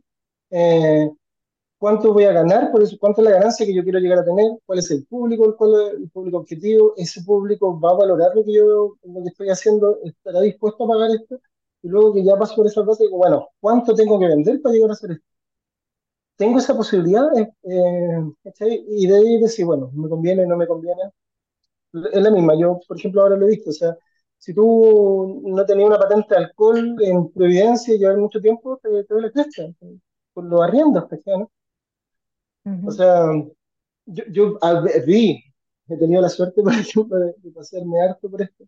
Eh, 0.52 1.10
cuánto 1.80 2.14
voy 2.14 2.26
a 2.26 2.32
ganar 2.34 2.72
por 2.72 2.84
eso, 2.84 2.98
cuánto 3.00 3.22
es 3.22 3.26
la 3.26 3.32
ganancia 3.38 3.66
que 3.66 3.74
yo 3.76 3.84
quiero 3.84 4.00
llegar 4.00 4.20
a 4.20 4.26
tener, 4.26 4.52
cuál 4.66 4.80
es 4.80 4.92
el 4.92 5.06
público, 5.08 5.56
cuál 5.58 5.72
es 5.88 5.94
el 6.02 6.10
público 6.12 6.38
objetivo, 6.40 6.94
ese 6.98 7.24
público 7.24 7.80
va 7.80 7.92
a 7.92 7.96
valorar 7.96 8.32
lo 8.36 8.44
que 8.46 8.54
yo, 8.54 8.96
lo 9.04 9.24
que 9.24 9.30
estoy 9.30 9.50
haciendo, 9.50 10.00
estará 10.04 10.42
dispuesto 10.42 10.84
a 10.86 10.88
pagar 10.88 11.12
esto, 11.12 11.40
y 11.84 11.90
luego 11.90 12.14
que 12.14 12.24
ya 12.24 12.38
paso 12.38 12.56
por 12.56 12.68
esa 12.68 12.82
base, 12.84 13.04
digo, 13.06 13.18
bueno, 13.18 13.50
¿cuánto 13.60 13.94
tengo 13.96 14.20
que 14.20 14.28
vender 14.28 14.62
para 14.62 14.74
llegar 14.74 14.92
a 14.92 14.94
hacer 14.94 15.12
esto? 15.12 15.26
¿Tengo 16.38 16.58
esa 16.60 16.76
posibilidad? 16.76 17.26
Eh, 17.38 17.48
eh. 17.64 18.84
Y 18.90 19.08
de 19.08 19.16
ahí 19.16 19.40
decir, 19.40 19.66
bueno, 19.66 19.92
me 19.94 20.10
conviene, 20.10 20.46
no 20.48 20.58
me 20.58 20.68
conviene. 20.68 21.04
Es 21.94 22.22
la 22.24 22.32
misma, 22.32 22.54
yo, 22.60 22.80
por 22.88 22.98
ejemplo, 22.98 23.22
ahora 23.22 23.36
lo 23.38 23.48
he 23.48 23.52
visto, 23.52 23.70
o 23.70 23.74
sea, 23.74 23.96
si 24.38 24.54
tú 24.54 25.42
no 25.46 25.66
tenías 25.66 25.88
una 25.90 26.00
patente 26.00 26.34
de 26.36 26.42
alcohol 26.46 26.96
en 27.02 27.30
Providencia 27.32 27.94
y 27.96 28.00
llevar 28.00 28.18
mucho 28.18 28.40
tiempo, 28.42 28.78
te, 28.82 28.90
te 29.04 29.14
doy 29.14 29.24
la 29.24 29.32
cresta, 29.32 29.64
por 30.34 30.46
los 30.46 30.62
arriendos. 30.64 31.06
¿no? 31.28 31.52
Ujú. 32.66 32.88
O 32.88 32.92
sea, 32.92 33.26
yo, 34.06 34.24
yo 34.32 34.58
a- 34.64 34.82
vi, 35.06 35.44
he 35.90 35.98
tenido 35.98 36.22
la 36.22 36.30
suerte, 36.30 36.62
por 36.64 36.74
ejemplo, 36.74 37.18
de, 37.20 37.36
de 37.38 37.52
pasarme 37.52 38.02
harto 38.02 38.30
por 38.30 38.42
esto. 38.42 38.66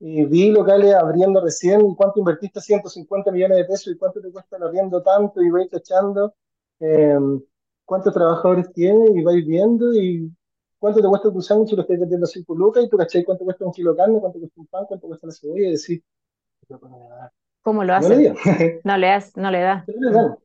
Y 0.00 0.24
vi 0.26 0.50
locales 0.50 0.94
abriendo 0.94 1.42
recién, 1.42 1.94
cuánto 1.96 2.20
invertiste 2.20 2.60
150 2.60 3.32
millones 3.32 3.58
de 3.58 3.64
pesos 3.66 3.94
y 3.94 3.98
cuánto 3.98 4.20
te 4.22 4.32
cuesta 4.32 4.56
el 4.58 4.64
arriendo 4.64 5.02
tanto, 5.02 5.42
y 5.42 5.50
vais 5.50 5.68
cachando 5.70 6.34
eh, 6.80 7.18
cuántos 7.86 8.14
trabajadores 8.14 8.72
tiene, 8.72 9.06
y 9.14 9.22
vais 9.24 9.46
viendo, 9.46 9.92
y 9.94 10.32
cuánto 10.80 11.02
te 11.02 11.08
cuesta 11.08 11.32
tu 11.32 11.42
sándwich 11.42 11.72
y 11.74 11.76
lo 11.76 11.82
estás 11.82 12.00
vendiendo 12.00 12.26
a 12.26 12.28
5 12.30 12.56
lucas, 12.56 12.84
y 12.84 12.90
tú 12.90 12.98
cachai 12.98 13.24
cuánto 13.24 13.44
cuesta 13.46 13.66
un 13.66 13.72
kilo 13.74 13.92
de 13.92 13.98
carne, 13.98 14.20
cuánto 14.20 14.40
cuesta 14.40 14.60
un 14.62 14.68
pan, 14.68 14.86
cuánto 14.88 15.08
cuesta 15.08 15.28
la 15.28 15.34
cebolla, 15.34 15.68
y 15.68 15.72
decir, 15.72 16.04
"Loco, 16.68 16.88
no 16.88 16.98
me 17.00 17.08
da". 17.10 17.32
¿Cómo 17.62 17.84
lo 17.84 17.94
no 17.96 18.08
digan, 18.10 18.36
No 18.84 18.96
le 18.98 19.08
das, 19.08 19.36
no 19.36 19.50
le 19.50 19.60
da. 19.60 19.76
no 19.86 19.94
le 20.00 20.10
dan. 20.12 20.36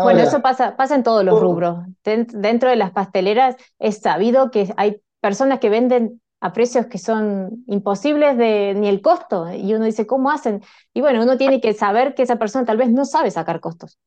Bueno, 0.00 0.22
Ahora, 0.22 0.22
eso 0.22 0.40
pasa, 0.42 0.76
pasa 0.76 0.94
en 0.94 1.02
todos 1.02 1.24
los 1.24 1.38
todo. 1.38 1.40
rubros. 1.40 1.78
Den- 2.04 2.26
Dentro 2.32 2.70
de 2.70 2.76
las 2.76 2.92
pasteleras 2.92 3.56
es 3.78 3.98
sabido 4.00 4.50
que 4.50 4.72
hay 4.76 5.00
personas 5.20 5.58
que 5.60 5.70
venden 5.70 6.20
a 6.40 6.52
precios 6.52 6.86
que 6.86 6.98
son 6.98 7.64
imposibles 7.66 8.36
de 8.38 8.74
ni 8.76 8.88
el 8.88 9.02
costo. 9.02 9.50
Y 9.52 9.74
uno 9.74 9.84
dice, 9.84 10.06
¿cómo 10.06 10.30
hacen? 10.30 10.62
Y 10.94 11.00
bueno, 11.00 11.22
uno 11.22 11.36
tiene 11.36 11.60
que 11.60 11.74
saber 11.74 12.14
que 12.14 12.22
esa 12.22 12.36
persona 12.38 12.64
tal 12.64 12.76
vez 12.76 12.90
no 12.90 13.04
sabe 13.04 13.30
sacar 13.32 13.60
costos. 13.60 13.98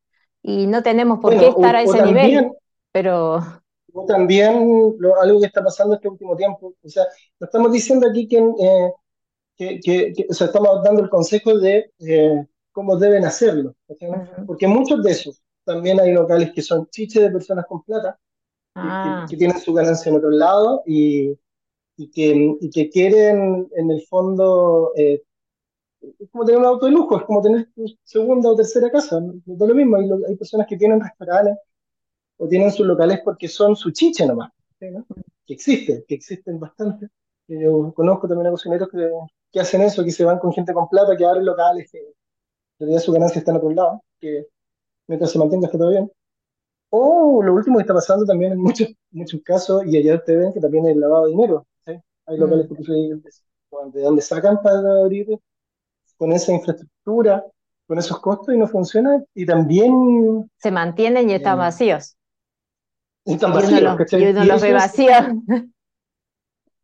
Y 0.42 0.68
no 0.68 0.82
tenemos 0.84 1.20
por 1.20 1.36
qué 1.38 1.48
Bueno, 1.48 1.56
o- 1.56 1.70
estar 1.70 1.76
a 1.76 1.82
o 1.84 1.96
ese 1.96 2.02
nivel, 2.02 2.32
también, 2.36 2.52
pero 2.92 3.42
O 3.94 4.06
también 4.06 4.96
lo- 5.00 5.20
algo 5.22 5.40
que 5.42 5.48
está 5.48 5.64
pasando 5.64 5.96
este 5.96 6.08
último 6.10 6.36
tiempo. 6.36 6.74
O 6.84 6.90
sea, 6.90 7.06
no 7.40 7.46
estamos 7.46 7.72
diciendo 7.72 8.08
aquí 8.10 8.28
que, 8.28 8.38
eh, 8.38 8.92
que, 9.58 9.80
que- 9.82 10.14
que- 10.14 10.28
o 10.30 10.34
sea, 10.34 10.48
estamos 10.48 10.84
dando 10.84 11.04
el 11.04 11.10
consejo 11.10 11.58
de 11.60 11.92
eh, 12.00 12.48
cómo 12.72 12.98
deben 12.98 13.26
hacerlo. 13.26 13.76
¿cachai? 13.88 14.10
Ujú. 14.12 14.46
Porque 14.48 14.68
muchos 14.68 15.04
de 15.04 15.12
esos 15.12 15.42
también 15.66 16.00
hay 16.00 16.14
locales 16.14 16.52
que 16.54 16.62
son 16.62 16.88
chiches 16.90 17.24
de 17.24 17.32
personas 17.32 17.66
con 17.68 17.84
plata, 17.84 18.20
Ah, 18.76 19.26
que 19.30 19.38
tienen 19.38 19.60
su 19.60 19.74
ganancia 19.74 20.10
en 20.10 20.18
otro 20.18 20.30
lado 20.32 20.84
y, 20.86 21.38
y 21.98 22.10
que, 22.12 22.58
y 22.62 22.70
que 22.72 22.90
quieren 22.90 23.70
en 23.76 23.92
el 23.92 24.02
fondo, 24.08 24.94
eh, 24.98 25.24
es 26.20 26.30
como 26.32 26.46
tener 26.46 26.60
un 26.60 26.66
auto 26.68 26.86
de 26.88 26.92
lujo, 26.94 27.18
es 27.18 27.24
como 27.26 27.42
tener 27.42 27.70
tu 27.76 27.86
segunda 28.04 28.50
o 28.50 28.56
tercera 28.56 28.90
casa. 28.92 29.20
¿no? 29.20 29.34
Es 29.34 29.60
lo 29.60 29.76
mismo, 29.76 29.98
hay, 29.98 30.10
hay 30.28 30.36
personas 30.36 30.68
que 30.68 30.78
tienen 30.78 31.00
restaurantes 31.02 31.58
o 32.42 32.48
tienen 32.48 32.72
sus 32.72 32.88
locales 32.88 33.20
porque 33.24 33.48
son 33.48 33.76
su 33.76 33.92
chiche 33.92 34.26
nomás, 34.26 34.52
¿sí, 34.80 34.90
no? 34.90 35.06
Que 35.46 35.54
existen, 35.54 36.04
que 36.08 36.16
existen 36.16 36.60
bastante. 36.60 37.08
Que 37.46 37.62
Yo 37.62 37.94
conozco 37.94 38.28
también 38.28 38.48
a 38.48 38.52
cocineros 38.52 38.90
que, 38.90 39.12
que 39.52 39.60
hacen 39.60 39.82
eso, 39.84 40.04
que 40.04 40.10
se 40.10 40.26
van 40.26 40.40
con 40.40 40.52
gente 40.52 40.74
con 40.74 40.90
plata, 40.90 41.16
que 41.16 41.24
abren 41.24 41.46
locales, 41.46 41.92
que 41.92 42.00
en 42.00 42.06
realidad 42.80 43.00
su 43.00 43.12
ganancia 43.12 43.38
está 43.38 43.52
en 43.52 43.58
otro 43.58 43.70
lado, 43.70 44.04
que 44.20 44.48
mientras 45.06 45.32
se 45.32 45.38
mantenga 45.38 45.68
está 45.68 45.78
todo 45.78 45.92
bien. 45.92 46.12
O 46.90 47.44
lo 47.44 47.54
último 47.54 47.78
que 47.78 47.82
está 47.82 47.94
pasando 47.94 48.26
también 48.26 48.54
en 48.54 48.60
muchos, 48.60 48.88
muchos 49.12 49.40
casos, 49.44 49.86
y 49.86 49.96
allá 49.98 50.16
ustedes 50.16 50.40
ven 50.40 50.54
que 50.54 50.60
también 50.60 50.88
es 50.88 50.98
lavado 50.98 51.26
de 51.26 51.32
dinero. 51.34 51.68
¿sí? 51.86 51.94
Hay 52.26 52.38
locales 52.38 52.68
mm. 52.72 52.76
que 52.76 53.94
de 53.94 54.02
donde 54.02 54.22
sacan 54.22 54.64
para 54.64 54.80
abrir 54.80 55.28
con 56.18 56.32
esa 56.32 56.54
infraestructura, 56.54 57.46
con 57.86 58.00
esos 58.00 58.20
costos 58.20 58.56
y 58.56 58.58
no 58.58 58.68
funciona, 58.68 59.24
y 59.36 59.46
también 59.46 60.50
se 60.58 60.72
mantienen 60.72 61.30
y 61.30 61.34
están 61.34 61.58
eh, 61.58 61.62
vacíos. 61.62 62.16
Y 63.26 63.38
vacíos, 63.38 63.82
los, 63.82 63.98
¿cachai? 63.98 64.22
y 64.24 64.26
uno 64.32 64.44
Y 64.44 64.46
los 64.46 64.62
ve 64.62 64.70
eso 64.70 64.76
es- 64.78 64.84
vacíos. 64.84 65.26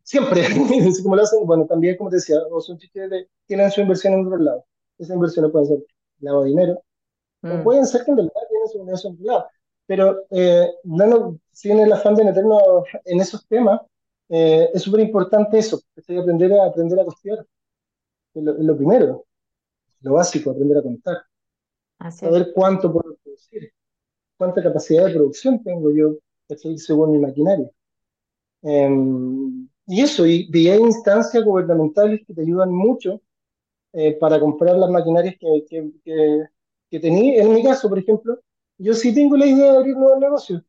Siempre, 0.03 0.43
como 1.03 1.15
lo 1.15 1.23
hacen, 1.23 1.45
bueno, 1.45 1.65
también 1.65 1.97
como 1.97 2.09
te 2.09 2.17
decía, 2.17 2.37
o 2.49 2.61
son 2.61 2.77
chistes 2.77 3.09
de, 3.09 3.27
tienen 3.45 3.71
su 3.71 3.81
inversión 3.81 4.13
en 4.13 4.25
otro 4.25 4.37
lado. 4.37 4.65
Esa 4.97 5.13
inversión 5.13 5.51
puede 5.51 5.65
ser 5.65 5.79
lavado 6.19 6.43
de 6.43 6.49
dinero, 6.49 6.83
o 7.47 7.59
Mm, 7.59 7.63
pueden 7.63 7.85
ser 7.87 8.05
que 8.05 8.11
en 8.11 8.17
realidad 8.17 8.41
tienen 8.49 8.69
su 8.69 8.85
negocio 8.85 9.09
en 9.09 9.15
otro 9.15 9.25
lado. 9.27 9.47
Pero 9.87 10.25
eh, 10.31 10.69
no 10.85 11.07
nos, 11.07 11.35
sin 11.51 11.79
el 11.79 11.91
afán 11.93 12.15
de 12.15 12.25
meternos 12.25 12.63
en 13.05 13.21
esos 13.21 13.47
temas, 13.47 13.81
eh, 14.29 14.69
es 14.73 14.83
súper 14.83 15.01
importante 15.01 15.59
eso, 15.59 15.81
¿cachai? 15.95 16.17
aprender 16.19 16.53
a, 16.53 16.65
aprender 16.67 16.99
a 16.99 17.05
costear. 17.05 17.45
Es 18.33 18.43
lo, 18.43 18.53
lo 18.53 18.77
primero, 18.77 19.25
lo 20.01 20.13
básico, 20.13 20.51
aprender 20.51 20.77
a 20.79 20.83
contar, 20.83 21.17
así 21.99 22.25
saber 22.25 22.51
cuánto 22.53 22.91
puedo 22.91 23.15
producir, 23.23 23.71
cuánta 24.37 24.63
capacidad 24.63 25.05
de 25.07 25.13
producción 25.15 25.63
tengo 25.63 25.91
yo, 25.91 26.15
¿cachai? 26.47 26.77
según 26.77 27.11
mi 27.13 27.19
maquinaria. 27.19 27.69
Em, 28.63 29.67
y 29.87 30.01
eso, 30.01 30.25
y, 30.27 30.49
y 30.53 30.67
hay 30.69 30.79
instancias 30.81 31.43
gubernamentales 31.43 32.21
que 32.25 32.33
te 32.33 32.41
ayudan 32.41 32.71
mucho 32.73 33.21
eh, 33.93 34.13
para 34.19 34.39
comprar 34.39 34.77
las 34.77 34.89
maquinarias 34.89 35.35
que, 35.39 35.65
que, 35.69 35.91
que, 36.03 36.45
que 36.91 36.99
tenía. 36.99 37.43
En 37.43 37.53
mi 37.53 37.63
caso, 37.63 37.89
por 37.89 37.99
ejemplo, 37.99 38.39
yo 38.77 38.93
sí 38.93 39.13
tengo 39.13 39.37
la 39.37 39.47
idea 39.47 39.73
de 39.73 39.77
abrir 39.79 39.97
nuevos 39.97 40.19
negocios. 40.19 40.63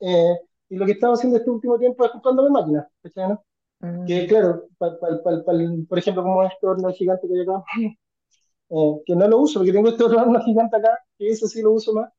Eh, 0.00 0.36
y 0.70 0.76
lo 0.76 0.86
que 0.86 0.92
estaba 0.92 1.14
haciendo 1.14 1.38
este 1.38 1.50
último 1.50 1.78
tiempo 1.78 2.04
es 2.04 2.12
comprando 2.12 2.48
máquinas, 2.50 2.86
¿cachai, 3.02 3.28
no? 3.28 3.44
Mm. 3.80 4.06
Que 4.06 4.26
claro, 4.26 4.68
pa- 4.78 4.98
pa- 4.98 5.22
pa- 5.24 5.44
por 5.88 5.98
ejemplo, 5.98 6.22
como 6.22 6.44
este 6.44 6.66
horno 6.66 6.90
gigante 6.92 7.28
que 7.28 7.34
hay 7.34 7.42
acá, 7.42 7.64
eh, 8.70 9.02
que 9.06 9.16
no 9.16 9.28
lo 9.28 9.38
uso, 9.38 9.60
porque 9.60 9.72
tengo 9.72 9.88
este 9.88 10.04
horno 10.04 10.40
gigante 10.42 10.76
acá, 10.76 10.98
que 11.18 11.28
ese 11.30 11.48
sí 11.48 11.62
lo 11.62 11.72
uso 11.72 11.92
más, 11.94 12.12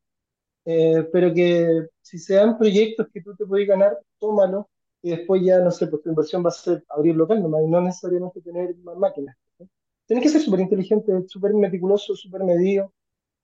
eh, 0.66 1.08
pero 1.12 1.34
que 1.34 1.88
si 2.02 2.18
se 2.20 2.36
dan 2.36 2.58
proyectos 2.58 3.08
que 3.14 3.22
tú 3.22 3.36
te 3.36 3.46
puedes 3.46 3.68
ganar, 3.68 3.98
tómalo, 4.20 4.70
y 5.02 5.12
después 5.12 5.42
ya, 5.44 5.60
no 5.60 5.72
sé, 5.72 5.88
pues 5.88 6.02
tu 6.04 6.10
inversión 6.10 6.44
va 6.44 6.50
a 6.50 6.52
ser 6.52 6.84
abrir 6.90 7.16
local 7.16 7.42
nomás, 7.42 7.64
y 7.64 7.68
no 7.68 7.82
necesariamente 7.82 8.42
tener 8.42 8.76
más 8.78 8.98
máquinas. 8.98 9.36
¿sí? 9.58 9.70
Tienes 10.08 10.24
que 10.24 10.30
ser 10.30 10.42
súper 10.42 10.62
inteligente, 10.62 11.12
súper 11.28 11.54
meticuloso, 11.54 12.16
súper 12.16 12.44
medido, 12.44 12.92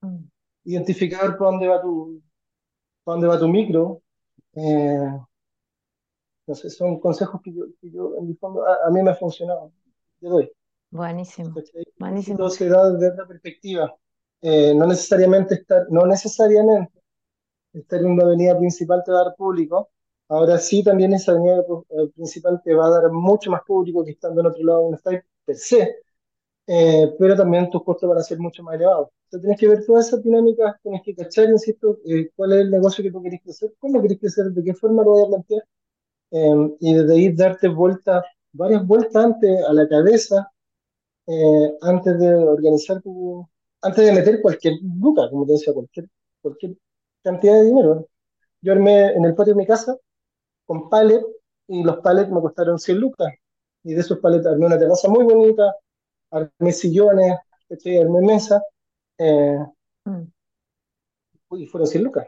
Mm. 0.02 0.24
identificar 0.64 1.36
para 1.38 1.50
dónde 1.52 1.68
va 1.68 1.80
tu, 1.80 2.20
dónde 3.06 3.26
va 3.28 3.38
tu 3.38 3.48
micro. 3.48 4.02
eh, 4.54 5.18
no 6.46 6.54
sé, 6.54 6.70
son 6.70 6.98
consejos 7.00 7.40
que 7.42 7.52
yo, 7.52 7.66
que 7.80 7.90
yo 7.90 8.16
en 8.18 8.28
mi 8.28 8.34
fondo, 8.34 8.66
a, 8.66 8.86
a 8.86 8.90
mí 8.90 9.02
me 9.02 9.10
ha 9.10 9.14
funcionado. 9.14 9.72
Te 10.20 10.26
doy. 10.28 10.50
Buenísimo. 10.90 11.54
Y 11.74 11.84
buenísimo. 11.98 12.36
todo 12.38 12.50
se 12.50 12.68
da 12.68 12.90
desde 12.92 13.16
la 13.16 13.26
perspectiva. 13.26 13.94
Eh, 14.40 14.74
no 14.74 14.86
necesariamente 14.86 15.54
estar, 15.54 15.86
no 15.90 16.04
necesariamente 16.06 17.01
estar 17.72 18.00
en 18.00 18.06
una 18.12 18.24
avenida 18.24 18.58
principal 18.58 19.02
te 19.04 19.12
va 19.12 19.20
a 19.20 19.24
dar 19.24 19.36
público. 19.36 19.90
Ahora 20.28 20.58
sí, 20.58 20.82
también 20.82 21.12
esa 21.14 21.32
avenida 21.32 21.58
eh, 21.90 22.08
principal 22.14 22.60
te 22.64 22.74
va 22.74 22.86
a 22.86 22.90
dar 22.90 23.10
mucho 23.12 23.50
más 23.50 23.62
público 23.66 24.04
que 24.04 24.12
estando 24.12 24.40
en 24.40 24.46
otro 24.48 24.64
lado 24.64 24.82
donde 24.82 24.96
estás 24.96 25.14
per 25.44 25.56
se, 25.56 25.96
eh, 26.66 27.14
pero 27.18 27.36
también 27.36 27.70
tus 27.70 27.82
costos 27.84 28.08
van 28.08 28.18
a 28.18 28.22
ser 28.22 28.38
mucho 28.38 28.62
más 28.62 28.76
elevados. 28.76 29.08
Entonces 29.26 29.42
tienes 29.42 29.60
que 29.60 29.68
ver 29.68 29.86
todas 29.86 30.08
esas 30.08 30.22
dinámicas, 30.22 30.76
tienes 30.82 31.02
que 31.02 31.14
cachar, 31.14 31.48
insisto, 31.50 31.98
eh, 32.06 32.30
cuál 32.36 32.52
es 32.52 32.58
el 32.60 32.70
negocio 32.70 33.02
que 33.02 33.10
tú 33.10 33.22
querés 33.22 33.40
crecer, 33.42 33.74
cómo 33.78 34.00
querés 34.02 34.18
crecer, 34.20 34.46
de 34.46 34.62
qué 34.64 34.74
forma 34.74 35.02
lo 35.04 35.12
vas 35.12 35.24
a 35.24 35.28
plantear, 35.28 35.64
eh, 36.32 36.76
y 36.80 36.94
desde 36.94 37.14
ahí 37.14 37.32
darte 37.34 37.68
vueltas, 37.68 38.24
varias 38.52 38.86
vueltas 38.86 39.16
antes 39.24 39.64
a 39.64 39.72
la 39.72 39.88
cabeza, 39.88 40.50
eh, 41.26 41.72
antes 41.82 42.18
de 42.18 42.34
organizar 42.34 43.00
tu, 43.02 43.46
antes 43.82 44.04
de 44.06 44.12
meter 44.12 44.42
cualquier 44.42 44.74
luca, 45.00 45.28
como 45.30 45.46
te 45.46 45.52
decía, 45.52 45.72
cualquier, 45.72 46.08
cualquier 46.42 46.76
cantidad 47.22 47.54
de 47.54 47.64
dinero. 47.64 48.08
Yo 48.62 48.72
armé 48.72 49.12
en 49.14 49.24
el 49.24 49.34
patio 49.34 49.54
de 49.54 49.58
mi 49.58 49.66
casa 49.66 49.96
con 50.66 50.88
palets 50.90 51.26
y 51.68 51.82
los 51.84 51.98
palets 51.98 52.30
me 52.30 52.40
costaron 52.40 52.78
100 52.78 52.98
lucas. 52.98 53.32
Y 53.84 53.94
de 53.94 54.00
esos 54.00 54.18
palets 54.20 54.46
armé 54.46 54.66
una 54.66 54.78
terraza 54.78 55.08
muy 55.08 55.24
bonita, 55.24 55.74
armé 56.30 56.72
sillones, 56.72 57.36
armé 57.70 58.20
mesas, 58.22 58.62
eh, 59.18 59.58
Mm. 60.06 60.32
y 61.52 61.66
fueron 61.66 61.86
100 61.86 62.04
lucas. 62.04 62.26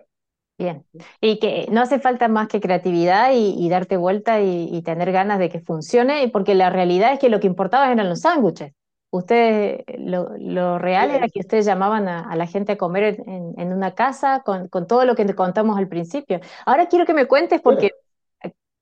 Bien. 0.56 0.84
Y 1.20 1.40
que 1.40 1.66
no 1.70 1.80
hace 1.80 1.98
falta 1.98 2.28
más 2.28 2.48
que 2.48 2.60
creatividad 2.60 3.32
y, 3.32 3.54
y 3.58 3.68
darte 3.68 3.96
vuelta 3.96 4.40
y, 4.40 4.68
y 4.70 4.82
tener 4.82 5.10
ganas 5.10 5.38
de 5.40 5.48
que 5.48 5.60
funcione, 5.60 6.28
porque 6.28 6.54
la 6.54 6.70
realidad 6.70 7.12
es 7.12 7.18
que 7.18 7.28
lo 7.28 7.40
que 7.40 7.48
importaba 7.48 7.90
eran 7.90 8.08
los 8.08 8.20
sándwiches. 8.20 8.72
Ustedes, 9.14 9.84
lo, 9.98 10.30
lo 10.38 10.78
real 10.78 11.10
era 11.12 11.28
que 11.28 11.38
ustedes 11.40 11.64
llamaban 11.66 12.08
a, 12.08 12.20
a 12.28 12.34
la 12.36 12.46
gente 12.48 12.72
a 12.72 12.76
comer 12.78 13.20
en, 13.26 13.54
en 13.56 13.72
una 13.72 13.94
casa 13.94 14.42
con, 14.44 14.66
con 14.68 14.86
todo 14.88 15.04
lo 15.04 15.14
que 15.14 15.24
te 15.24 15.34
contamos 15.36 15.78
al 15.78 15.86
principio. 15.88 16.40
Ahora 16.66 16.86
quiero 16.88 17.06
que 17.06 17.14
me 17.14 17.26
cuentes 17.26 17.60
porque 17.62 17.92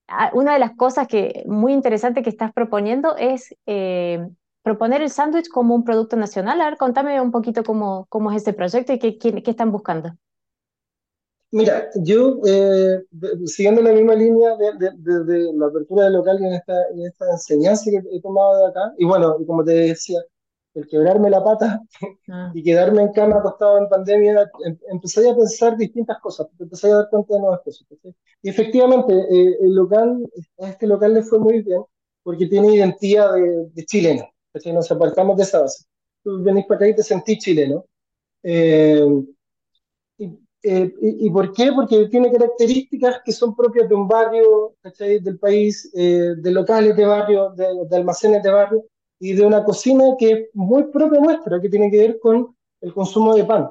ah, 0.08 0.30
una 0.34 0.54
de 0.54 0.58
las 0.58 0.72
cosas 0.76 1.06
que 1.08 1.44
muy 1.46 1.72
interesante 1.72 2.22
que 2.22 2.30
estás 2.30 2.52
proponiendo 2.52 3.16
es 3.16 3.54
eh, 3.66 4.26
proponer 4.62 5.02
el 5.02 5.10
sándwich 5.10 5.48
como 5.48 5.74
un 5.74 5.84
producto 5.84 6.16
nacional. 6.16 6.60
A 6.60 6.66
ver, 6.66 6.78
contame 6.78 7.20
un 7.20 7.30
poquito 7.32 7.62
cómo, 7.64 8.06
cómo 8.08 8.30
es 8.30 8.42
ese 8.42 8.52
proyecto 8.54 8.92
y 8.92 8.98
qué, 8.98 9.18
qué, 9.18 9.42
qué 9.42 9.50
están 9.50 9.72
buscando. 9.72 10.12
Mira, 11.52 11.90
yo, 11.96 12.38
eh, 12.46 13.02
siguiendo 13.46 13.82
la 13.82 13.92
misma 13.92 14.14
línea 14.14 14.56
de, 14.56 14.72
de- 14.78 14.92
de- 14.96 15.24
de 15.24 15.52
la 15.54 15.66
apertura 15.66 16.04
del 16.04 16.14
local 16.14 16.38
y 16.40 16.46
en 16.46 16.54
esta, 16.54 16.74
en 16.94 17.06
esta 17.06 17.30
enseñanza 17.30 17.90
que 17.90 17.98
he 18.16 18.20
tomado 18.22 18.58
de 18.58 18.66
acá, 18.70 18.94
y 18.96 19.04
bueno, 19.04 19.36
como 19.46 19.62
te 19.62 19.72
decía, 19.72 20.20
el 20.74 20.86
quebrarme 20.88 21.28
la 21.28 21.44
pata 21.44 21.82
Ah, 22.28 22.50
y 22.54 22.62
quedarme 22.62 23.02
en 23.02 23.12
cama 23.12 23.38
acostado 23.38 23.78
en 23.78 23.88
pandemia, 23.88 24.50
em- 24.66 24.78
empecé 24.90 25.28
a 25.30 25.36
pensar 25.36 25.76
distintas 25.76 26.18
cosas, 26.20 26.48
empecé 26.58 26.88
a 26.92 26.96
dar 26.96 27.10
cuenta 27.10 27.34
de 27.34 27.40
nuevas 27.40 27.60
cosas. 27.62 27.86
¿cachai? 27.90 28.14
Y 28.42 28.48
efectivamente, 28.50 29.12
eh, 29.14 29.58
el 29.62 29.74
local, 29.74 30.18
a 30.60 30.70
este 30.70 30.86
local 30.86 31.14
le 31.14 31.22
fue 31.22 31.38
muy 31.40 31.62
bien 31.62 31.82
porque 32.22 32.46
tiene 32.46 32.74
identidad 32.76 33.34
de, 33.34 33.66
de 33.72 33.84
chileno, 33.86 34.24
¿cachai? 34.52 34.72
Nos 34.74 34.90
apartamos 34.92 35.36
de 35.38 35.44
esa 35.44 35.60
base. 35.62 35.84
Tú 36.24 36.42
venís 36.42 36.66
para 36.66 36.76
acá 36.78 36.88
y 36.88 36.96
te 36.96 37.02
sentís 37.02 37.38
chileno. 37.38 37.84
Eh, 38.42 39.06
eh, 40.62 40.94
y- 41.00 41.26
y 41.26 41.30
por 41.30 41.52
qué? 41.52 41.72
Porque 41.72 42.06
tiene 42.08 42.30
características 42.32 43.20
que 43.24 43.32
son 43.32 43.54
propias 43.56 43.88
de 43.88 43.94
un 43.94 44.08
barrio, 44.08 44.74
¿cachai? 44.82 45.18
Del 45.20 45.38
país, 45.38 45.90
eh, 45.94 46.34
de 46.36 46.50
locales 46.52 46.96
de 46.96 47.04
barrio, 47.04 47.50
de, 47.50 47.66
de 47.88 47.96
almacenes 47.96 48.42
de 48.42 48.50
barrio, 48.50 48.84
y 49.18 49.34
de 49.34 49.46
una 49.46 49.64
cocina 49.64 50.04
que 50.18 50.30
es 50.32 50.48
muy 50.54 50.84
propia 50.84 51.20
nuestra, 51.20 51.60
que 51.60 51.68
tiene 51.68 51.90
que 51.90 51.98
ver 51.98 52.18
con 52.20 52.56
el 52.80 52.92
consumo 52.94 53.34
de 53.34 53.44
pan, 53.44 53.70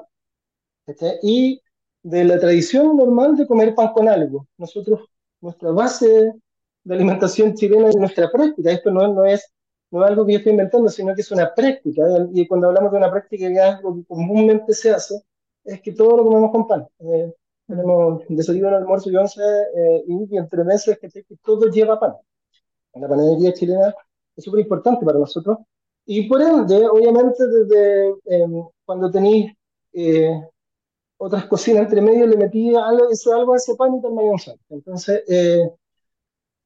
¿cachai? 0.85 1.19
Y 1.23 1.61
de 2.03 2.23
la 2.25 2.39
tradición 2.39 2.97
normal 2.97 3.35
de 3.37 3.47
comer 3.47 3.75
pan 3.75 3.91
con 3.93 4.07
algo. 4.09 4.47
Nosotros, 4.57 5.01
nuestra 5.41 5.71
base 5.71 6.33
de 6.83 6.95
alimentación 6.95 7.53
chilena 7.55 7.89
es 7.89 7.95
nuestra 7.95 8.31
práctica. 8.31 8.71
Esto 8.71 8.91
no, 8.91 9.07
no 9.13 9.25
es, 9.25 9.45
no 9.91 10.03
es 10.03 10.09
algo 10.11 10.25
que 10.25 10.33
yo 10.33 10.37
estoy 10.39 10.51
inventando, 10.53 10.89
sino 10.89 11.13
que 11.15 11.21
es 11.21 11.31
una 11.31 11.53
práctica. 11.53 12.03
Y 12.33 12.47
cuando 12.47 12.67
hablamos 12.67 12.91
de 12.91 12.97
una 12.97 13.11
práctica 13.11 13.47
que 13.47 13.53
es 13.53 13.59
algo 13.61 13.95
que 13.95 14.05
comúnmente 14.05 14.73
se 14.73 14.91
hace, 14.91 15.15
es 15.63 15.81
que 15.81 15.91
todo 15.93 16.17
lo 16.17 16.25
comemos 16.25 16.51
con 16.51 16.67
pan. 16.67 16.87
Eh, 16.99 17.33
tenemos 17.67 18.23
desayuno, 18.27 18.75
almuerzo 18.75 19.09
y 19.09 19.15
once, 19.15 19.41
eh, 19.41 20.03
y 20.07 20.37
entre 20.37 20.63
meses 20.63 20.99
que, 20.99 21.09
que 21.09 21.35
todo 21.43 21.69
lleva 21.69 21.99
pan. 21.99 22.13
La 22.93 23.07
panadería 23.07 23.53
chilena 23.53 23.93
es 24.35 24.43
súper 24.43 24.61
importante 24.61 25.05
para 25.05 25.19
nosotros. 25.19 25.59
Y 26.05 26.27
por 26.27 26.41
ende, 26.41 26.87
obviamente, 26.87 27.45
desde 27.47 28.09
eh, 28.25 28.47
cuando 28.85 29.11
tenéis 29.11 29.53
eh, 29.93 30.41
otras 31.17 31.45
cocinas 31.45 31.83
entre 31.83 32.01
medio, 32.01 32.25
le 32.27 32.37
metí 32.37 32.75
algo, 32.75 33.09
ese, 33.09 33.31
algo 33.31 33.53
a 33.53 33.57
ese 33.57 33.75
pan 33.75 34.01
y 34.03 34.05
un 34.05 34.39
salto. 34.39 34.63
Entonces, 34.69 35.23
eh, 35.27 35.69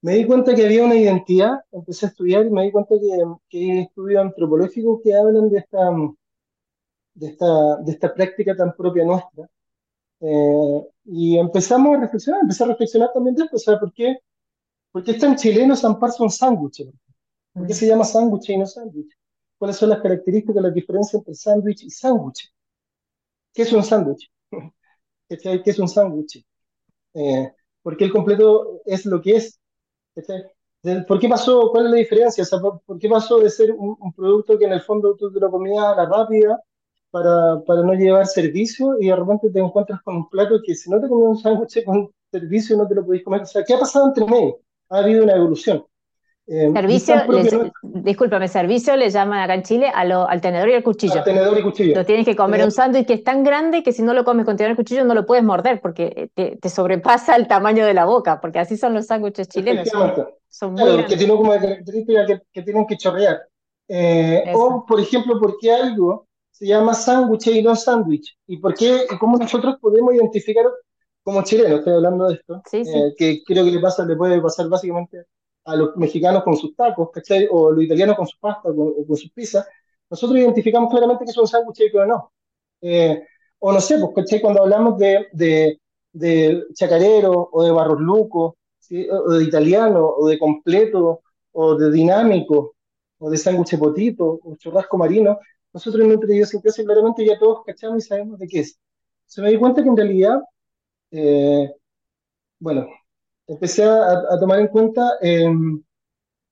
me 0.02 0.16
di 0.16 0.26
cuenta 0.26 0.56
que 0.56 0.66
había 0.66 0.86
una 0.86 0.96
identidad, 0.96 1.60
empecé 1.72 2.06
a 2.06 2.10
estudiar 2.10 2.46
y 2.46 2.50
me 2.50 2.64
di 2.64 2.72
cuenta 2.72 2.96
que, 3.00 3.24
que 3.50 3.58
hay 3.58 3.80
estudios 3.80 4.22
antropológicos 4.22 5.02
que 5.04 5.14
hablan 5.14 5.50
de 5.50 5.60
esta, 5.60 5.92
de 7.16 7.28
esta, 7.30 7.78
de 7.78 7.94
esta 7.94 8.14
práctica 8.16 8.56
tan 8.58 8.76
propia 8.76 9.06
nuestra. 9.06 9.50
Eh, 10.22 10.82
y 11.06 11.38
empezamos 11.40 11.98
a 11.98 12.02
reflexionar, 12.02 12.42
empecé 12.42 12.64
a 12.64 12.68
reflexionar 12.68 13.12
también 13.14 13.36
de 13.36 13.44
esto, 13.46 13.58
o 13.58 13.60
sea, 13.60 13.80
¿por 13.80 13.94
qué, 13.94 14.18
por 14.92 15.04
qué 15.04 15.12
es 15.12 15.20
tan 15.20 15.36
chileno 15.38 15.76
zamparse 15.76 16.24
un 16.24 16.32
sándwich? 16.32 16.84
¿Por 17.54 17.68
qué 17.68 17.74
se 17.76 17.88
llama 17.88 18.06
sándwich 18.06 18.50
y 18.52 18.58
no 18.58 18.66
sándwich? 18.68 19.12
¿Cuáles 19.58 19.78
son 19.78 19.90
las 19.90 20.02
características, 20.02 20.64
las 20.64 20.74
diferencias 20.74 21.16
entre 21.16 21.36
sándwich 21.36 21.84
y 21.84 21.90
sándwich? 21.92 22.52
¿Qué 23.54 23.64
es 23.64 23.74
un 23.74 23.84
sándwich? 23.84 24.32
¿Qué 25.30 25.62
es 25.66 25.80
un 25.80 25.88
sándwich? 25.90 26.46
Eh, 27.16 27.54
¿por 27.84 27.98
qué 27.98 28.06
el 28.06 28.14
completo 28.14 28.82
es 28.86 29.06
lo 29.06 29.22
que 29.22 29.38
es? 29.38 29.60
¿Por 31.08 31.20
qué 31.20 31.28
pasó? 31.28 31.70
¿Cuál 31.72 31.86
es 31.86 31.92
la 31.92 31.98
diferencia? 31.98 32.44
O 32.44 32.46
sea, 32.46 32.60
¿por, 32.60 32.82
por 32.82 33.00
qué 33.00 33.10
pasó 33.10 33.40
de 33.40 33.50
ser 33.50 33.72
un, 33.72 33.96
un 34.00 34.14
producto 34.14 34.58
que 34.58 34.66
en 34.66 34.74
el 34.74 34.82
fondo 34.82 35.16
tú 35.16 35.32
te 35.32 35.40
lo 35.40 35.50
comías 35.52 35.84
a 35.84 35.96
la 35.96 36.06
rápida 36.06 36.62
para, 37.16 37.62
para 37.66 37.82
no 37.82 37.94
llevar 37.94 38.28
servicio 38.28 38.98
y 39.00 39.08
de 39.08 39.16
repente 39.16 39.50
te 39.50 39.60
encuentras 39.60 40.02
con 40.02 40.18
un 40.18 40.30
plato 40.30 40.60
que 40.62 40.76
si 40.76 40.90
no 40.90 41.00
te 41.00 41.08
comías 41.08 41.30
un 41.30 41.38
sándwich 41.38 41.86
con 41.86 42.12
servicio 42.30 42.76
no 42.76 42.86
te 42.86 42.94
lo 42.96 43.06
podías 43.06 43.24
comer? 43.24 43.42
O 43.44 43.46
sea, 43.46 43.64
¿qué 43.64 43.74
ha 43.74 43.80
pasado 43.80 44.08
entre 44.08 44.26
medio? 44.26 44.60
Ha 44.90 44.98
habido 44.98 45.24
una 45.24 45.34
evolución. 45.34 45.86
Eh, 46.46 46.70
Servicio, 46.74 47.14
tan 47.16 47.26
propio 47.28 47.44
le- 47.44 47.58
nuestro, 47.58 47.72
discúlpame, 48.02 48.48
servicio 48.50 48.98
le 48.98 49.10
llaman 49.10 49.40
acá 49.40 49.54
en 49.54 49.64
Chile 49.64 49.90
a 49.96 50.04
lo- 50.04 50.28
al 50.28 50.42
tenedor 50.42 50.68
y 50.68 50.74
al 50.74 50.84
cuchillo. 50.84 51.14
al 51.20 51.24
tenedor 51.24 51.58
y 51.58 51.64
cuchillo. 51.64 51.96
Lo 51.96 52.06
tienes 52.06 52.26
que 52.26 52.36
comer 52.36 52.60
Tenedor- 52.60 52.66
un 52.68 52.72
sándwich 52.72 53.08
que 53.08 53.14
es 53.14 53.24
tan 53.24 53.46
grande 53.46 53.82
que 53.82 53.94
si 53.94 54.04
no 54.04 54.14
lo 54.14 54.26
comes 54.26 54.44
con 54.46 54.58
tenedor 54.58 54.74
y 54.74 54.76
cuchillo 54.76 55.06
no 55.06 55.14
lo 55.14 55.26
puedes 55.26 55.44
morder 55.46 55.80
porque 55.80 56.30
te, 56.36 56.58
te 56.58 56.70
sobrepasa 56.70 57.38
el 57.38 57.48
tamaño 57.48 57.86
de 57.86 57.94
la 57.94 58.04
boca, 58.04 58.42
porque 58.42 58.60
así 58.60 58.76
son 58.76 58.94
los 58.94 59.06
sándwiches 59.06 59.48
chilenos, 59.48 59.88
son, 59.88 60.14
son 60.50 60.74
muy 60.74 60.84
Claro, 60.84 61.08
que 61.08 61.16
tienen 61.16 61.38
como 61.38 61.52
característica 61.54 62.26
que, 62.26 62.42
que 62.52 62.62
tienen 62.62 62.86
que 62.86 62.98
chorrear. 62.98 63.40
Eh, 63.88 64.44
o, 64.54 64.86
por 64.86 65.00
ejemplo, 65.00 65.40
¿por 65.40 65.58
qué 65.60 65.72
algo 65.72 66.28
se 66.58 66.66
llama 66.68 66.94
sándwich 66.94 67.48
y 67.48 67.62
no 67.62 67.76
sándwich? 67.76 68.38
¿Y 68.48 68.58
por 68.58 68.74
qué, 68.76 69.06
y 69.12 69.18
cómo 69.18 69.38
nosotros 69.38 69.76
podemos 69.82 70.14
identificar 70.14 70.66
como 71.24 71.44
chilenos, 71.44 71.80
estoy 71.80 71.94
hablando 71.94 72.28
de 72.28 72.36
esto, 72.36 72.62
Sí, 72.70 72.86
sí. 72.86 72.92
eh, 72.94 73.14
que 73.18 73.44
creo 73.46 73.66
que 73.66 73.72
le 73.72 73.80
pasa, 73.80 74.06
le 74.06 74.16
puede 74.16 74.40
pasar 74.42 74.70
básicamente 74.70 75.26
a 75.66 75.76
los 75.76 75.96
mexicanos 75.98 76.44
con 76.44 76.56
sus 76.56 76.76
tacos, 76.76 77.10
¿cachai? 77.12 77.48
O 77.52 77.72
los 77.72 77.84
italianos 77.84 78.16
con 78.16 78.28
sus 78.28 78.40
pastas, 78.40 78.74
con, 78.76 78.94
o 78.98 79.06
con 79.08 79.18
sus 79.18 79.32
pizzas. 79.32 79.68
Nosotros 80.10 80.40
identificamos 80.40 80.90
claramente 80.92 81.26
que 81.26 81.32
es 81.32 81.38
un 81.38 81.48
sándwich 81.48 81.80
y 81.82 81.92
que 81.92 82.06
no. 82.06 82.32
Eh, 82.82 83.24
o 83.60 83.72
no 83.74 83.82
sé, 83.82 83.98
pues, 84.00 84.12
¿cachai? 84.16 84.40
Cuando 84.42 84.62
hablamos 84.64 84.98
de, 85.00 85.28
de, 85.34 85.82
de 86.14 86.64
chacarero 86.74 87.50
o 87.52 87.64
de 87.64 87.72
barros 87.72 88.00
lucos, 88.00 88.54
¿sí? 88.80 89.08
o 89.10 89.34
de 89.34 89.44
italiano 89.44 90.08
o 90.18 90.28
de 90.28 90.38
completo 90.38 91.22
o 91.54 91.76
de 91.76 91.92
dinámico, 91.92 92.76
o 93.18 93.30
de 93.32 93.38
sándwich 93.38 93.78
potito, 93.80 94.40
o 94.44 94.56
churrasco 94.58 94.98
marino, 94.98 95.40
nosotros 95.76 96.04
en 96.04 96.08
nuestra 96.08 96.34
idiosincrasia 96.34 96.86
claramente 96.86 97.26
ya 97.26 97.38
todos 97.38 97.66
cachamos 97.66 97.98
y 97.98 98.08
sabemos 98.08 98.40
de 98.40 98.48
qué 98.48 98.60
es. 98.62 98.80
Se 99.26 99.42
me 99.42 99.52
di 99.52 99.58
cuenta 99.58 99.84
que 99.84 99.90
en 99.90 99.98
realidad, 99.98 100.40
eh, 101.12 101.70
bueno, 102.60 102.88
empecé 103.46 103.84
a, 103.84 104.12
a 104.32 104.40
tomar 104.40 104.60
en 104.60 104.70
cuenta 104.70 105.18
eh, 105.22 105.52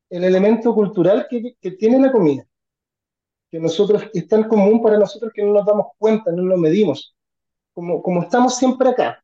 el 0.09 0.23
elemento 0.25 0.75
cultural 0.75 1.25
que, 1.29 1.55
que 1.61 1.71
tiene 1.71 1.99
la 1.99 2.11
comida, 2.11 2.45
que 3.49 3.59
nosotros 3.61 4.03
es 4.13 4.27
tan 4.27 4.43
común 4.49 4.83
para 4.83 4.97
nosotros 4.97 5.31
que 5.33 5.41
no 5.41 5.53
nos 5.53 5.65
damos 5.65 5.87
cuenta, 5.97 6.29
no 6.33 6.43
lo 6.43 6.57
medimos. 6.57 7.15
Como, 7.73 8.03
como 8.03 8.23
estamos 8.23 8.57
siempre 8.57 8.89
acá 8.89 9.23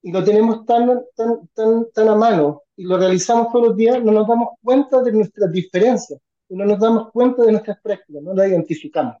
y 0.00 0.10
lo 0.10 0.24
tenemos 0.24 0.64
tan, 0.64 1.02
tan, 1.14 1.48
tan, 1.52 1.90
tan 1.92 2.08
a 2.08 2.16
mano 2.16 2.62
y 2.76 2.84
lo 2.84 2.96
realizamos 2.96 3.52
todos 3.52 3.68
los 3.68 3.76
días, 3.76 4.02
no 4.02 4.10
nos 4.10 4.26
damos 4.26 4.48
cuenta 4.62 5.02
de 5.02 5.12
nuestras 5.12 5.52
diferencias 5.52 6.18
no 6.54 6.64
nos 6.64 6.78
damos 6.78 7.10
cuenta 7.12 7.42
de 7.42 7.52
nuestras 7.52 7.80
prácticas, 7.80 8.22
no 8.22 8.34
las 8.34 8.48
identificamos. 8.48 9.16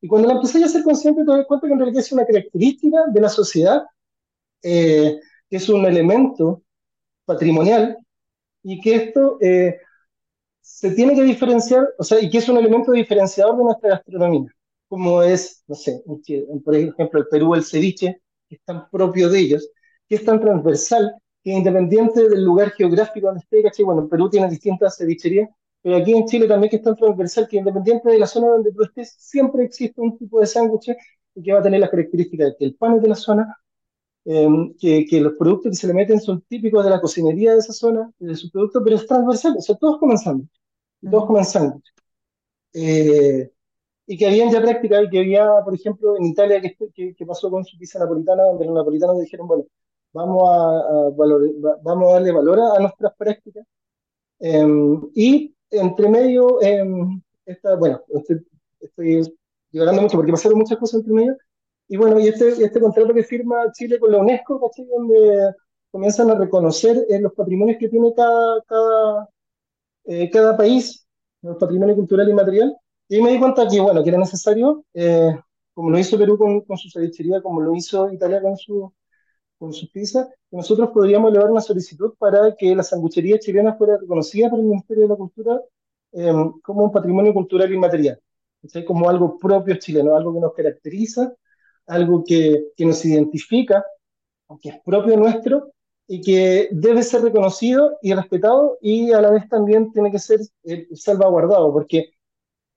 Y 0.00 0.08
cuando 0.08 0.28
la 0.28 0.34
empecé 0.34 0.62
a 0.62 0.68
ser 0.68 0.82
consciente, 0.82 1.24
te 1.24 1.30
das 1.32 1.46
cuenta 1.46 1.66
que 1.66 1.72
en 1.72 1.78
realidad 1.78 2.00
es 2.00 2.12
una 2.12 2.26
característica 2.26 3.06
de 3.12 3.20
la 3.20 3.28
sociedad, 3.28 3.82
eh, 4.62 5.20
que 5.48 5.56
es 5.56 5.68
un 5.68 5.84
elemento 5.84 6.62
patrimonial 7.24 7.98
y 8.62 8.80
que 8.80 8.94
esto 8.96 9.38
eh, 9.40 9.78
se 10.60 10.92
tiene 10.92 11.14
que 11.14 11.22
diferenciar, 11.22 11.88
o 11.98 12.04
sea, 12.04 12.20
y 12.20 12.30
que 12.30 12.38
es 12.38 12.48
un 12.48 12.58
elemento 12.58 12.92
diferenciador 12.92 13.56
de 13.58 13.64
nuestra 13.64 13.90
gastronomía, 13.90 14.50
como 14.88 15.22
es, 15.22 15.64
no 15.66 15.74
sé, 15.74 16.02
por 16.64 16.76
ejemplo, 16.76 17.20
el 17.20 17.28
Perú, 17.28 17.54
el 17.54 17.64
ceviche, 17.64 18.22
que 18.48 18.56
es 18.56 18.62
tan 18.64 18.88
propio 18.90 19.28
de 19.28 19.40
ellos, 19.40 19.70
que 20.08 20.16
es 20.16 20.24
tan 20.24 20.40
transversal, 20.40 21.14
que 21.42 21.50
independiente 21.52 22.28
del 22.28 22.44
lugar 22.44 22.70
geográfico 22.72 23.26
donde 23.28 23.40
esté, 23.40 23.62
¿cachai? 23.62 23.84
Bueno, 23.84 24.02
en 24.02 24.08
Perú 24.08 24.30
tiene 24.30 24.48
distintas 24.48 24.96
cevicherías, 24.96 25.48
pero 25.82 25.96
aquí 25.96 26.12
en 26.12 26.26
Chile 26.26 26.48
también 26.48 26.70
que 26.70 26.76
es 26.76 26.82
tan 26.82 26.96
transversal, 26.96 27.48
que 27.48 27.58
independiente 27.58 28.08
de 28.08 28.18
la 28.18 28.26
zona 28.26 28.48
donde 28.48 28.72
tú 28.72 28.82
estés, 28.84 29.14
siempre 29.18 29.64
existe 29.64 30.00
un 30.00 30.16
tipo 30.18 30.40
de 30.40 30.46
sándwich 30.46 30.92
que 31.42 31.52
va 31.52 31.60
a 31.60 31.62
tener 31.62 31.80
las 31.80 31.90
características 31.90 32.48
de 32.50 32.56
que 32.58 32.64
el 32.66 32.74
pan 32.76 32.96
es 32.96 33.02
de 33.02 33.08
la 33.08 33.14
zona, 33.14 33.56
Em, 34.24 34.74
que, 34.78 35.04
que, 35.06 35.20
los 35.20 35.34
productos 35.34 35.70
que 35.72 35.76
se 35.76 35.86
le 35.88 35.94
meten 35.94 36.20
son 36.20 36.42
típicos 36.42 36.84
de 36.84 36.90
la 36.90 37.00
cocinería 37.00 37.52
de 37.54 37.58
esa 37.58 37.72
zona, 37.72 38.12
de 38.18 38.36
su 38.36 38.50
producto, 38.50 38.82
pero 38.82 38.96
es 38.96 39.06
transversal, 39.06 39.56
o 39.58 39.60
sea, 39.60 39.74
todos 39.76 39.98
comenzando, 39.98 40.46
todos 41.10 41.26
comenzando. 41.26 41.80
Eh, 42.74 43.50
y 44.06 44.16
que 44.18 44.26
habían 44.26 44.50
ya 44.52 44.60
prácticas, 44.62 45.04
y 45.04 45.10
que 45.10 45.18
había, 45.20 45.48
por 45.64 45.74
ejemplo, 45.74 46.16
en 46.18 46.26
Italia, 46.26 46.60
que, 46.60 46.76
que, 46.94 47.14
que, 47.14 47.26
pasó 47.26 47.50
con 47.50 47.64
su 47.64 47.78
pizza 47.78 47.98
napolitana, 47.98 48.44
donde 48.44 48.66
los 48.66 48.74
napolitanos 48.74 49.20
dijeron, 49.20 49.48
bueno, 49.48 49.64
vamos 50.12 50.42
a, 50.50 51.08
a 51.08 51.10
valor, 51.10 51.42
vamos 51.82 52.10
a 52.10 52.14
darle 52.14 52.32
valor 52.32 52.60
a, 52.60 52.80
nuestras 52.80 53.14
prácticas. 53.16 53.66
Eh, 54.40 54.66
y 55.14 55.54
entre 55.72 56.08
medio, 56.08 56.60
eh, 56.62 56.84
esta, 57.46 57.76
bueno, 57.76 58.02
estoy, 58.08 58.46
estoy 58.80 59.36
divagando 59.70 60.02
mucho 60.02 60.16
porque 60.16 60.32
pasaron 60.32 60.58
muchas 60.58 60.78
cosas 60.78 61.00
entre 61.00 61.14
medio, 61.14 61.36
y 61.88 61.96
bueno, 61.96 62.18
y 62.20 62.28
este, 62.28 62.48
este 62.48 62.80
contrato 62.80 63.12
que 63.12 63.24
firma 63.24 63.70
Chile 63.72 63.98
con 63.98 64.12
la 64.12 64.18
UNESCO, 64.18 64.60
¿cachai? 64.60 64.86
Donde 64.86 65.54
comienzan 65.90 66.30
a 66.30 66.34
reconocer 66.36 67.04
eh, 67.08 67.20
los 67.20 67.34
patrimonios 67.34 67.78
que 67.78 67.88
tiene 67.88 68.12
cada, 68.14 68.62
cada, 68.62 69.28
eh, 70.04 70.30
cada 70.30 70.56
país, 70.56 71.06
el 71.42 71.56
patrimonio 71.56 71.94
cultural 71.94 72.28
y 72.28 72.32
material. 72.32 72.76
Y 73.08 73.20
me 73.20 73.32
di 73.32 73.38
cuenta 73.38 73.68
que, 73.68 73.80
bueno, 73.80 74.02
que 74.02 74.08
era 74.08 74.18
necesario, 74.18 74.84
eh, 74.94 75.36
como 75.74 75.90
lo 75.90 75.98
hizo 75.98 76.18
Perú 76.18 76.38
con, 76.38 76.62
con 76.62 76.78
su 76.78 76.88
cevichería, 76.90 77.42
como 77.42 77.60
lo 77.60 77.74
hizo 77.74 78.10
Italia 78.10 78.40
con 78.40 78.56
su, 78.56 78.92
con 79.62 79.72
sus 79.72 79.90
pizzas, 79.90 80.28
que 80.50 80.56
nosotros 80.56 80.90
podríamos 80.92 81.30
elevar 81.30 81.50
una 81.50 81.60
solicitud 81.60 82.14
para 82.18 82.54
que 82.56 82.74
la 82.74 82.82
sanguchería 82.82 83.38
chilena 83.38 83.74
fuera 83.74 83.96
reconocida 83.96 84.50
por 84.50 84.58
el 84.58 84.66
Ministerio 84.66 85.04
de 85.04 85.08
la 85.08 85.16
Cultura 85.16 85.60
como 86.62 86.84
un 86.84 86.92
patrimonio 86.92 87.32
cultural 87.32 87.72
y 87.72 87.78
material, 87.78 88.20
como 88.86 89.08
algo 89.08 89.38
propio 89.38 89.76
chileno, 89.76 90.14
algo 90.14 90.34
que 90.34 90.40
nos 90.40 90.52
caracteriza 90.52 91.34
algo 91.86 92.24
que, 92.24 92.68
que 92.76 92.86
nos 92.86 93.04
identifica, 93.04 93.84
que 94.60 94.70
es 94.70 94.80
propio 94.84 95.16
nuestro 95.16 95.72
y 96.06 96.20
que 96.20 96.68
debe 96.72 97.02
ser 97.02 97.22
reconocido 97.22 97.96
y 98.02 98.12
respetado 98.12 98.78
y 98.80 99.12
a 99.12 99.20
la 99.20 99.30
vez 99.30 99.48
también 99.48 99.92
tiene 99.92 100.10
que 100.10 100.18
ser 100.18 100.40
eh, 100.64 100.88
salvaguardado, 100.94 101.72
porque 101.72 102.10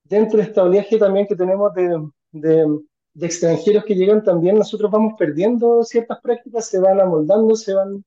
dentro 0.03 0.37
de 0.37 0.45
este 0.45 0.61
oleaje 0.61 0.97
también 0.97 1.27
que 1.27 1.35
tenemos 1.35 1.73
de, 1.73 2.09
de, 2.31 2.79
de, 3.15 3.25
extranjeros 3.25 3.85
que 3.85 3.95
llegan 3.95 4.23
también, 4.23 4.57
nosotros 4.57 4.91
vamos 4.91 5.13
perdiendo 5.17 5.83
ciertas 5.83 6.19
prácticas, 6.21 6.67
se 6.67 6.79
van 6.79 6.99
amoldando, 6.99 7.55
se 7.55 7.73
van 7.73 8.03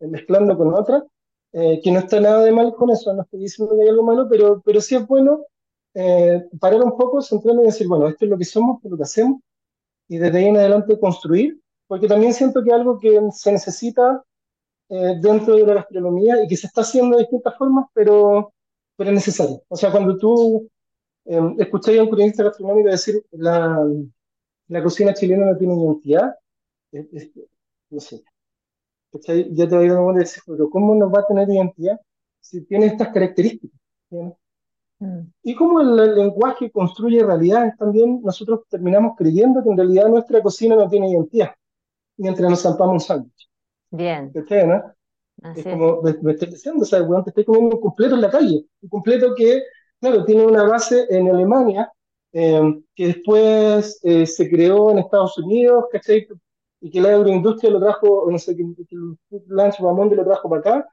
mezclando 0.00 0.56
con 0.56 0.74
otras, 0.74 1.04
eh, 1.52 1.80
que 1.82 1.90
no 1.90 2.00
está 2.00 2.20
nada 2.20 2.42
de 2.42 2.52
mal 2.52 2.74
con 2.74 2.90
eso, 2.90 3.12
no 3.14 3.22
estoy 3.22 3.40
diciendo 3.40 3.74
que 3.76 3.82
hay 3.82 3.88
algo 3.88 4.02
malo, 4.02 4.28
pero, 4.28 4.60
pero 4.64 4.80
sí 4.80 4.94
es 4.96 5.06
bueno 5.06 5.44
eh, 5.94 6.44
parar 6.60 6.82
un 6.82 6.96
poco, 6.96 7.22
centrarnos 7.22 7.64
y 7.64 7.66
decir, 7.66 7.88
bueno, 7.88 8.08
esto 8.08 8.24
es 8.24 8.30
lo 8.30 8.38
que 8.38 8.44
somos, 8.44 8.76
esto 8.76 8.88
es 8.88 8.90
lo 8.92 8.96
que 8.96 9.02
hacemos, 9.02 9.40
y 10.08 10.18
desde 10.18 10.38
ahí 10.38 10.46
en 10.46 10.56
adelante 10.56 10.98
construir, 10.98 11.60
porque 11.86 12.06
también 12.06 12.34
siento 12.34 12.62
que 12.62 12.72
algo 12.72 12.98
que 12.98 13.18
se 13.32 13.52
necesita 13.52 14.22
eh, 14.90 15.16
dentro 15.20 15.54
de 15.54 15.66
la 15.66 15.74
gastronomía 15.74 16.42
y 16.42 16.48
que 16.48 16.56
se 16.56 16.66
está 16.66 16.82
haciendo 16.82 17.16
de 17.16 17.22
distintas 17.24 17.56
formas, 17.56 17.86
pero, 17.92 18.52
pero 18.96 19.10
es 19.10 19.14
necesario. 19.14 19.62
O 19.68 19.76
sea, 19.76 19.90
cuando 19.90 20.16
tú 20.16 20.68
eh, 21.26 21.40
escuchas 21.58 21.98
a 21.98 22.02
un 22.02 22.08
cronista 22.08 22.42
gastronómico 22.42 22.88
decir 22.88 23.22
la, 23.32 23.86
la 24.68 24.82
cocina 24.82 25.14
chilena 25.14 25.46
no 25.46 25.56
tiene 25.56 25.74
identidad, 25.74 26.34
es, 26.92 27.06
es, 27.12 27.30
no 27.90 28.00
sé. 28.00 28.22
Yo 29.12 29.68
te 29.68 29.76
voy 29.76 29.88
a 29.88 30.18
decir, 30.18 30.42
pero 30.46 30.68
¿cómo 30.68 30.94
no 30.94 31.10
va 31.10 31.20
a 31.20 31.26
tener 31.26 31.48
identidad 31.48 31.98
si 32.40 32.64
tiene 32.66 32.86
estas 32.86 33.08
características? 33.08 33.80
¿sí? 34.10 34.16
Mm. 35.00 35.32
Y 35.42 35.54
como 35.54 35.80
el, 35.80 36.14
lenguaje 36.14 36.70
construye 36.70 37.22
realidades 37.22 37.76
también, 37.76 38.20
nosotros 38.22 38.62
terminamos 38.68 39.14
creyendo 39.16 39.62
que 39.62 39.70
en 39.70 39.76
realidad 39.76 40.08
nuestra 40.08 40.42
cocina 40.42 40.76
no 40.76 40.88
tiene 40.88 41.10
identidad, 41.10 41.50
mientras 42.16 42.50
nos 42.50 42.62
zampamos 42.62 42.94
un 42.94 43.00
sándwich. 43.00 43.48
Bien. 43.90 44.32
¿no? 44.34 44.94
es 45.54 45.64
como 45.64 46.02
me, 46.02 46.32
estoy 46.32 46.48
diciendo, 46.48 46.82
o 46.82 46.84
sea, 46.84 47.06
te 47.22 47.30
estoy 47.30 47.44
comiendo 47.44 47.76
un 47.76 47.82
completo 47.82 48.16
en 48.16 48.20
la 48.20 48.30
calle, 48.30 48.64
un 48.82 48.88
completo 48.88 49.34
que, 49.36 49.62
claro, 50.00 50.24
tiene 50.24 50.44
una 50.44 50.64
base 50.64 51.06
en 51.10 51.28
Alemania, 51.28 51.90
eh, 52.32 52.80
que 52.94 53.06
después 53.08 53.98
eh, 54.02 54.26
se 54.26 54.48
creó 54.48 54.90
en 54.90 54.98
Estados 54.98 55.36
Unidos, 55.38 55.86
¿cachai? 55.90 56.26
Y 56.80 56.90
que 56.90 57.00
la 57.00 57.14
agroindustria 57.14 57.70
lo 57.70 57.80
trajo, 57.80 58.28
no 58.30 58.38
sé, 58.38 58.56
que, 58.56 58.64
que 58.88 58.96
el 58.96 59.42
Lunch 59.46 59.80
Bamonde 59.80 60.16
lo 60.16 60.24
trajo 60.24 60.48
para 60.48 60.60
acá, 60.60 60.88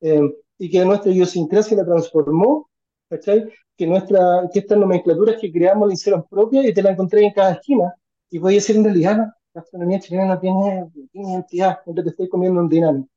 eh, 0.00 0.20
y 0.58 0.70
que 0.70 0.84
nuestra 0.84 1.12
idiosincrasia 1.12 1.76
la 1.76 1.84
transformó 1.84 2.68
¿cachai? 3.08 3.48
Que, 3.76 3.86
nuestra, 3.86 4.48
que 4.52 4.60
estas 4.60 4.78
nomenclaturas 4.78 5.40
que 5.40 5.52
creamos 5.52 5.88
la 5.88 5.94
hicieron 5.94 6.26
propias 6.28 6.66
y 6.66 6.74
te 6.74 6.82
la 6.82 6.90
encontré 6.90 7.24
en 7.24 7.32
cada 7.32 7.52
esquina. 7.52 7.94
Y 8.30 8.38
voy 8.38 8.54
a 8.54 8.56
decir 8.56 8.76
en 8.76 8.84
realidad, 8.84 9.16
la 9.16 9.34
gastronomía 9.54 10.00
chilena 10.00 10.34
no 10.34 10.40
tiene, 10.40 10.90
tiene 11.12 11.32
identidad, 11.32 11.78
no 11.86 12.02
te 12.02 12.10
estoy 12.10 12.28
comiendo 12.28 12.60
un 12.60 12.68
dinámico. 12.68 13.08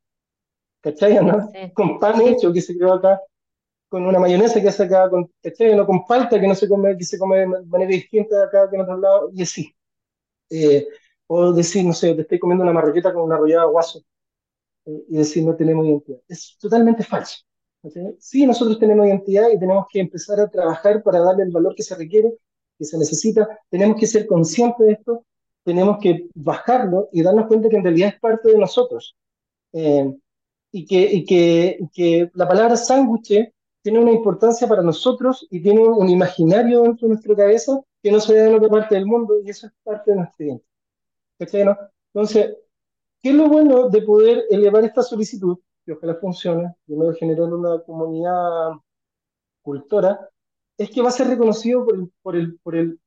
¿Cachai? 0.82 1.24
¿no? 1.24 1.50
Con 1.74 2.00
pan 2.00 2.22
hecho 2.22 2.52
que 2.52 2.62
se 2.62 2.76
creó 2.76 2.94
acá, 2.94 3.20
con 3.92 4.08
una 4.08 4.20
mayonesa 4.20 4.62
que 4.62 4.72
se 4.72 4.84
acá, 4.84 5.10
con, 5.10 5.30
¿cachai? 5.44 5.76
No 5.76 5.86
con 5.86 6.06
palta 6.06 6.40
que 6.40 6.48
no 6.48 6.56
se 6.56 6.70
come, 6.70 6.98
que 6.98 7.04
se 7.04 7.20
come 7.20 7.40
de 7.40 7.48
manera 7.48 7.92
distinta 7.92 8.42
acá 8.46 8.70
que 8.70 8.78
en 8.78 8.84
otros 8.84 9.00
lados, 9.02 9.32
y 9.34 9.42
así. 9.44 9.76
Eh, 10.50 10.88
o 11.28 11.52
decir, 11.52 11.86
no 11.86 11.92
sé, 11.92 12.16
te 12.16 12.22
estoy 12.22 12.40
comiendo 12.40 12.64
una 12.64 12.72
marroqueta 12.72 13.14
con 13.14 13.24
una 13.24 13.36
arrollada 13.36 13.66
guaso, 13.66 14.02
eh, 14.86 15.04
y 15.10 15.18
decir 15.18 15.44
no 15.44 15.58
tenemos 15.58 15.86
identidad. 15.86 16.20
Es 16.26 16.58
totalmente 16.58 17.04
falso. 17.04 17.40
Sí, 18.20 18.46
nosotros 18.46 18.80
tenemos 18.80 19.06
identidad 19.06 19.50
y 19.50 19.60
tenemos 19.60 19.86
que 19.92 20.00
empezar 20.00 20.40
a 20.40 20.50
trabajar 20.50 21.04
para 21.04 21.20
darle 21.20 21.44
el 21.44 21.52
valor 21.52 21.76
que 21.76 21.84
se 21.84 21.96
requiere, 21.96 22.34
que 22.78 22.86
se 22.86 22.98
necesita. 22.98 23.46
Tenemos 23.70 24.00
que 24.00 24.08
ser 24.08 24.26
conscientes 24.26 24.88
de 24.88 24.94
esto, 24.94 25.26
tenemos 25.66 25.98
que 26.02 26.30
bajarlo 26.34 27.10
y 27.12 27.24
darnos 27.24 27.48
cuenta 27.48 27.68
que 27.68 27.76
en 27.76 27.84
realidad 27.84 28.14
es 28.14 28.20
parte 28.22 28.52
de 28.52 28.58
nosotros. 28.58 29.18
Eh, 29.74 30.16
y 30.72 30.86
que, 30.86 31.02
y 31.12 31.26
que, 31.26 31.80
que 31.92 32.32
la 32.36 32.48
palabra 32.48 32.78
sándwich 32.78 33.52
tiene 33.82 34.00
una 34.00 34.12
importancia 34.12 34.68
para 34.68 34.82
nosotros 34.82 35.48
y 35.50 35.62
tiene 35.62 35.82
un 35.82 36.10
imaginario 36.10 36.84
dentro 36.84 37.08
de 37.08 37.14
nuestra 37.16 37.36
cabeza 37.36 37.82
que 38.02 38.12
no 38.12 38.20
se 38.20 38.34
ve 38.34 38.48
en 38.48 38.56
otra 38.56 38.70
parte 38.70 38.96
del 38.96 39.06
mundo 39.06 39.40
y 39.44 39.50
eso 39.50 39.68
es 39.68 39.74
parte 39.84 40.12
de 40.12 40.18
nuestro 40.18 40.46
identidad. 40.46 41.66
¿no? 41.66 41.78
Entonces, 42.14 42.58
¿qué 43.22 43.30
es 43.30 43.36
lo 43.36 43.48
bueno 43.48 43.90
de 43.90 44.02
poder 44.02 44.46
elevar 44.50 44.84
esta 44.84 45.04
solicitud? 45.04 45.58
que 45.86 45.94
ojalá 45.94 46.16
funcione, 46.16 46.76
primero 46.86 47.14
generar 47.14 47.54
una 47.54 47.82
comunidad 47.82 48.72
cultora, 49.62 50.30
es 50.78 50.90
que 50.90 51.02
va 51.02 51.10
a 51.10 51.12
ser 51.12 51.28
reconocido 51.28 51.86
por 51.86 51.96
el, 51.96 52.12
por 52.22 52.36
el, 52.36 52.60
por 52.60 52.76
el, 52.76 53.00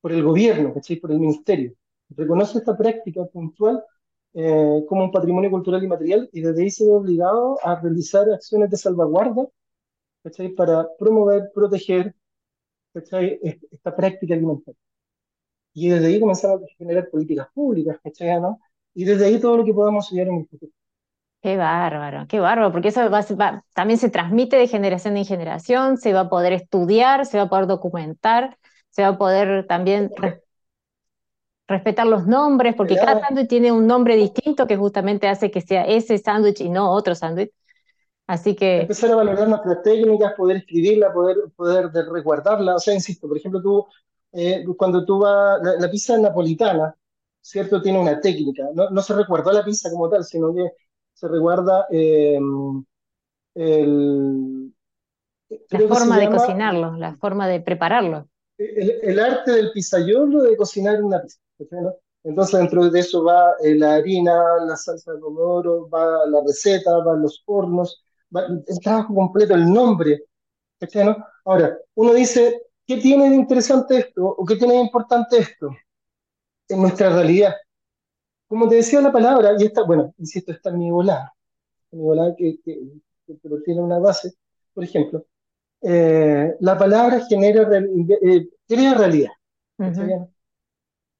por 0.00 0.12
el 0.12 0.22
gobierno, 0.22 0.74
por 1.00 1.10
el 1.12 1.20
ministerio. 1.20 1.74
Reconoce 2.10 2.58
esta 2.58 2.76
práctica 2.76 3.24
puntual 3.26 3.82
eh, 4.34 4.84
como 4.88 5.04
un 5.04 5.10
patrimonio 5.10 5.50
cultural 5.50 5.82
y 5.82 5.88
material 5.88 6.28
y 6.32 6.40
desde 6.40 6.62
ahí 6.62 6.70
se 6.70 6.84
ve 6.84 6.92
obligado 6.92 7.58
a 7.62 7.80
realizar 7.80 8.30
acciones 8.30 8.70
de 8.70 8.76
salvaguarda 8.76 9.46
para 10.56 10.86
promover, 10.98 11.50
proteger 11.54 12.14
esta 13.72 13.94
práctica 13.96 14.34
alimentaria. 14.34 14.78
Y 15.74 15.88
desde 15.90 16.08
ahí 16.08 16.20
comenzamos 16.20 16.62
a 16.62 16.66
generar 16.78 17.08
políticas 17.10 17.48
públicas, 17.54 17.98
¿no? 18.42 18.60
y 18.94 19.04
desde 19.04 19.26
ahí 19.26 19.40
todo 19.40 19.58
lo 19.58 19.64
que 19.64 19.74
podamos 19.74 20.10
ayudar 20.12 20.28
en 20.28 20.36
el 20.40 20.48
futuro. 20.48 20.72
Qué 21.42 21.56
bárbaro, 21.56 22.26
qué 22.28 22.40
bárbaro, 22.40 22.72
porque 22.72 22.88
eso 22.88 23.08
va- 23.10 23.20
va- 23.40 23.64
también 23.74 23.98
se 24.00 24.10
transmite 24.10 24.56
de 24.56 24.66
generación 24.66 25.16
en 25.16 25.24
generación, 25.24 25.96
se 25.96 26.12
va 26.12 26.20
a 26.20 26.28
poder 26.28 26.52
estudiar, 26.52 27.24
se 27.26 27.38
va 27.38 27.44
a 27.44 27.48
poder 27.48 27.66
documentar, 27.68 28.58
se 28.90 29.02
va 29.02 29.08
a 29.08 29.18
poder 29.18 29.66
también 29.68 30.10
res- 30.16 30.34
respetar 31.68 32.06
los 32.06 32.26
nombres, 32.26 32.74
porque 32.76 32.98
cada 32.98 33.14
Claro. 33.14 33.20
sándwich 33.20 33.48
tiene 33.48 33.72
un 33.72 33.86
nombre 33.86 34.16
distinto 34.16 34.66
que 34.66 34.76
justamente 34.76 35.28
hace 35.28 35.50
que 35.50 35.60
sea 35.60 35.84
ese 35.84 36.18
sándwich 36.18 36.60
y 36.60 36.68
no 36.70 36.90
otro 36.92 37.14
sándwich. 37.14 37.50
Así 38.26 38.54
que, 38.56 38.72
empezar 38.78 39.10
a 39.10 39.16
valorar 39.16 39.48
nuestras 39.48 39.82
técnicas, 39.82 40.34
poder 40.36 40.58
escribirla, 40.58 41.12
poder, 41.12 41.36
poder 41.56 41.90
de- 41.90 42.04
resguardarla. 42.10 42.74
O 42.76 42.78
sea, 42.78 42.94
insisto, 42.94 43.28
por 43.28 43.36
ejemplo, 43.38 43.62
tú, 43.62 43.86
eh, 44.32 44.64
cuando 44.76 45.04
tú 45.04 45.18
vas, 45.20 45.60
la, 45.62 45.76
la 45.80 45.90
pizza 45.90 46.18
napolitana, 46.18 46.94
¿cierto? 47.40 47.80
Tiene 47.82 48.00
una 48.00 48.20
técnica. 48.20 48.64
No, 48.74 48.90
no 48.90 49.02
se 49.02 49.14
recuerda 49.14 49.52
la 49.52 49.64
pizza 49.64 49.90
como 49.90 50.08
tal, 50.10 50.24
sino 50.24 50.54
que 50.54 50.70
se 51.14 51.28
recuerda 51.28 51.86
eh, 51.90 52.38
el, 53.54 54.72
la 55.70 55.80
forma 55.80 56.18
de 56.18 56.28
llama 56.28 56.28
cocinarlo, 56.28 56.96
la 56.96 57.14
forma 57.14 57.46
de 57.46 57.60
prepararlo. 57.60 58.28
el, 58.58 58.90
el 59.02 59.18
arte 59.20 59.52
del 59.52 59.72
pizzaiolo 59.72 60.42
de 60.42 60.56
cocinar 60.56 61.02
una 61.02 61.20
pizza. 61.22 61.38
¿cachai, 61.58 61.80
no? 61.82 61.94
Entonces, 62.24 62.58
dentro 62.60 62.90
de 62.90 63.00
eso 63.00 63.22
va 63.24 63.52
eh, 63.62 63.74
la 63.76 63.94
harina, 63.94 64.34
la 64.66 64.76
salsa 64.76 65.12
de 65.12 65.18
pomodoro, 65.20 65.88
va 65.88 66.26
la 66.26 66.40
receta, 66.44 66.98
van 66.98 67.22
los 67.22 67.42
hornos, 67.46 68.04
el 68.40 68.80
trabajo 68.80 69.14
completo, 69.14 69.54
el 69.54 69.72
nombre. 69.72 70.24
¿cachai, 70.80 71.06
no? 71.06 71.16
Ahora, 71.44 71.78
uno 71.96 72.14
dice, 72.14 72.62
¿qué 72.86 72.98
tiene 72.98 73.30
de 73.30 73.36
interesante 73.36 73.98
esto? 73.98 74.24
¿O 74.26 74.44
qué 74.46 74.56
tiene 74.56 74.74
de 74.74 74.80
importante 74.80 75.38
esto? 75.38 75.70
En 76.68 76.80
nuestra 76.82 77.10
realidad. 77.10 77.54
Como 78.48 78.68
te 78.68 78.76
decía 78.76 79.00
la 79.00 79.12
palabra, 79.12 79.52
y 79.58 79.64
esta, 79.64 79.82
bueno, 79.84 80.14
insisto, 80.18 80.52
está 80.52 80.70
en 80.70 80.78
mi 80.78 80.90
volada, 80.90 81.34
en 81.92 81.98
mi 82.00 82.04
volada 82.06 82.34
que, 82.36 82.58
que, 82.64 82.80
que- 83.26 83.34
pero 83.42 83.62
tiene 83.62 83.82
una 83.82 83.98
base, 83.98 84.34
por 84.74 84.84
ejemplo, 84.84 85.24
eh, 85.82 86.54
la 86.60 86.78
palabra 86.78 87.22
genera, 87.28 87.68
eh, 88.22 88.48
crea 88.68 88.94
realidad. 88.94 89.30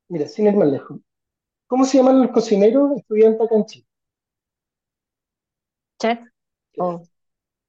Mira, 0.08 0.26
sin 0.26 0.48
ir 0.48 0.56
más 0.56 0.66
lejos. 0.68 0.98
¿Cómo 1.68 1.84
se 1.86 1.98
llaman 1.98 2.22
los 2.22 2.32
cocineros 2.32 2.92
estudiantes 2.98 3.42
acá 3.46 3.56
en 3.56 3.66
Chile? 3.66 3.86
Chef, 6.00 6.18
Chef. 6.76 6.84
o 6.84 7.02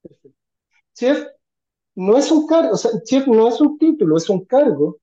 Perfecto. 0.02 0.38
Chef 0.94 1.26
no 1.96 2.16
es 2.18 2.30
un 2.30 2.46
cargo, 2.46 2.74
o 2.74 2.76
sea, 2.76 2.92
chef 3.04 3.26
no 3.26 3.48
es 3.48 3.60
un 3.60 3.78
título, 3.78 4.16
es 4.16 4.28
un 4.30 4.44
cargo. 4.44 4.98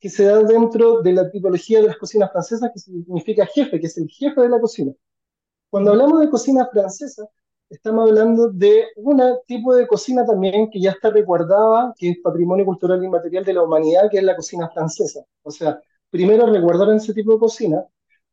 Que 0.00 0.10
se 0.10 0.24
da 0.24 0.42
dentro 0.42 1.00
de 1.02 1.12
la 1.12 1.30
tipología 1.30 1.80
de 1.80 1.86
las 1.88 1.96
cocinas 1.96 2.32
francesas, 2.32 2.70
que 2.74 2.80
significa 2.80 3.46
jefe, 3.46 3.80
que 3.80 3.86
es 3.86 3.96
el 3.98 4.08
jefe 4.08 4.40
de 4.40 4.48
la 4.48 4.60
cocina. 4.60 4.92
Cuando 5.70 5.92
hablamos 5.92 6.20
de 6.20 6.30
cocina 6.30 6.68
francesa, 6.72 7.28
estamos 7.70 8.08
hablando 8.08 8.48
de 8.50 8.86
un 8.96 9.22
tipo 9.46 9.74
de 9.76 9.86
cocina 9.86 10.24
también 10.26 10.70
que 10.70 10.80
ya 10.80 10.90
está 10.92 11.10
resguardada, 11.10 11.94
que 11.98 12.10
es 12.10 12.18
patrimonio 12.22 12.64
cultural 12.64 13.04
inmaterial 13.04 13.44
de 13.44 13.52
la 13.54 13.62
humanidad, 13.62 14.10
que 14.10 14.18
es 14.18 14.24
la 14.24 14.36
cocina 14.36 14.68
francesa. 14.70 15.20
O 15.42 15.50
sea, 15.50 15.80
primero 16.10 16.46
resguardaron 16.46 16.96
ese 16.96 17.14
tipo 17.14 17.32
de 17.34 17.38
cocina 17.38 17.84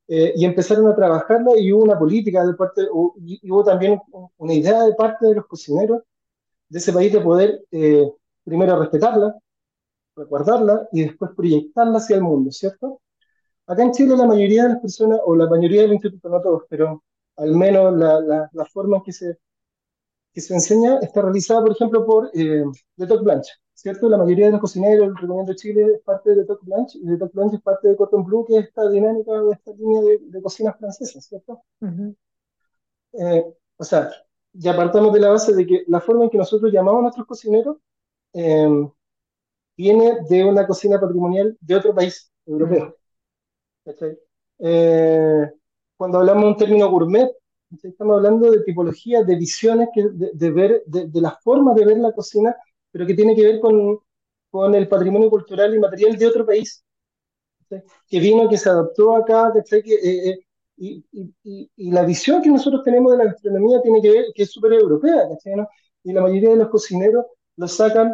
eh, 0.08 0.34
y 0.36 0.45
empezaron 0.45 0.88
a 0.88 0.95
trabajarla 0.95 1.51
y 1.58 1.72
hubo 1.74 1.84
una 1.84 1.97
política 1.99 2.45
de 2.45 2.53
parte, 2.56 2.84
y 3.18 3.51
hubo 3.51 3.64
también 3.64 3.99
una 4.38 4.53
idea 4.53 4.84
de 4.84 4.93
parte 4.95 5.26
de 5.28 5.36
los 5.36 5.47
cocineros 5.47 6.03
de 6.70 6.80
ese 6.80 6.93
país 6.93 7.14
de 7.14 7.22
poder 7.22 7.64
eh, 7.72 8.12
primero 8.43 8.80
respetarla, 8.80 9.36
resguardarla 10.16 10.88
y 10.91 11.03
después 11.03 11.32
proyectarla 11.36 11.97
hacia 11.99 12.18
el 12.18 12.24
mundo, 12.24 12.51
¿cierto? 12.51 13.01
Acá 13.68 13.84
en 13.84 13.91
Chile 13.93 14.18
la 14.18 14.28
mayoría 14.28 14.64
de 14.64 14.70
las 14.72 14.80
personas, 14.82 15.20
o 15.26 15.36
la 15.36 15.49
mayoría 15.49 15.82
de 15.84 15.88
los 15.89 15.95
institutos, 15.95 16.32
no 16.32 16.41
todos, 16.41 16.64
pero 16.70 17.03
al 17.38 17.51
menos 17.56 17.95
la, 17.97 18.20
la, 18.22 18.49
la 18.53 18.66
forma 18.66 18.97
en 18.97 19.03
que 19.03 19.14
se, 19.14 19.38
que 20.34 20.41
se 20.41 20.53
enseña 20.53 20.99
está 21.01 21.22
realizada, 21.22 21.62
por 21.62 21.72
ejemplo, 21.72 22.06
por 22.06 22.30
eh, 22.34 22.64
De 22.97 23.08
Toc 23.08 23.24
Blanche, 23.24 23.53
¿cierto? 23.76 24.09
La 24.09 24.17
mayoría 24.17 24.47
de 24.47 24.53
los 24.53 24.61
cocineros, 24.61 25.21
Recomiendo 25.21 25.53
Chile 25.55 25.86
es 25.95 26.01
parte 26.03 26.36
de 26.36 26.45
Toc 26.45 26.63
Blanche, 26.65 26.99
y 26.99 27.05
De 27.07 27.17
Toc 27.19 27.34
Blanche 27.34 27.57
es 27.57 27.63
parte 27.63 27.89
de 27.89 27.97
Cordon 27.97 28.26
Bleu, 28.26 28.45
que 28.45 28.57
es 28.59 28.65
esta 28.67 28.89
dinámica 28.89 29.34
o 29.34 29.53
esta 29.53 29.71
línea 29.73 30.01
de, 30.03 30.19
de 30.21 30.41
cocina 30.43 30.73
francesa, 30.73 31.21
¿cierto? 31.21 31.61
ujú, 31.82 32.15
Eh, 33.13 33.43
o 33.78 33.84
sea, 33.84 34.11
ya 34.53 34.76
partamos 34.76 35.13
de 35.13 35.19
la 35.19 35.30
base 35.30 35.53
de 35.55 35.65
que 35.65 35.84
la 35.88 36.01
forma 36.01 36.26
en 36.26 36.30
que 36.30 36.38
nosotros 36.38 36.71
llamamos 36.71 36.99
a 36.99 37.01
nuestros 37.03 37.28
cocineros 37.28 37.78
eh, 38.34 38.67
viene 39.78 40.19
de 40.30 40.43
una 40.43 40.67
cocina 40.67 40.99
patrimonial 40.99 41.57
de 41.61 41.76
otro 41.76 41.93
país 41.95 42.32
europeo. 42.45 42.88
mm, 42.88 42.95
¿cachai? 43.86 44.17
Eh, 44.59 45.51
cuando 45.97 46.19
hablamos 46.19 46.43
de 46.45 46.49
un 46.51 46.57
término 46.57 46.89
gourmet, 46.91 47.30
estamos 47.84 48.17
hablando 48.17 48.51
de 48.51 48.63
tipologías, 48.63 49.26
de 49.28 49.36
visiones, 49.36 49.89
que, 49.93 50.03
de, 50.11 50.32
de 50.34 50.51
ver, 50.51 50.84
de, 50.88 51.07
de 51.07 51.21
la 51.21 51.32
forma 51.43 51.73
de 51.73 51.86
ver 51.86 51.97
la 51.97 52.13
cocina, 52.13 52.55
pero 52.96 53.06
que 53.06 53.14
tiene 53.14 53.36
que 53.36 53.43
ver 53.43 53.60
con, 53.60 54.00
con 54.50 54.74
el 54.74 54.88
patrimonio 54.88 55.30
cultural 55.30 55.76
y 55.76 55.80
material 55.80 56.18
de 56.18 56.28
otro 56.28 56.46
país, 56.46 56.82
¿cachai? 57.60 57.84
que 58.08 58.20
vino, 58.22 58.48
que 58.48 58.58
se 58.58 58.70
adoptó 58.70 59.18
acá, 59.18 59.52
¿cachai? 59.54 59.84
Que, 59.84 59.96
eh, 59.96 60.30
eh, 60.30 60.39
y, 60.78 61.06
y, 61.12 61.70
y, 61.76 61.91
la 61.91 62.06
visión 62.06 62.41
que 62.41 62.48
nosotros 62.50 62.84
tenemos 62.86 63.12
de 63.12 63.18
la 63.18 63.26
gastronomía 63.26 63.82
tiene 63.82 64.02
que 64.02 64.12
ver, 64.12 64.26
que 64.34 64.43
es 64.43 64.52
súper 64.52 64.72
europea, 64.72 65.28
¿cachai? 65.28 65.58
¿no? 65.58 65.68
Y 66.06 66.14
la 66.14 66.22
mayoría 66.22 66.52
de 66.52 66.56
los 66.56 66.70
cocineros 66.70 67.26
lo 67.58 67.68
sacan 67.68 68.14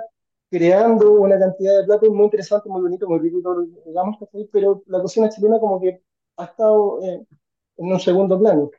creando 0.50 1.12
una 1.12 1.38
cantidad 1.38 1.78
de 1.80 1.86
platos 1.86 2.10
muy 2.10 2.24
interesantes, 2.24 2.72
muy 2.72 2.82
bonitos, 2.82 3.08
muy 3.08 3.20
ricos, 3.20 3.44
digamos. 3.86 4.18
Pero 4.52 4.82
la 4.88 5.00
cocina 5.00 5.30
chilena 5.30 5.60
como 5.60 5.80
que 5.80 6.02
ha 6.38 6.46
estado 6.46 7.04
eh, 7.04 7.24
en 7.78 7.86
un 7.86 8.00
segundo 8.00 8.40
plano. 8.40 8.72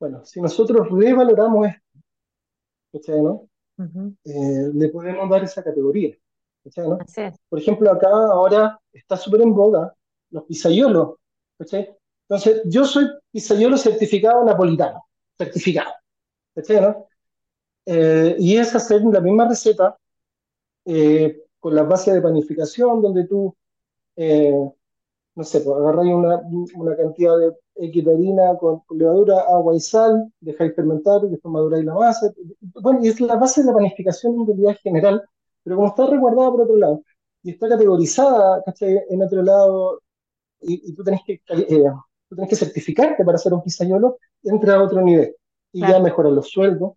Bueno, 0.00 0.24
si 0.24 0.40
nosotros 0.40 0.88
revaloramos 0.90 1.68
esto, 1.68 1.82
¿cachai, 2.92 3.20
ujú. 3.78 4.14
Eh, 4.24 4.70
le 4.74 4.88
podemos 4.88 5.28
dar 5.30 5.44
esa 5.44 5.62
categoría, 5.62 6.16
¿cachai, 6.64 6.88
no? 6.88 6.98
Es. 7.00 7.34
Por 7.48 7.58
ejemplo, 7.58 7.90
acá 7.90 8.08
ahora 8.08 8.78
está 8.92 9.16
súper 9.16 9.42
en 9.42 9.54
boga 9.54 9.94
los 10.30 10.44
¿cachai? 11.56 11.96
Entonces, 12.28 12.62
yo 12.66 12.84
soy 12.84 13.06
pizzaiolo 13.30 13.76
certificado 13.78 14.44
napolitano, 14.44 15.04
certificado, 15.36 15.92
¿cachai, 16.54 16.80
no? 16.80 17.06
Eh, 17.86 18.36
y 18.38 18.56
es 18.56 18.74
hacer 18.74 19.02
la 19.02 19.20
misma 19.20 19.48
receta 19.48 19.96
eh, 20.84 21.44
con 21.58 21.74
la 21.74 21.84
base 21.84 22.12
de 22.12 22.20
panificación, 22.20 23.00
donde 23.00 23.26
tú, 23.26 23.54
eh, 24.16 24.52
no 25.38 25.44
sé, 25.44 25.60
pues 25.60 25.76
agarráis 25.78 26.12
una, 26.14 26.42
una 26.76 26.96
cantidad 26.96 27.38
de 27.38 27.52
X 27.76 28.04
de 28.04 28.12
harina 28.12 28.56
con, 28.58 28.80
con 28.80 28.98
levadura, 28.98 29.40
agua 29.42 29.74
y 29.76 29.80
sal, 29.80 30.32
dejáis 30.40 30.74
fermentar, 30.74 31.20
y 31.24 31.28
después 31.30 31.52
maduráis 31.52 31.84
la 31.84 31.94
masa. 31.94 32.32
Bueno, 32.82 32.98
y 33.02 33.08
es 33.08 33.20
la 33.20 33.36
base 33.36 33.62
de 33.62 33.68
la 33.68 33.74
panificación 33.74 34.34
en 34.40 34.46
realidad 34.48 34.76
general, 34.82 35.22
pero 35.62 35.76
como 35.76 35.88
está 35.88 36.06
resguardada 36.06 36.50
por 36.50 36.62
otro 36.62 36.76
lado, 36.76 37.02
y 37.44 37.52
está 37.52 37.68
categorizada, 37.68 38.62
¿cachai? 38.64 39.00
En 39.10 39.22
otro 39.22 39.42
lado, 39.42 40.00
y, 40.60 40.90
y 40.90 40.94
tú 40.94 41.04
tenés 41.04 41.20
que, 41.24 41.34
eh, 41.34 41.84
tú 42.28 42.34
tenés 42.36 42.50
que 42.50 42.56
certificarte 42.56 43.24
para 43.24 43.36
hacer 43.36 43.52
un 43.54 43.62
pizzaiolo, 43.62 44.18
entra 44.42 44.74
a 44.74 44.82
otro 44.82 45.00
nivel. 45.02 45.36
Y 45.72 45.80
ya 45.82 46.00
mejoran 46.00 46.34
los 46.34 46.48
sueldos, 46.48 46.94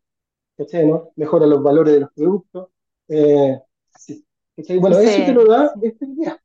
¿cachai? 0.57 0.87
¿no? 0.87 1.11
Mejora 1.15 1.45
los 1.45 1.61
valores 1.61 1.93
de 1.93 1.99
los 2.01 2.11
productos. 2.13 2.69
eh, 3.09 3.61
así, 3.93 4.25
¿cachai? 4.55 4.79
Bueno, 4.79 4.97
eso 4.97 5.25
te 5.25 5.33
lo 5.33 5.45
da 5.45 5.71
esta 5.81 6.05
idea. 6.05 6.40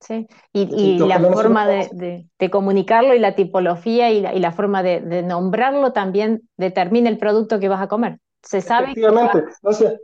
Sí, 0.00 0.26
y, 0.52 0.62
y 0.62 0.98
Que 0.98 1.04
la 1.06 1.20
forma 1.20 1.66
de, 1.68 1.88
de- 1.92 2.26
de 2.38 2.50
comunicarlo 2.50 3.14
y 3.14 3.18
la 3.18 3.34
tipología 3.34 4.10
y 4.10 4.20
la, 4.22 4.34
y 4.34 4.40
la 4.40 4.52
forma 4.52 4.82
de, 4.82 5.00
de 5.00 5.22
nombrarlo 5.22 5.92
también 5.92 6.48
determina 6.56 7.10
el 7.10 7.18
producto 7.18 7.60
que 7.60 7.68
vas 7.68 7.82
a 7.82 7.88
comer. 7.88 8.18
Se 8.42 8.62
sabe 8.62 8.94
que 8.94 9.02
va- 9.02 9.12
Efectivamente. 9.12 9.52
Entonces, 9.62 10.00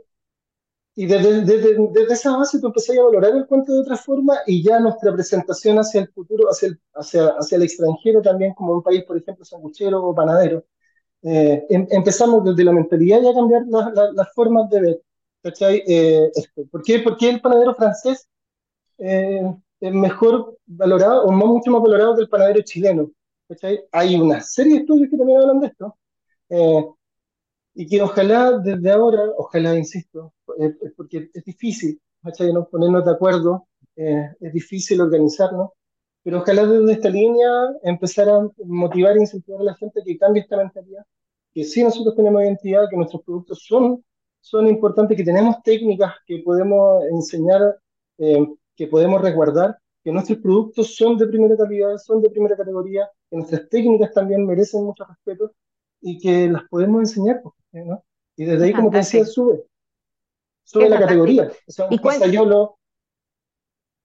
y 0.95 1.05
desde, 1.05 1.41
desde, 1.41 1.75
desde 1.91 2.13
esa 2.13 2.35
base 2.37 2.59
tú 2.59 2.67
empezás 2.67 2.97
a 2.97 3.03
valorar 3.03 3.35
el 3.35 3.45
cuento 3.45 3.73
de 3.73 3.81
otra 3.81 3.97
forma 3.97 4.35
y 4.47 4.63
ya 4.63 4.79
nuestra 4.79 5.13
presentación 5.13 5.77
hacia 5.77 6.01
el 6.01 6.07
futuro, 6.09 6.49
hacia 6.49 6.69
el, 6.69 6.79
hacia, 6.95 7.27
hacia 7.37 7.55
el 7.57 7.63
extranjero 7.63 8.21
también, 8.21 8.53
como 8.55 8.73
un 8.73 8.83
país, 8.83 9.03
por 9.03 9.17
ejemplo, 9.17 9.45
sanguchero 9.45 10.03
o 10.03 10.15
panadero, 10.15 10.65
eh, 11.23 11.65
em- 11.69 11.87
empezamos 11.91 12.43
desde 12.45 12.63
la 12.65 12.73
mentalidad 12.73 13.21
ya 13.21 13.31
a 13.31 13.33
cambiar 13.35 13.63
la- 13.67 13.91
la- 13.95 14.11
las 14.13 14.33
formas 14.33 14.69
de 14.69 14.81
ver. 14.81 15.01
Eh, 15.61 16.31
esto. 16.35 16.63
¿Por 16.69 16.83
qué, 16.83 16.99
por 16.99 17.17
qué 17.17 17.29
el 17.29 17.41
panadero 17.41 17.73
francés 17.75 18.27
eh, 18.99 19.41
mejor 19.81 20.57
valorado 20.65 21.25
o 21.25 21.31
más- 21.31 21.47
mucho 21.47 21.71
más 21.71 21.81
valorado 21.81 22.15
que 22.15 22.21
el 22.23 22.29
panadero 22.29 22.61
chileno? 22.63 23.11
¿Cachai? 23.47 23.79
Hay 23.91 24.15
una 24.15 24.41
serie 24.41 24.73
de 24.75 24.79
estudios 24.81 25.09
que 25.09 25.17
también 25.17 25.39
hablan 25.39 25.59
de 25.61 25.67
esto. 25.67 25.97
Eh, 26.49 26.85
y 27.75 27.85
que 27.87 28.01
ojalá 28.01 28.57
desde 28.59 28.91
ahora, 28.91 29.19
ojalá, 29.37 29.75
insisto, 29.77 30.33
eh, 30.59 30.73
porque 30.95 31.29
es 31.33 31.43
difícil, 31.45 32.01
¿cachai? 32.23 32.51
¿no? 32.51 32.67
Ponernos 32.67 33.05
de 33.05 33.11
acuerdo, 33.11 33.67
eh, 33.95 34.29
es 34.39 34.53
difícil 34.53 34.99
organizarnos, 35.01 35.71
pero 36.23 36.39
ojalá 36.39 36.65
desde 36.65 36.93
esta 36.93 37.09
línea 37.09 37.49
empezar 37.83 38.29
a 38.29 38.49
motivar 38.65 39.15
e 39.17 39.21
incentivar 39.21 39.61
a 39.61 39.65
la 39.65 39.75
gente 39.75 40.01
que 40.03 40.17
cambie 40.17 40.41
esta 40.43 40.57
mentalidad, 40.57 41.03
que 41.53 41.63
sí 41.63 41.83
nosotros 41.83 42.15
tenemos 42.15 42.41
identidad, 42.43 42.89
que 42.89 42.97
nuestros 42.97 43.23
productos 43.23 43.63
son, 43.65 44.03
son 44.41 44.67
importantes, 44.67 45.15
que 45.17 45.23
tenemos 45.23 45.61
técnicas 45.63 46.13
que 46.25 46.39
podemos 46.39 47.03
enseñar, 47.11 47.77
eh, 48.17 48.47
que 48.77 48.87
podemos 48.87 49.21
resguardar, 49.21 49.77
que 50.03 50.11
nuestros 50.13 50.39
productos 50.39 50.95
son 50.95 51.17
de 51.17 51.27
primera 51.27 51.57
calidad, 51.57 51.97
son 51.97 52.21
de 52.21 52.29
primera 52.31 52.57
categoría, 52.57 53.09
que 53.29 53.37
nuestras 53.37 53.69
técnicas 53.69 54.13
también 54.13 54.45
merecen 54.47 54.85
mucho 54.85 55.05
respeto 55.05 55.51
y 56.01 56.19
que 56.19 56.49
las 56.49 56.63
podemos 56.69 57.01
enseñar, 57.01 57.41
¿no? 57.73 58.03
Y 58.37 58.45
desde 58.45 58.65
ahí, 58.65 58.73
como 58.75 58.91
te 58.91 58.99
decía, 58.99 59.25
sube, 59.25 59.63
sube 60.63 60.89
la 60.89 60.99
categoría. 60.99 61.51
O 61.67 61.71
sea, 61.71 61.87
¿Y 61.89 61.95
un 61.95 62.01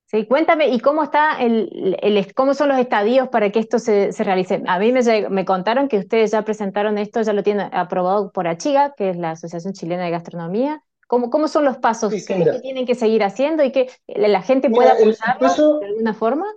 Sí, 0.05 0.27
cuéntame, 0.27 0.67
¿y 0.69 0.79
cómo 0.79 1.03
está 1.03 1.41
el, 1.41 1.97
el- 2.01 2.33
cómo 2.35 2.53
son 2.53 2.69
los 2.69 2.77
estadios 2.77 3.29
para 3.29 3.49
que 3.51 3.59
esto 3.59 3.79
se, 3.79 4.11
se 4.11 4.23
realice? 4.23 4.61
A 4.67 4.77
mí 4.77 4.91
me, 4.91 5.01
me 5.29 5.45
contaron 5.45 5.87
que 5.87 5.97
ustedes 5.97 6.31
ya 6.31 6.43
presentaron 6.43 6.97
esto, 6.99 7.21
ya 7.23 7.33
lo 7.33 7.41
tienen 7.41 7.69
aprobado 7.73 8.31
por 8.31 8.47
ACHIGA, 8.47 8.93
que 8.95 9.09
es 9.09 9.17
la 9.17 9.31
Asociación 9.31 9.73
Chilena 9.73 10.03
de 10.05 10.11
Gastronomía. 10.11 10.83
¿Cómo, 11.13 11.29
cómo 11.29 11.47
son 11.47 11.63
los 11.63 11.77
pasos 11.77 12.11
Sí, 12.11 12.21
sí, 12.21 12.33
que, 12.33 12.59
tienen 12.59 12.87
que 12.87 12.95
seguir 12.95 13.21
haciendo 13.21 13.63
y 13.63 13.71
que 13.71 13.87
la 14.07 14.41
gente 14.41 14.71
pueda 14.71 14.93
apoyarlo 14.93 15.79
de 15.79 15.85
alguna 15.85 16.15
forma? 16.15 16.47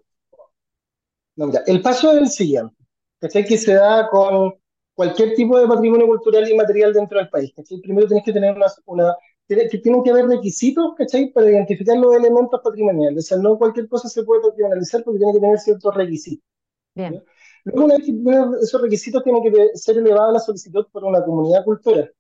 No, 1.35 1.49
mira, 1.49 1.63
el 1.67 1.83
paso 1.83 2.11
es 2.13 2.17
el 2.17 2.29
siguiente, 2.31 2.75
¿cachai? 3.21 3.45
Que 3.45 3.59
se 3.59 3.75
da 3.75 4.09
con 4.09 4.55
cualquier 4.95 5.35
tipo 5.35 5.61
de 5.61 5.69
patrimonio 5.69 6.07
cultural 6.07 6.49
y 6.51 6.57
material 6.57 6.95
dentro 6.95 7.19
del 7.19 7.29
país, 7.29 7.53
¿cachai? 7.55 7.83
Primero 7.83 8.07
tienes 8.07 8.25
que 8.25 8.33
tener 8.33 8.57
una, 8.57 8.65
una 8.87 9.15
que 9.47 9.77
tienen 9.77 10.03
que 10.03 10.09
haber 10.09 10.27
requisitos, 10.27 10.95
¿cachai? 10.97 11.31
Para 11.35 11.51
identificar 11.51 11.99
los 11.99 12.17
elementos 12.17 12.59
patrimoniales. 12.65 13.25
O 13.25 13.27
sea, 13.27 13.37
no 13.37 13.59
cualquier 13.59 13.87
cosa 13.91 14.09
se 14.09 14.23
puede 14.23 14.41
patrimonializar 14.41 15.05
porque 15.05 15.19
tiene 15.19 15.35
que 15.35 15.41
tener 15.41 15.59
ciertos 15.59 15.95
requisitos. 15.95 16.49
Bien, 16.95 17.23
Luego, 17.65 17.85
una 17.85 17.97
vez 17.97 18.07
que 18.07 18.13
tienen 18.13 18.55
esos 18.63 18.81
requisitos, 18.81 19.23
tiene 19.23 19.43
que 19.43 19.77
ser 19.77 19.99
elevada 19.99 20.33
la 20.33 20.39
solicitud 20.39 20.87
por 20.91 21.05
una 21.05 21.23
comunidad 21.23 21.63
cultural. 21.63 22.11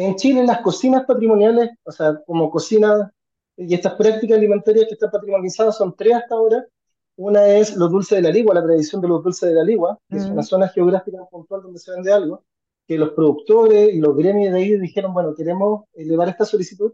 En 0.00 0.14
Chile, 0.14 0.44
las 0.46 0.60
cocinas 0.60 1.04
patrimoniales, 1.04 1.70
o 1.82 1.90
sea, 1.90 2.22
como 2.24 2.50
cocinas 2.50 3.10
y 3.56 3.74
estas 3.74 3.94
prácticas 3.94 4.38
alimentarias 4.38 4.86
que 4.86 4.94
están 4.94 5.10
patrimonializadas 5.10 5.76
son 5.76 5.92
tres 5.96 6.14
hasta 6.14 6.36
ahora. 6.36 6.64
Una 7.16 7.48
es 7.48 7.74
los 7.76 7.90
dulces 7.90 8.18
de 8.18 8.22
la 8.22 8.30
ligua, 8.30 8.54
la 8.54 8.62
tradición 8.62 9.00
de 9.02 9.08
los 9.08 9.24
dulces 9.24 9.48
de 9.48 9.56
la 9.56 9.64
ligua, 9.64 9.98
que 10.08 10.18
es 10.18 10.28
Mm. 10.28 10.32
una 10.34 10.42
zona 10.44 10.68
geográfica 10.68 11.18
puntual 11.28 11.62
donde 11.62 11.80
se 11.80 11.90
vende 11.90 12.12
algo, 12.12 12.44
que 12.86 12.96
los 12.96 13.10
productores 13.10 13.92
y 13.92 13.98
los 13.98 14.16
gremios 14.16 14.52
de 14.52 14.58
ahí 14.60 14.78
dijeron, 14.78 15.12
bueno, 15.12 15.34
queremos 15.34 15.86
elevar 15.94 16.28
esta 16.28 16.44
solicitud. 16.44 16.92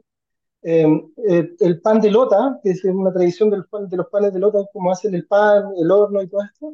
Eh, 0.63 0.87
eh, 1.29 1.55
el 1.61 1.83
pan 1.83 2.01
de 2.01 2.11
lota, 2.11 2.59
que 2.63 2.71
es 2.71 2.83
una 2.85 3.13
tradición 3.13 3.51
del 3.51 3.67
pan- 3.67 3.87
de 3.87 3.99
los 3.99 4.07
panes 4.09 4.33
de 4.33 4.39
lota, 4.41 4.65
como 4.73 4.91
hacen 4.91 5.15
el 5.15 5.27
pan, 5.27 5.73
el 5.77 5.91
horno 5.91 6.23
y 6.23 6.29
todo 6.29 6.41
esto. 6.43 6.73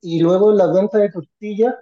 Y 0.00 0.20
luego 0.20 0.52
la 0.52 0.68
venta 0.72 0.96
de 0.96 1.10
tortillas 1.10 1.74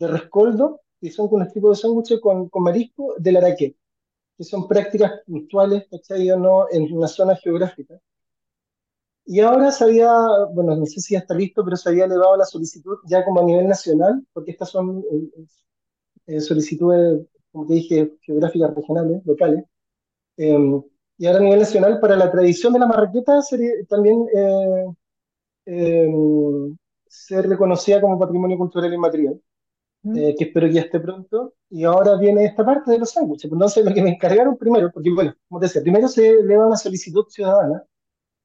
de 0.00 0.06
rescoldo, 0.08 0.80
que 1.00 1.10
son 1.10 1.28
con 1.28 1.42
este 1.42 1.54
tipo 1.54 1.70
de 1.70 1.76
sándwiches 1.76 2.20
con, 2.20 2.48
con 2.48 2.62
marisco 2.62 3.14
del 3.18 3.36
araqué, 3.38 3.76
que 4.36 4.44
son 4.44 4.68
prácticas 4.68 5.22
puntuales, 5.26 5.86
¿cachai? 5.90 6.30
O 6.30 6.36
no, 6.38 6.66
en 6.70 6.92
una 6.92 7.08
zona 7.08 7.36
geográfica. 7.36 8.00
Y 9.24 9.40
ahora 9.40 9.70
se 9.70 9.84
había, 9.84 10.10
bueno, 10.54 10.74
no 10.74 10.86
sé 10.86 11.00
si 11.00 11.14
ya 11.14 11.20
está 11.20 11.34
listo, 11.34 11.62
pero 11.64 11.76
se 11.76 11.88
había 11.90 12.06
elevado 12.06 12.36
la 12.36 12.46
solicitud 12.46 12.96
ya 13.04 13.24
como 13.24 13.40
a 13.40 13.44
nivel 13.44 13.68
nacional, 13.68 14.26
porque 14.32 14.52
estas 14.52 14.70
son 14.70 15.04
eh, 15.12 15.44
eh, 16.26 16.40
solicitudes, 16.40 17.26
como 17.52 17.66
te 17.66 17.74
dije, 17.74 18.16
geográficas 18.22 18.74
regionales, 18.74 19.22
locales. 19.26 19.64
Eh, 20.38 20.58
y 21.18 21.26
ahora 21.26 21.40
a 21.40 21.42
nivel 21.42 21.58
nacional, 21.60 22.00
para 22.00 22.16
la 22.16 22.30
tradición 22.30 22.72
de 22.72 22.78
la 22.78 22.86
marraqueta, 22.86 23.42
sería 23.42 23.72
también 23.88 24.26
eh, 24.34 24.84
eh, 25.66 26.08
ser 27.06 27.48
reconocida 27.48 28.00
como 28.00 28.18
patrimonio 28.18 28.56
cultural 28.58 28.92
inmaterial. 28.94 29.40
Eh, 30.14 30.34
que 30.38 30.44
espero 30.44 30.66
que 30.68 30.74
ya 30.74 30.82
esté 30.82 31.00
pronto. 31.00 31.54
Y 31.70 31.84
ahora 31.84 32.16
viene 32.18 32.44
esta 32.46 32.64
parte 32.64 32.90
de 32.92 32.98
los 32.98 33.10
sándwiches. 33.10 33.50
Entonces, 33.52 33.84
lo 33.84 33.94
que 33.94 34.02
me 34.02 34.10
encargaron 34.10 34.56
primero, 34.56 34.90
porque 34.92 35.10
bueno, 35.12 35.34
como 35.48 35.60
te 35.60 35.66
decía, 35.66 35.82
primero 35.82 36.08
se 36.08 36.30
eleva 36.30 36.66
una 36.66 36.76
solicitud 36.76 37.26
ciudadana, 37.28 37.84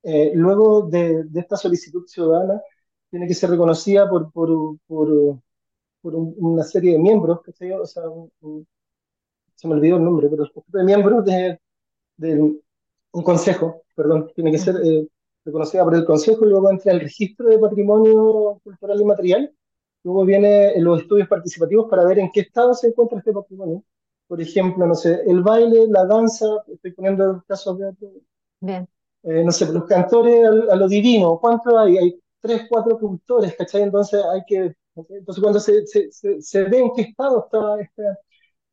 eh, 0.03 0.31
luego 0.35 0.83
de, 0.89 1.23
de 1.25 1.39
esta 1.41 1.57
solicitud 1.57 2.05
ciudadana 2.07 2.61
tiene 3.11 3.27
que 3.27 3.33
ser 3.35 3.49
reconocida 3.51 4.09
por, 4.09 4.31
por, 4.31 4.77
por, 4.87 5.39
por 6.01 6.15
un- 6.15 6.35
una 6.39 6.63
serie 6.63 6.93
de 6.93 6.99
miembros, 6.99 7.41
¿cachai? 7.43 7.71
O 7.73 7.85
sea, 7.85 8.09
un- 8.09 8.31
un- 8.41 8.67
se 9.55 9.67
me 9.67 9.75
olvidó 9.75 9.97
el 9.97 10.03
nombre, 10.03 10.29
pero 10.29 10.45
de 10.67 10.83
miembros 10.83 11.25
de, 11.25 11.59
de 12.17 12.41
un 12.41 13.23
consejo, 13.23 13.83
perdón, 13.95 14.31
tiene 14.35 14.51
que 14.51 14.59
ser 14.59 14.77
eh, 14.85 15.07
reconocida 15.45 15.83
por 15.85 15.95
el 15.95 16.05
consejo 16.05 16.45
y 16.45 16.49
luego 16.49 16.71
entra 16.71 16.93
el 16.93 17.01
registro 17.01 17.49
de 17.49 17.59
patrimonio 17.59 18.59
cultural 18.63 19.01
y 19.01 19.05
material. 19.05 19.55
Luego 20.03 20.25
vienen 20.25 20.83
los 20.83 21.01
estudios 21.01 21.27
participativos 21.27 21.89
para 21.89 22.05
ver 22.05 22.19
en 22.19 22.31
qué 22.31 22.41
estado 22.41 22.73
se 22.73 22.87
encuentra 22.89 23.19
este 23.19 23.33
patrimonio. 23.33 23.83
Por 24.27 24.41
ejemplo, 24.41 24.85
no 24.87 24.95
sé, 24.95 25.21
el 25.27 25.41
baile, 25.43 25.87
la 25.87 26.05
danza, 26.05 26.45
estoy 26.67 26.91
poniendo 26.93 27.43
casos 27.47 27.77
de, 27.79 27.93
bien. 28.61 28.87
eh, 29.23 29.43
no 29.43 29.51
sé, 29.51 29.71
los 29.71 29.85
cantores 29.85 30.43
a, 30.45 30.73
a 30.73 30.75
lo 30.75 30.87
divino, 30.87 31.39
¿cuántos 31.39 31.73
hay? 31.77 31.97
Hay 31.97 32.19
tres, 32.39 32.63
cuatro 32.69 32.99
cultores, 32.99 33.55
¿cachai? 33.55 33.83
Entonces 33.83 34.21
hay 34.31 34.41
que, 34.45 34.75
entonces 34.95 35.41
cuando 35.41 35.59
se, 35.59 35.85
se, 35.87 36.11
se, 36.11 36.41
se 36.41 36.63
ve 36.63 36.79
en 36.79 36.91
qué 36.95 37.03
estado 37.03 37.45
está 37.45 37.79
esta, 37.81 38.19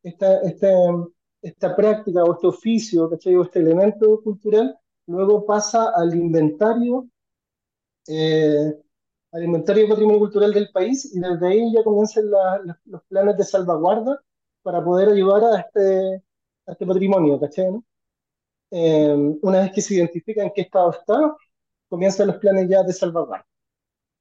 esta, 0.03 0.41
esta, 0.43 0.69
esta 1.41 1.75
práctica 1.75 2.23
o 2.23 2.33
este 2.35 2.47
oficio, 2.47 3.09
¿cachai? 3.09 3.35
O 3.37 3.43
este 3.43 3.59
elemento 3.59 4.21
cultural, 4.23 4.77
luego 5.07 5.45
pasa 5.45 5.91
al 5.95 6.15
inventario, 6.15 7.07
eh, 8.07 8.73
al 9.31 9.43
inventario 9.43 9.83
de 9.83 9.89
patrimonio 9.89 10.19
cultural 10.19 10.53
del 10.53 10.69
país 10.71 11.13
y 11.15 11.19
desde 11.19 11.47
ahí 11.47 11.73
ya 11.73 11.83
comienzan 11.83 12.29
la- 12.31 12.61
los 12.85 13.03
planes 13.05 13.37
de 13.37 13.43
salvaguarda 13.43 14.21
para 14.63 14.83
poder 14.83 15.09
ayudar 15.09 15.43
a 15.45 15.59
este, 15.61 16.23
a 16.67 16.71
este 16.73 16.85
patrimonio, 16.85 17.39
¿cachai? 17.39 17.71
no? 17.71 17.83
Eh, 18.71 19.15
una 19.43 19.61
vez 19.61 19.71
que 19.73 19.81
se 19.81 19.95
identifica 19.95 20.43
en 20.43 20.51
qué 20.55 20.61
estado 20.61 20.91
está, 20.91 21.35
comienzan 21.89 22.27
los 22.27 22.37
planes 22.37 22.69
ya 22.69 22.83
de 22.83 22.93
salvaguarda, 22.93 23.45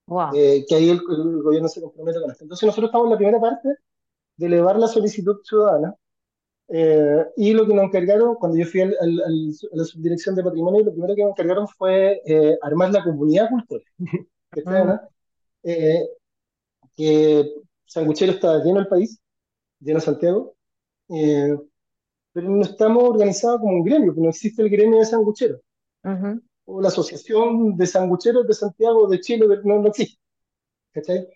Wow. 0.07 0.33
eh, 0.35 0.65
que 0.69 0.75
ahí 0.75 0.91
el, 0.91 1.01
el 1.11 1.43
gobierno 1.43 1.69
se 1.69 1.81
compromete 1.81 2.21
con 2.21 2.31
esto. 2.31 2.45
Entonces 2.45 2.67
nosotros 2.67 2.89
estamos 2.89 3.07
en 3.07 3.11
la 3.13 3.17
primera 3.17 3.41
parte 3.41 3.69
de 4.37 4.47
elevar 4.47 4.79
la 4.79 4.89
solicitud 4.89 5.39
ciudadana 5.45 5.95
eh, 6.69 7.27
y 7.37 7.53
lo 7.55 7.67
que 7.67 7.75
nos 7.75 7.85
encargaron, 7.87 8.37
cuando 8.37 8.59
yo 8.59 8.67
fui 8.67 8.83
al- 8.83 8.97
al- 9.01 9.21
al- 9.23 9.53
a 9.73 9.77
la 9.77 9.85
subdirección 9.85 10.35
de 10.37 10.45
patrimonio, 10.45 10.85
lo 10.85 10.93
primero 10.93 11.15
que 11.17 11.25
me 11.25 11.31
encargaron 11.31 11.69
fue 11.69 12.23
eh, 12.27 12.59
armar 12.63 12.93
la 12.93 13.05
comunidad 13.05 13.51
cultural. 13.51 13.85
¿cachai, 14.51 14.84
no? 14.86 15.01
Eh, 15.62 16.09
que 16.96 17.55
Sanguchero 17.86 18.32
está 18.32 18.62
lleno 18.62 18.80
el 18.80 18.88
país, 18.88 19.20
lleno 19.80 20.01
Santiago, 20.01 20.55
eh, 21.11 21.57
pero 22.32 22.48
no 22.51 22.62
estamos 22.62 23.05
organizados 23.05 23.61
como 23.61 23.74
un 23.76 23.84
gremio, 23.84 24.09
porque 24.09 24.22
no 24.22 24.30
existe 24.30 24.62
el 24.62 24.70
gremio 24.70 24.98
de 25.01 25.07
sangucheros, 25.07 25.61
Ujú. 26.05 26.42
o 26.66 26.80
la 26.80 26.88
asociación 26.88 27.76
de 27.76 27.86
sangucheros 27.86 28.46
de 28.46 28.55
Santiago, 28.55 29.09
de 29.09 29.20
Chile, 29.20 29.48
de- 29.48 29.62
no, 29.64 29.80
no 29.80 29.88
existe. 29.88 30.18
¿cachai? 30.92 31.26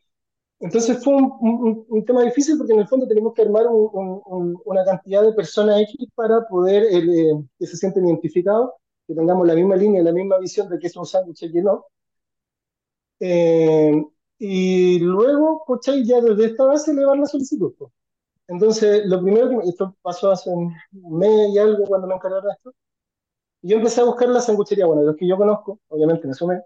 Entonces 0.61 1.03
fue 1.05 1.15
un, 1.17 1.25
un- 1.41 1.87
un 1.89 2.05
tema 2.05 2.23
difícil 2.25 2.57
porque 2.59 2.73
en 2.73 2.81
el 2.81 2.89
fondo 2.89 3.07
tenemos 3.09 3.35
que 3.35 3.43
armar 3.43 3.67
un- 3.69 3.91
un- 3.93 4.23
un- 4.27 4.63
una 4.65 4.85
cantidad 4.85 5.23
de 5.23 5.33
personas 5.33 5.81
X 5.83 6.09
para 6.15 6.47
poder 6.49 6.85
eh, 6.91 7.33
que 7.59 7.67
se 7.67 7.77
sienten 7.77 8.07
identificados, 8.07 8.71
que 9.07 9.15
tengamos 9.15 9.47
la 9.47 9.55
misma 9.55 9.77
línea, 9.77 10.03
la 10.03 10.13
misma 10.13 10.39
visión 10.39 10.69
de 10.69 10.79
que 10.79 10.87
es 10.89 10.97
un 10.97 11.07
sándwich 11.07 11.43
y 11.45 11.53
que 11.53 11.63
no. 11.63 11.85
Eh, 13.21 13.93
y 14.39 14.99
luego, 15.01 15.65
¿cachai? 15.67 16.05
Ya 16.05 16.21
desde 16.21 16.47
esta 16.47 16.65
base 16.65 16.91
elevar 16.93 17.19
la 17.19 17.27
solicitud. 17.27 17.73
pues. 17.79 17.93
Entonces, 18.49 19.07
lo 19.07 19.23
primero 19.23 19.51
que, 19.51 19.69
esto 19.71 19.97
pasó 20.03 20.33
hace 20.33 20.51
un 20.51 20.75
mes 20.93 21.51
y 21.55 21.59
algo 21.59 21.85
cuando 21.87 22.07
me 22.09 22.15
encargaron 22.17 22.47
de 22.47 22.53
esto, 22.55 22.75
yo 23.63 23.77
empecé 23.79 24.01
a 24.01 24.05
buscar 24.05 24.29
la 24.29 24.41
sanguchería, 24.41 24.87
bueno, 24.87 25.03
los 25.03 25.17
que 25.17 25.27
yo 25.29 25.37
conozco, 25.37 25.81
obviamente 25.89 26.29
me 26.29 26.35
sumé, 26.35 26.63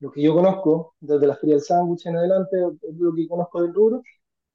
lo 0.00 0.12
que 0.12 0.22
yo 0.22 0.34
conozco, 0.34 0.94
desde 1.00 1.26
la 1.26 1.36
Feria 1.36 1.56
del 1.56 1.64
Sándwich 1.64 2.06
en 2.06 2.16
adelante, 2.18 2.56
lo 2.98 3.14
que 3.14 3.28
conozco 3.28 3.62
del 3.62 3.74
rubro, 3.74 4.02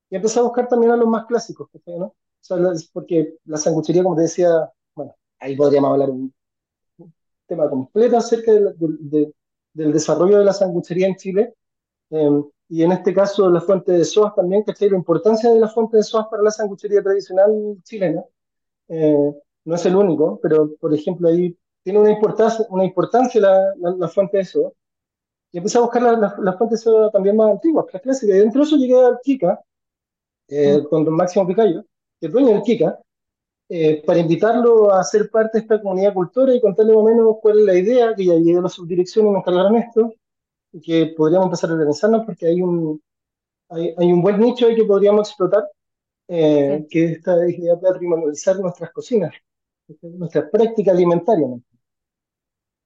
y 0.10 0.16
empecé 0.18 0.40
a 0.40 0.44
buscar 0.44 0.68
también 0.70 0.92
a 0.94 0.98
los 0.98 1.08
más 1.08 1.26
clásicos, 1.28 1.70
¿cachai, 1.74 2.00
no? 2.00 2.08
O 2.08 2.16
sea, 2.42 2.58
porque 2.94 3.38
la 3.46 3.58
sanguchería, 3.58 4.04
como 4.04 4.16
te 4.18 4.24
decía, 4.24 4.50
bueno, 4.96 5.16
ahí 5.40 5.56
podríamos 5.58 5.92
hablar 5.94 6.10
un 6.12 6.34
tema 7.48 7.70
completo 7.70 8.18
acerca 8.18 8.52
del, 8.54 8.78
del- 8.78 8.98
de- 9.10 9.34
del 9.74 9.92
desarrollo 9.94 10.40
de 10.40 10.46
la 10.46 10.54
sanguchería 10.54 11.08
en 11.08 11.16
Chile, 11.16 11.54
eh, 12.12 12.42
y 12.70 12.84
en 12.84 12.92
este 12.92 13.14
caso 13.14 13.50
la 13.50 13.62
fuente 13.62 13.92
de 13.92 14.06
soas 14.06 14.36
también, 14.36 14.64
¿cachai? 14.64 14.90
La 14.90 14.98
importancia 14.98 15.52
de 15.52 15.60
la 15.60 15.68
fuente 15.68 15.98
de 15.98 16.04
soas 16.04 16.28
para 16.30 16.44
la 16.44 16.52
sanguchería 16.52 17.02
tradicional 17.02 17.78
chilena. 17.84 18.24
Eh, 18.88 19.34
no 19.66 19.76
es 19.76 19.86
el 19.86 19.96
único, 19.96 20.40
pero 20.42 20.76
por 20.80 20.94
ejemplo 20.94 21.30
ahí 21.30 21.56
tiene 21.84 22.00
una 22.00 22.12
importancia, 22.12 22.66
una 22.70 22.86
importancia 22.86 23.42
la, 23.42 23.74
la, 23.78 23.96
la 23.98 24.08
fuente 24.08 24.38
de 24.38 24.46
soda. 24.46 24.72
Y 25.52 25.58
empecé 25.58 25.80
a 25.80 25.82
buscar 25.82 26.02
las 26.04 26.38
la, 26.40 26.54
fuentes 26.54 26.80
de 26.80 26.84
soda 26.84 27.10
también 27.12 27.36
más 27.36 27.52
antiguas, 27.52 27.86
las 27.92 28.02
clásicas. 28.02 28.36
Y 28.36 28.40
dentro 28.40 28.62
de 28.62 28.68
eso 28.68 28.78
llegué 28.78 29.04
al 29.04 29.20
Kika, 29.24 29.60
eh, 30.48 30.84
con 30.90 31.06
don 31.06 31.16
Máximo 31.16 31.48
Picayo, 31.48 31.84
que 32.20 32.28
es 32.28 32.32
dueño 32.32 32.50
del 32.50 32.62
Kika, 32.62 33.00
eh, 33.70 34.04
para 34.06 34.20
invitarlo 34.20 34.92
a 34.92 35.04
ser 35.04 35.30
parte 35.30 35.60
de 35.60 35.62
esta 35.62 35.82
comunidad 35.82 36.14
cultura 36.14 36.54
y 36.54 36.60
contarle 36.60 36.94
más 36.94 37.04
o 37.04 37.06
menos 37.06 37.36
cuál 37.42 37.60
es 37.60 37.66
la 37.66 37.78
idea, 37.78 38.16
que 38.16 38.26
ya 38.26 38.34
llegué 38.34 38.58
a 38.58 38.62
la 38.62 38.70
subdirección 38.70 39.28
y 39.28 39.30
me 39.30 39.40
encargaron 39.40 39.76
esto, 39.78 40.14
y 40.72 40.82
que 40.82 41.14
podríamos 41.16 41.46
empezar 41.48 41.70
a 41.70 41.74
organizarnos 41.74 42.26
porque 42.26 42.48
hay 42.48 42.62
un, 42.62 43.02
hay, 43.70 43.94
hay 43.98 44.12
un 44.12 44.22
buen 44.22 44.40
nicho 44.40 44.68
ahí 44.68 44.76
que 44.76 44.86
podríamos 44.86 45.30
explotar, 45.30 45.70
eh, 46.28 46.86
que 46.90 47.06
es 47.06 47.18
esta 47.18 47.48
idea 47.48 47.76
de 47.76 47.82
patrimonializar 47.82 48.60
nuestras 48.60 48.92
cocinas, 48.92 49.34
nuestras 50.02 50.50
prácticas 50.50 50.96
alimentarias. 50.96 51.50
¿no? 51.50 51.62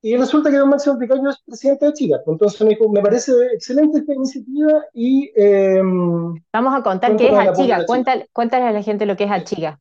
Y 0.05 0.17
resulta 0.17 0.51
que 0.51 0.57
don 0.57 0.69
Máximo 0.69 0.99
Picaño 0.99 1.29
es 1.29 1.41
presidente 1.45 1.85
de 1.85 1.93
Chica. 1.93 2.17
Entonces 2.27 2.59
me 2.61 2.71
dijo, 2.71 2.89
me 2.89 3.01
parece 3.01 3.31
excelente 3.53 3.99
esta 3.99 4.13
iniciativa 4.13 4.83
y... 4.93 5.31
Eh, 5.33 5.81
Vamos 6.51 6.75
a 6.75 6.83
contar 6.83 7.15
qué 7.15 7.29
es 7.29 7.33
Achiga. 7.33 7.85
Cuéntale, 7.85 8.27
cuéntale, 8.33 8.65
a 8.65 8.71
la 8.73 8.81
gente 8.81 9.05
lo 9.05 9.15
que 9.15 9.23
es 9.23 9.31
Achiga. 9.31 9.79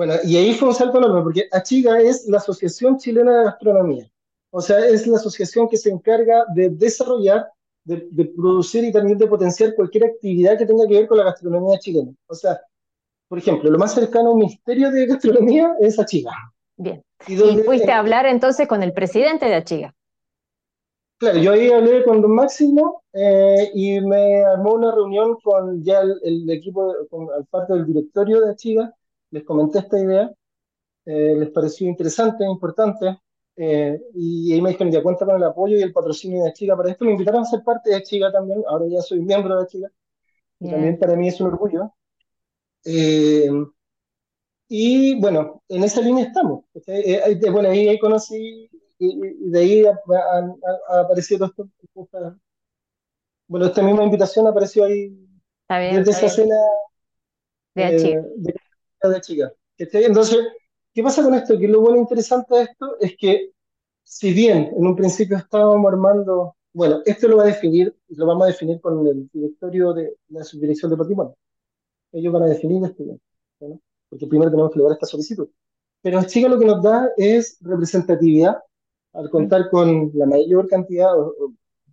Bueno, 0.00 0.14
y 0.24 0.34
ahí 0.34 0.54
fue 0.54 0.68
un 0.68 0.74
salto 0.74 0.96
enorme, 0.96 1.20
porque 1.20 1.46
Achiga 1.52 2.00
es 2.00 2.26
la 2.26 2.38
Asociación 2.38 2.96
Chilena 2.96 3.40
de 3.40 3.44
Gastronomía. 3.44 4.10
O 4.48 4.62
sea, 4.62 4.78
es 4.78 5.06
la 5.06 5.18
asociación 5.18 5.68
que 5.68 5.76
se 5.76 5.90
encarga 5.90 6.46
de 6.54 6.70
desarrollar, 6.70 7.50
de, 7.84 8.08
de 8.10 8.24
producir 8.24 8.82
y 8.82 8.92
también 8.92 9.18
de 9.18 9.26
potenciar 9.26 9.74
cualquier 9.74 10.04
actividad 10.04 10.56
que 10.56 10.64
tenga 10.64 10.86
que 10.88 10.94
ver 10.94 11.06
con 11.06 11.18
la 11.18 11.24
gastronomía 11.24 11.78
chilena. 11.78 12.12
O 12.28 12.34
sea, 12.34 12.58
por 13.28 13.36
ejemplo, 13.36 13.70
lo 13.70 13.76
más 13.78 13.92
cercano 13.92 14.30
a 14.30 14.32
un 14.32 14.38
ministerio 14.38 14.90
de 14.90 15.04
gastronomía 15.04 15.76
es 15.80 15.98
Achiga. 15.98 16.32
Bien. 16.78 17.04
Y, 17.28 17.36
fuiste 17.36 17.92
a 17.92 17.98
hablar 17.98 18.24
entonces 18.24 18.66
con 18.66 18.82
el 18.82 18.94
presidente 18.94 19.44
de 19.44 19.54
Achiga. 19.56 19.94
Claro, 21.18 21.40
yo 21.40 21.52
ahí 21.52 21.70
hablé 21.70 22.04
con 22.04 22.22
don 22.22 22.34
Máximo 22.34 23.02
eh, 23.12 23.70
y 23.74 24.00
me 24.00 24.46
armó 24.46 24.72
una 24.72 24.94
reunión 24.94 25.36
con 25.42 25.84
ya 25.84 26.00
el, 26.00 26.48
equipo, 26.48 26.90
con 27.10 27.28
parte 27.50 27.74
del 27.74 27.84
directorio 27.84 28.40
de 28.40 28.52
Achiga, 28.52 28.94
les 29.30 29.44
comenté 29.44 29.78
esta 29.80 29.98
idea, 29.98 30.30
eh, 31.06 31.34
les 31.36 31.50
pareció 31.50 31.88
interesante, 31.88 32.44
importante, 32.44 33.18
eh, 33.56 34.00
y 34.14 34.52
ahí 34.52 34.60
me 34.60 34.70
dijeron, 34.70 34.92
ya 34.92 35.02
cuenta 35.02 35.26
con 35.26 35.36
el 35.36 35.44
apoyo 35.44 35.76
y 35.76 35.82
el 35.82 35.92
patrocinio 35.92 36.42
de 36.42 36.50
Achiga 36.50 36.76
para 36.76 36.90
esto, 36.90 37.04
me 37.04 37.12
invitaron 37.12 37.42
a 37.42 37.46
ser 37.46 37.62
parte 37.62 37.90
de 37.90 37.96
Achiga 37.96 38.32
también, 38.32 38.62
ahora 38.66 38.86
ya 38.88 39.02
soy 39.02 39.20
miembro 39.20 39.56
de 39.56 39.62
Achiga, 39.64 39.90
y 40.58 40.70
también 40.70 40.98
para 40.98 41.16
mí 41.16 41.28
es 41.28 41.40
un 41.40 41.48
orgullo. 41.48 41.92
Y 44.72 45.20
bueno, 45.20 45.64
en 45.68 45.82
esa 45.82 46.00
línea 46.00 46.26
estamos. 46.26 46.64
Eh, 46.86 47.40
bueno, 47.50 47.70
ahí, 47.70 47.88
ahí 47.88 47.98
conocí 47.98 48.70
y, 49.00 49.50
de 49.50 49.58
ahí 49.58 49.84
ha, 49.84 51.00
aparecido 51.00 51.46
esto. 51.46 51.68
Bueno, 53.48 53.66
esta 53.66 53.82
misma 53.82 54.04
invitación 54.04 54.46
apareció 54.46 54.84
ahí 54.84 55.12
desde 55.68 56.12
esa 56.12 56.28
cena 56.28 56.54
de, 57.74 58.12
eh, 58.12 58.22
de, 58.36 58.54
chica. 59.20 59.52
Entonces, 59.76 60.38
¿qué 60.92 61.02
pasa 61.02 61.22
con 61.22 61.34
esto? 61.34 61.58
Que 61.58 61.68
lo 61.68 61.80
bueno 61.80 61.96
e 61.96 62.00
interesante 62.00 62.54
de 62.54 62.62
esto 62.62 62.96
es 63.00 63.16
que, 63.16 63.52
si 64.04 64.32
bien 64.32 64.72
en 64.76 64.86
un 64.86 64.96
principio 64.96 65.36
estábamos 65.36 65.90
armando, 65.90 66.56
bueno, 66.72 67.00
esto 67.04 67.28
lo 67.28 67.38
va 67.38 67.44
a 67.44 67.46
definir, 67.46 67.94
lo 68.08 68.26
vamos 68.26 68.44
a 68.44 68.46
definir 68.48 68.80
con 68.80 69.06
el 69.06 69.28
directorio 69.32 69.92
de 69.92 70.16
la 70.28 70.44
subdirección 70.44 70.90
de 70.90 70.96
patrimonio. 70.96 71.36
Ellos 72.12 72.32
van 72.32 72.42
a 72.44 72.46
definir 72.46 72.84
esto. 72.84 73.04
¿no? 73.60 73.80
porque 74.10 74.26
primero 74.26 74.50
tenemos 74.50 74.72
que 74.72 74.78
lograr 74.78 74.96
esta 74.96 75.06
solicitud. 75.06 75.48
Pero 76.02 76.22
Chica 76.24 76.48
lo 76.48 76.58
que 76.58 76.66
nos 76.66 76.82
da 76.82 77.10
es 77.16 77.58
representatividad 77.60 78.58
al 79.12 79.30
contar 79.30 79.70
con 79.70 80.10
la 80.14 80.26
mayor 80.26 80.68
cantidad, 80.68 81.10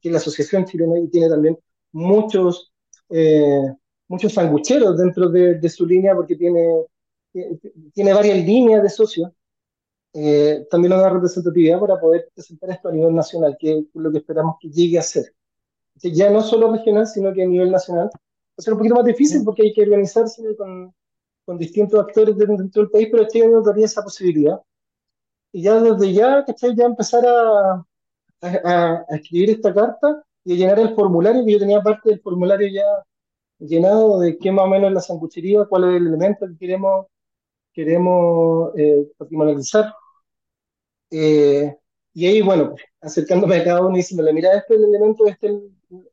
que 0.01 0.11
la 0.11 0.17
Asociación 0.17 0.65
Chilena 0.65 0.95
tiene 1.11 1.29
también 1.29 1.57
muchos, 1.91 2.71
eh, 3.09 3.73
muchos 4.07 4.33
sangucheros 4.33 4.97
dentro 4.97 5.29
de, 5.29 5.69
su 5.69 5.85
línea 5.85 6.15
porque 6.15 6.35
tiene, 6.35 6.85
tiene 7.93 8.13
varias 8.13 8.37
líneas 8.45 8.83
de 8.83 8.89
socios. 8.89 9.31
Eh, 10.13 10.65
también 10.71 10.91
da 10.91 11.09
representatividad 11.09 11.79
para 11.79 11.99
poder 11.99 12.29
presentar 12.33 12.71
esto 12.71 12.89
a 12.89 12.91
nivel 12.91 13.13
nacional, 13.13 13.55
que 13.59 13.79
es 13.79 13.85
lo 13.93 14.11
que 14.11 14.19
esperamos 14.19 14.55
que 14.59 14.69
llegue 14.69 14.97
a 14.97 15.03
ser. 15.03 15.33
ya 16.01 16.29
no 16.29 16.41
solo 16.41 16.71
regional, 16.71 17.07
sino 17.07 17.33
que 17.33 17.43
a 17.43 17.47
nivel 17.47 17.71
nacional. 17.71 18.09
Va 18.13 18.57
a 18.57 18.61
ser 18.61 18.73
un 18.73 18.79
poquito 18.79 18.95
más 18.95 19.05
difícil 19.05 19.43
porque 19.43 19.63
hay 19.63 19.73
que 19.73 19.83
organizarse 19.83 20.55
con, 20.55 20.93
con 21.45 21.57
distintos 21.57 21.99
actores 21.99 22.37
dentro 22.37 22.81
del 22.81 22.91
país, 22.91 23.09
pero 23.11 23.27
Chile 23.27 23.47
no 23.49 23.61
daría 23.61 23.85
esa 23.85 24.03
posibilidad. 24.03 24.59
Y 25.51 25.63
ya 25.63 25.79
desde 25.79 26.13
ya, 26.13 26.43
¿cachai? 26.45 26.75
Ya 26.75 26.85
empezar 26.85 27.25
a, 27.25 27.85
a, 28.41 29.05
escribir 29.09 29.51
esta 29.51 29.73
carta 29.73 30.23
y 30.43 30.53
a 30.53 30.55
llenar 30.55 30.79
el 30.79 30.95
formulario, 30.95 31.45
que 31.45 31.53
yo 31.53 31.59
tenía 31.59 31.81
parte 31.81 32.09
del 32.09 32.21
formulario 32.21 32.67
ya 32.67 32.85
llenado 33.59 34.19
de 34.19 34.37
qué 34.37 34.51
más 34.51 34.65
o 34.65 34.69
menos 34.69 34.89
es 34.89 34.93
la 34.93 35.01
sanguchería, 35.01 35.65
cuál 35.65 35.85
es 35.85 36.01
el 36.01 36.07
elemento 36.07 36.47
que 36.47 36.57
queremos, 36.57 37.07
queremos 37.77 38.71
eh, 38.75 39.07
patrimonializar. 39.17 39.93
Eh, 41.11 41.77
y 42.11 42.25
ahí, 42.25 42.41
bueno, 42.41 42.73
acercándome 42.99 43.57
a 43.57 43.63
cada 43.63 43.81
uno 43.81 43.93
y 43.93 43.97
diciéndole, 43.97 44.33
mira, 44.33 44.51
este 44.57 44.73
es 44.73 44.79
el 44.79 44.85
elemento, 44.87 45.27
este 45.27 45.45
es 45.45 45.53
el, 45.53 46.07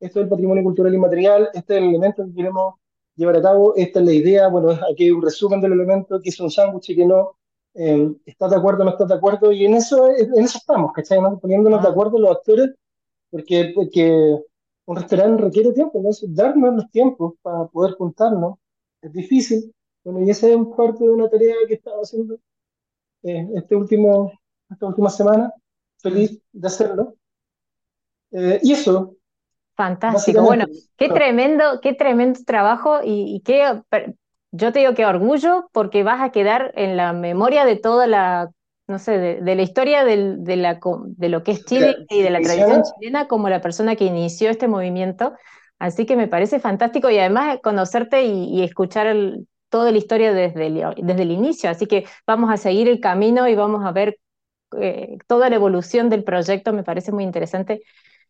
esto 0.00 0.20
es 0.20 0.24
el 0.24 0.28
patrimonio 0.28 0.62
cultural 0.62 0.94
inmaterial, 0.94 1.48
este 1.54 1.76
es 1.76 1.82
el 1.82 1.88
elemento 1.88 2.26
que 2.26 2.34
queremos 2.34 2.74
llevar 3.16 3.38
a 3.38 3.42
cabo. 3.42 3.74
Esta 3.74 4.00
es 4.00 4.04
la 4.04 4.12
idea, 4.12 4.48
bueno, 4.48 4.72
aquí 4.92 5.04
hay 5.04 5.10
un 5.10 5.22
resumen 5.22 5.62
del 5.62 5.72
elemento, 5.72 6.20
que 6.20 6.28
es 6.28 6.38
un 6.40 6.50
sándwich 6.50 6.90
y 6.90 6.96
que 6.96 7.06
no, 7.06 7.38
eh, 7.72 8.12
¿estás 8.26 8.50
de 8.50 8.56
acuerdo 8.56 8.84
no 8.84 8.90
estás 8.90 9.08
de 9.08 9.14
acuerdo? 9.14 9.50
Y 9.50 9.64
en 9.64 9.76
eso, 9.76 10.10
en 10.10 10.44
eso 10.44 10.58
estamos, 10.58 10.92
¿cachai? 10.92 11.18
Poniéndonos 11.40 11.80
de 11.80 11.88
ah. 11.88 11.90
acuerdo 11.90 12.18
los 12.18 12.32
actores, 12.32 12.74
porque, 13.30 13.72
porque 13.74 14.38
un 14.84 14.96
restaurante 14.96 15.42
requiere 15.42 15.72
tiempo, 15.72 16.02
¿no? 16.02 16.10
darnos 16.34 16.74
los 16.74 16.90
tiempos 16.90 17.32
para 17.40 17.64
poder 17.68 17.94
juntarnos 17.94 18.58
es 19.00 19.12
difícil. 19.12 19.72
Bueno, 20.10 20.26
y 20.26 20.30
esa 20.30 20.48
es 20.48 20.56
parte 20.74 21.04
de 21.04 21.10
una 21.10 21.28
tarea 21.28 21.54
que 21.66 21.74
he 21.74 21.76
estado 21.76 22.00
haciendo 22.00 22.38
eh, 23.24 23.46
este 23.56 23.76
último, 23.76 24.32
esta 24.70 24.86
última 24.86 25.10
semana. 25.10 25.52
Feliz 25.98 26.40
de 26.50 26.66
hacerlo. 26.66 27.14
Eh, 28.30 28.58
y 28.62 28.72
eso, 28.72 29.16
Fantástico. 29.76 30.42
Bueno, 30.42 30.64
qué 30.96 31.10
tremendo, 31.10 31.80
qué 31.82 31.92
tremendo 31.92 32.40
trabajo 32.44 33.00
y, 33.04 33.42
qué, 33.44 33.80
yo 34.50 34.72
te 34.72 34.78
digo 34.78 34.94
que 34.94 35.04
orgullo 35.04 35.68
porque 35.72 36.02
vas 36.02 36.22
a 36.22 36.32
quedar 36.32 36.72
en 36.74 36.96
la 36.96 37.12
memoria 37.12 37.66
de 37.66 37.76
toda 37.76 38.06
la, 38.06 38.50
no 38.86 38.98
sé, 38.98 39.18
de, 39.18 39.54
la 39.54 39.62
historia 39.62 40.04
de, 40.04 40.16
la, 40.56 40.80
de 41.04 41.28
lo 41.28 41.42
que 41.44 41.52
es 41.52 41.64
Chile 41.66 41.94
y 42.08 42.22
de 42.22 42.30
la 42.30 42.40
tradición 42.40 42.82
chilena 42.82 43.28
como 43.28 43.50
la 43.50 43.60
persona 43.60 43.94
que 43.94 44.06
inició 44.06 44.48
este 44.48 44.68
movimiento. 44.68 45.34
Así 45.78 46.06
que 46.06 46.16
me 46.16 46.28
parece 46.28 46.60
fantástico 46.60 47.10
y 47.10 47.18
además 47.18 47.58
conocerte 47.62 48.24
y, 48.24 48.62
escuchar 48.64 49.06
toda 49.68 49.90
la 49.90 49.98
historia 49.98 50.32
desde 50.32 50.66
el, 50.66 50.84
desde 50.96 51.22
el 51.22 51.30
inicio. 51.30 51.70
Así 51.70 51.86
que 51.86 52.04
vamos 52.26 52.50
a 52.50 52.56
seguir 52.56 52.88
el 52.88 53.00
camino 53.00 53.48
y 53.48 53.54
vamos 53.54 53.84
a 53.84 53.92
ver 53.92 54.18
eh, 54.80 55.18
toda 55.26 55.48
la 55.50 55.56
evolución 55.56 56.08
del 56.08 56.24
proyecto. 56.24 56.72
Me 56.72 56.84
parece 56.84 57.12
muy 57.12 57.24
interesante. 57.24 57.82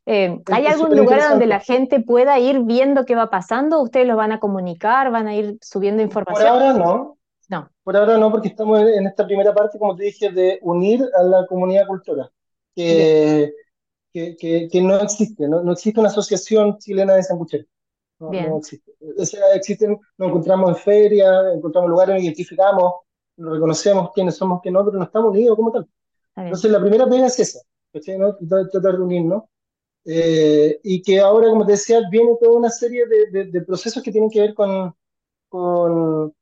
Eh, 0.06 0.40
¿Hay 0.50 0.66
algún 0.66 0.96
lugar 0.96 1.28
donde 1.28 1.46
la 1.46 1.60
gente 1.60 2.00
pueda 2.00 2.38
ir 2.38 2.60
viendo 2.60 3.04
qué 3.04 3.14
va 3.14 3.28
pasando? 3.28 3.82
¿Ustedes 3.82 4.06
lo 4.06 4.16
van 4.16 4.32
a 4.32 4.40
comunicar? 4.40 5.10
¿Van 5.10 5.26
a 5.26 5.36
ir 5.36 5.58
subiendo 5.60 6.02
información? 6.02 6.48
Por 6.48 6.62
ahora 6.62 6.72
no. 6.72 7.18
No. 7.48 7.70
Por 7.82 7.96
ahora 7.96 8.18
no, 8.18 8.30
porque 8.30 8.48
estamos 8.48 8.80
en 8.80 9.06
esta 9.06 9.26
primera 9.26 9.54
parte, 9.54 9.78
como 9.78 9.96
te 9.96 10.04
dije, 10.04 10.30
de 10.30 10.58
unir 10.62 11.02
a 11.18 11.22
la 11.22 11.46
comunidad 11.46 11.86
cultura, 11.86 12.30
que, 12.74 13.52
que, 14.12 14.68
que, 14.70 14.82
no 14.82 15.00
existe, 15.00 15.48
no, 15.48 15.62
no, 15.62 15.72
existe 15.72 15.98
una 15.98 16.10
asociación 16.10 16.76
chilena 16.78 17.14
de 17.14 17.22
sangucheros. 17.22 17.66
No, 18.20 18.30
no, 18.30 18.58
existe. 18.58 18.92
O 19.16 19.24
sea, 19.24 19.54
existen, 19.54 19.98
nos 20.16 20.28
encontramos 20.28 20.70
en 20.70 20.76
ferias, 20.76 21.54
encontramos 21.54 21.90
lugares, 21.90 22.16
nos 22.16 22.24
identificamos, 22.24 22.94
nos 23.36 23.52
reconocemos 23.52 24.10
quiénes 24.12 24.36
somos, 24.36 24.60
quiénes 24.60 24.80
no, 24.80 24.84
pero 24.84 24.98
no 24.98 25.04
estamos 25.04 25.30
unidos 25.30 25.56
como 25.56 25.72
tal. 25.72 25.88
Entonces, 26.36 26.70
la 26.70 26.80
primera 26.80 27.08
pega 27.08 27.26
es 27.26 27.38
esa, 27.38 27.60
¿no? 28.18 28.36
tratar 28.70 28.96
de 28.96 29.02
unirnos. 29.02 29.44
Eh, 30.04 30.80
y 30.84 31.02
que 31.02 31.20
ahora, 31.20 31.48
como 31.48 31.66
te 31.66 31.72
decía, 31.72 32.00
viene 32.10 32.36
toda 32.40 32.56
una 32.56 32.70
serie 32.70 33.04
de, 33.06 33.44
de, 33.44 33.60
procesos 33.62 34.02
que 34.02 34.10
tienen 34.10 34.30
que 34.30 34.40
ver 34.40 34.54
con, 34.54 34.94
con 35.48 36.32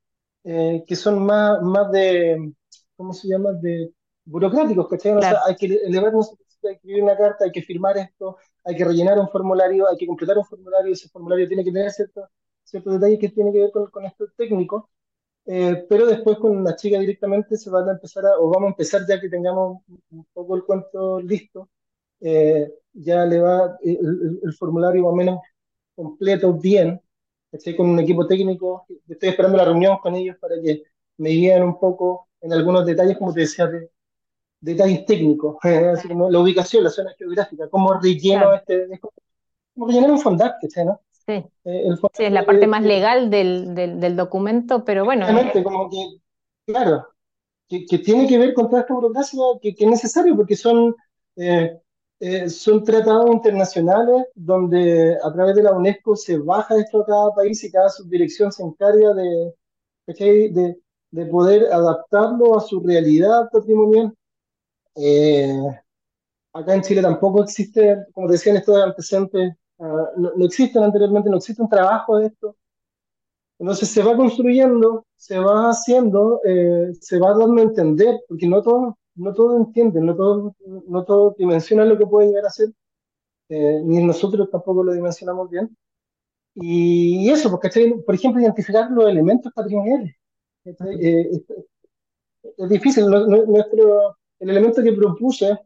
eh, 0.45 0.85
que 0.87 0.95
son 0.95 1.25
más, 1.25 1.61
más 1.63 1.91
de, 1.91 2.53
¿cómo 2.97 3.13
se 3.13 3.27
llama? 3.27 3.53
De 3.55 3.93
burocráticos, 4.25 4.89
¿cachai? 4.89 5.15
hay 5.47 5.57
que 5.57 5.67
elevarnos, 5.67 6.35
hay 6.69 6.75
que 6.75 6.79
escribir 6.79 7.03
una 7.03 7.17
carta, 7.17 7.45
hay 7.45 7.53
que 7.53 7.63
firmar 7.63 7.97
esto, 7.99 8.37
hay 8.65 8.77
que 8.77 8.85
rellenar 8.85 9.19
un 9.19 9.29
formulario, 9.29 9.89
hay 9.89 9.97
que 9.97 10.07
completar 10.07 10.39
un 10.39 10.45
formulario, 10.45 10.93
ese 10.93 11.09
formulario 11.09 11.47
tiene 11.49 11.65
que 11.65 11.73
tener 11.73 11.91
ciertos 11.91 12.29
ciertos 12.67 12.95
detalles 12.95 13.19
que 13.21 13.29
tienen 13.31 13.53
que 13.53 13.61
ver 13.61 13.71
con, 13.71 13.87
con 13.91 14.05
esto 14.05 14.27
técnico, 14.37 14.91
eh, 15.47 15.87
pero 15.89 16.07
después 16.07 16.39
con 16.39 16.65
la 16.65 16.75
chica 16.77 16.99
directamente 16.99 17.57
se 17.57 17.71
van 17.71 17.89
a 17.89 17.93
empezar 17.93 18.27
a, 18.27 18.39
o 18.39 18.49
vamos 18.51 18.69
a 18.69 18.71
empezar 18.71 19.03
ya 19.09 19.21
que 19.21 19.29
tengamos 19.29 19.83
un 20.11 20.27
poco 20.33 20.57
el 20.57 20.65
cuento 20.65 21.21
listo, 21.21 21.71
eh, 22.21 22.73
ya 22.93 23.25
le 23.27 23.41
va 23.41 23.79
el, 23.83 24.53
formulario 24.59 25.05
más 25.05 25.13
o 25.13 25.17
menos 25.17 25.41
completo, 25.95 26.53
bien, 26.55 27.01
estoy 27.53 27.77
con 27.77 27.89
un 27.89 28.01
equipo 28.01 28.27
técnico, 28.27 28.87
estoy 29.09 29.31
esperando 29.31 29.59
la 29.59 29.65
reunión 29.67 29.99
con 29.99 30.15
ellos 30.17 30.37
para 30.41 30.57
que 30.61 30.83
me 31.19 31.31
guíen 31.31 31.63
un 31.63 31.79
poco 31.79 32.29
en 32.41 32.53
algunos 32.53 32.85
detalles, 32.85 33.17
como 33.19 33.33
te 33.33 33.41
decía, 33.41 33.67
de, 33.67 33.91
detalles 34.61 35.05
técnicos, 35.05 35.57
la 35.63 36.39
ubicación, 36.39 36.85
la 36.85 36.91
zona 36.91 37.13
geográfica, 37.19 37.69
cómo 37.69 37.95
relleno 37.95 38.55
este, 38.55 38.89
como 39.75 39.87
rellenar 39.87 40.11
un 40.11 40.21
fondarte, 40.21 40.69
¿no? 40.85 41.01
Sí. 41.27 41.45
Eh, 41.65 41.89
sí, 42.15 42.25
es 42.25 42.33
la 42.33 42.47
parte 42.47 42.67
más 42.67 42.83
legal 42.83 43.31
del, 43.31 43.75
del, 43.75 44.17
documento, 44.17 44.85
pero 44.85 45.05
bueno. 45.05 45.27
como 45.65 45.91
que, 45.91 46.19
claro, 46.67 47.09
que, 47.69 47.85
que, 47.85 47.99
tiene 47.99 48.29
que 48.29 48.39
ver 48.39 48.55
con 48.55 48.69
toda 48.69 48.83
esta 48.83 48.95
burocracia 48.95 49.39
que, 49.61 49.75
que 49.75 49.85
es 49.85 49.91
necesario, 49.91 50.37
porque 50.37 50.55
son 50.55 50.95
eh, 51.37 51.79
eh, 52.19 52.49
son 52.49 52.83
tratados 52.83 53.31
internacionales 53.31 54.27
donde 54.35 55.19
a 55.23 55.33
través 55.33 55.55
de 55.55 55.63
la 55.63 55.73
UNESCO 55.73 56.17
se 56.17 56.39
baja 56.39 56.77
esto 56.77 57.03
a 57.03 57.07
cada 57.07 57.35
país 57.35 57.63
y 57.63 57.71
cada 57.71 57.91
subdirección 57.91 58.51
se 58.51 58.63
encarga 58.63 59.13
de, 59.13 59.55
de, 60.07 60.79
de 61.11 61.27
poder 61.27 61.71
adaptarlo 61.71 62.57
a 62.57 62.63
su 62.63 62.81
realidad 62.81 63.51
patrimonial. 63.53 64.15
Eh, 64.97 65.53
acá 66.53 66.75
en 66.75 66.83
Chile 66.83 67.03
tampoco 67.03 67.43
existe, 67.45 67.97
como 68.13 68.29
decían 68.29 68.57
estos 68.57 68.83
antecedentes, 68.83 69.55
ah, 69.79 70.11
no, 70.17 70.33
no 70.37 70.45
existen 70.47 70.83
anteriormente, 70.83 71.31
no 71.31 71.37
existe 71.39 71.63
un 71.63 71.69
trabajo 71.69 72.19
de 72.19 72.27
esto. 72.29 72.57
Entonces 73.59 73.89
se 73.89 74.03
va 74.03 74.17
construyendo, 74.17 75.07
se 75.17 75.39
va 75.39 75.71
haciendo, 75.71 76.41
eh, 76.45 76.93
se 77.01 77.19
va 77.19 77.31
dando 77.35 77.61
a 77.61 77.65
entender, 77.65 78.21
porque 78.29 78.47
no 78.47 78.63
todos 78.63 78.95
no 79.15 79.33
todo 79.33 79.57
entienden, 79.57 80.05
no 80.07 80.15
todos 80.15 80.53
no 80.89 81.05
todo 81.05 81.35
dimensionan 81.39 81.89
lo 81.89 81.97
que 81.99 82.07
puede 82.07 82.29
llegar 82.29 82.45
a 82.47 82.51
ser, 82.51 82.69
eh, 83.51 83.81
ni 83.85 84.05
nosotros 84.05 84.51
tampoco 84.51 84.85
lo 84.85 84.93
dimensionamos 84.93 85.51
bien. 85.51 85.77
Y 86.55 87.31
eso, 87.31 87.51
porque 87.51 87.71
por 88.07 88.15
ejemplo, 88.15 88.43
identificar 88.43 88.91
los 88.91 89.09
elementos 89.11 89.53
patrimoniales. 89.55 90.15
Eh, 90.65 91.29
es, 91.33 91.43
es 92.59 92.69
difícil. 92.69 93.07
Nuestro, 93.07 94.17
el 94.39 94.51
elemento 94.51 94.83
que 94.83 94.93
propuse 94.93 95.59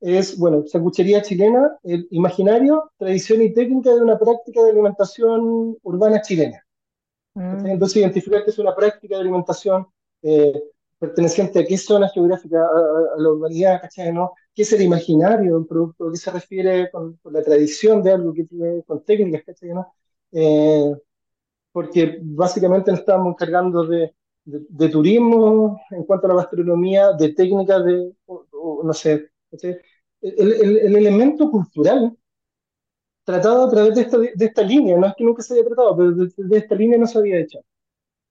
es, 0.00 0.38
bueno, 0.38 0.64
sanguchería 0.66 1.22
chilena, 1.22 1.78
el 1.82 2.06
imaginario, 2.10 2.90
tradición 2.98 3.42
y 3.42 3.52
técnica 3.52 3.94
de 3.94 4.02
una 4.02 4.18
práctica 4.18 4.62
de 4.62 4.70
alimentación 4.70 5.76
urbana 5.82 6.20
chilena. 6.20 6.62
Mm. 7.34 7.66
Entonces, 7.66 7.98
identificar 7.98 8.44
que 8.44 8.50
es 8.50 8.58
una 8.58 8.74
práctica 8.74 9.16
de 9.16 9.22
alimentación 9.22 9.86
eh, 10.22 10.62
perteneciente 10.98 11.60
a 11.60 11.64
qué 11.64 11.76
zona 11.78 12.08
geográfica, 12.08 12.58
a, 12.62 13.20
la 13.20 13.28
urbanidad, 13.28 13.80
¿cachai? 13.80 14.12
¿no? 14.12 14.32
¿Qué 14.54 14.62
es 14.62 14.72
el 14.72 14.82
imaginario 14.82 15.52
de 15.52 15.56
un 15.58 15.66
producto? 15.66 16.10
¿Qué 16.10 16.16
se 16.16 16.30
refiere 16.30 16.90
con, 16.90 17.18
la 17.24 17.42
tradición 17.42 18.02
de 18.02 18.12
algo 18.12 18.32
que 18.32 18.44
tiene 18.44 18.82
con 18.84 19.04
técnicas, 19.04 19.42
¿cachai? 19.44 19.70
¿no? 19.70 19.94
Eh, 20.32 20.94
porque 21.72 22.18
básicamente 22.22 22.90
nos 22.90 23.00
estamos 23.00 23.28
encargando 23.28 23.84
de, 23.86 24.14
de, 24.46 24.88
turismo 24.88 25.80
en 25.90 26.04
cuanto 26.04 26.26
a 26.26 26.30
la 26.30 26.36
gastronomía, 26.36 27.12
de 27.12 27.32
técnicas 27.34 27.84
de, 27.84 28.12
no 28.82 28.92
sé, 28.92 29.30
el, 29.52 29.82
el, 30.22 30.76
el, 30.78 30.96
elemento 30.96 31.50
cultural 31.50 32.16
tratado 33.24 33.66
a 33.66 33.70
través 33.70 33.94
de 33.96 34.00
esta, 34.02 34.18
de 34.18 34.44
esta 34.44 34.62
línea, 34.62 34.96
no 34.96 35.06
es 35.06 35.14
que 35.16 35.24
nunca 35.24 35.42
se 35.42 35.54
haya 35.54 35.64
tratado, 35.64 35.96
pero 35.96 36.12
de, 36.12 36.58
esta 36.58 36.74
línea 36.76 36.96
no 36.96 37.06
se 37.06 37.18
había 37.18 37.40
hecho. 37.40 37.58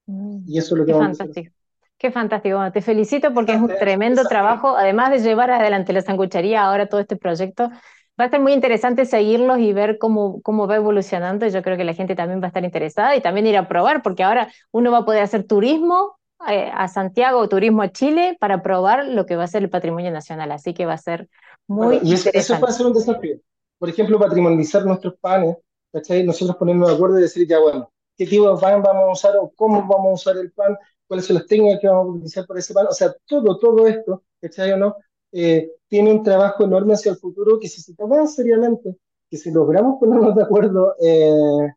Mm, 0.06 0.38
y 0.46 0.58
eso 0.58 0.74
es 0.74 0.78
lo 0.80 0.86
que 0.86 0.92
vamos 0.92 1.18
fantástico. 1.18 1.54
Qué 1.98 2.10
fantástico. 2.10 2.72
te 2.72 2.82
felicito 2.82 3.32
porque 3.32 3.52
es 3.52 3.60
un 3.60 3.68
tremendo 3.68 4.24
trabajo, 4.24 4.76
además 4.76 5.10
de 5.10 5.18
llevar 5.18 5.50
adelante 5.50 5.94
la 5.94 6.02
sanguchería, 6.02 6.64
ahora 6.64 6.88
todo 6.88 7.00
este 7.00 7.16
proyecto. 7.16 7.70
Va 8.18 8.24
a 8.24 8.30
ser 8.30 8.40
muy 8.40 8.52
interesante 8.52 9.04
seguirlos 9.04 9.58
y 9.58 9.72
ver 9.72 9.98
cómo, 9.98 10.40
cómo 10.42 10.66
va 10.66 10.76
evolucionando. 10.76 11.46
Yo 11.46 11.62
creo 11.62 11.76
que 11.76 11.84
la 11.84 11.94
gente 11.94 12.14
también 12.14 12.40
va 12.40 12.46
a 12.46 12.48
estar 12.48 12.64
interesada 12.64 13.14
y 13.14 13.20
también 13.20 13.46
ir 13.46 13.56
a 13.56 13.68
probar, 13.68 14.02
porque 14.02 14.22
ahora 14.22 14.50
uno 14.70 14.90
va 14.90 14.98
a 14.98 15.04
poder 15.04 15.22
hacer 15.22 15.44
turismo 15.44 16.18
eh, 16.48 16.70
a 16.74 16.88
Santiago 16.88 17.38
o 17.38 17.48
turismo 17.48 17.82
a 17.82 17.92
Chile 17.92 18.36
para 18.40 18.62
probar 18.62 19.06
lo 19.06 19.26
que 19.26 19.36
va 19.36 19.44
a 19.44 19.48
ser 19.48 19.62
el 19.62 19.70
patrimonio 19.70 20.10
nacional. 20.10 20.50
Así 20.52 20.72
que 20.72 20.86
va 20.86 20.94
a 20.94 20.98
ser 20.98 21.28
muy 21.66 22.00
y 22.02 22.14
eso, 22.14 22.30
eso 22.32 22.58
puede 22.58 22.72
ser 22.72 22.86
un 22.86 22.94
desafío 22.94 23.36
por 23.78 23.88
ejemplo, 23.88 24.18
patrimonializar 24.18 24.84
nuestros 24.84 25.14
panes, 25.20 25.56
¿cachai? 25.92 26.24
Nosotros 26.24 26.56
ponernos 26.56 26.88
de 26.88 26.94
acuerdo 26.94 27.18
y 27.18 27.22
decir, 27.22 27.46
ya 27.46 27.58
bueno, 27.58 27.90
qué 28.16 28.26
tipo 28.26 28.54
de 28.54 28.60
pan 28.60 28.82
vamos 28.82 29.04
a 29.08 29.12
usar 29.12 29.36
o 29.36 29.52
cómo 29.54 29.86
vamos 29.86 30.06
a 30.06 30.14
usar 30.14 30.36
el 30.38 30.52
pan, 30.52 30.76
cuáles 31.06 31.26
son 31.26 31.36
las 31.36 31.46
técnicas 31.46 31.80
que 31.80 31.88
vamos 31.88 32.06
a 32.06 32.10
utilizar 32.10 32.46
para 32.46 32.60
ese 32.60 32.74
pan, 32.74 32.86
o 32.88 32.92
sea, 32.92 33.14
todo, 33.26 33.58
todo 33.58 33.86
esto, 33.86 34.22
¿cachai 34.40 34.72
o 34.72 34.76
no? 34.76 34.96
Eh, 35.32 35.70
tiene 35.88 36.12
un 36.12 36.22
trabajo 36.22 36.64
enorme 36.64 36.94
hacia 36.94 37.12
el 37.12 37.18
futuro 37.18 37.58
que 37.60 37.68
si 37.68 37.80
se 37.80 37.94
toma 37.94 38.26
seriamente, 38.26 38.96
que 39.30 39.36
si 39.36 39.50
logramos 39.50 39.98
ponernos 40.00 40.34
de 40.34 40.42
acuerdo, 40.42 40.94
eh, 41.00 41.68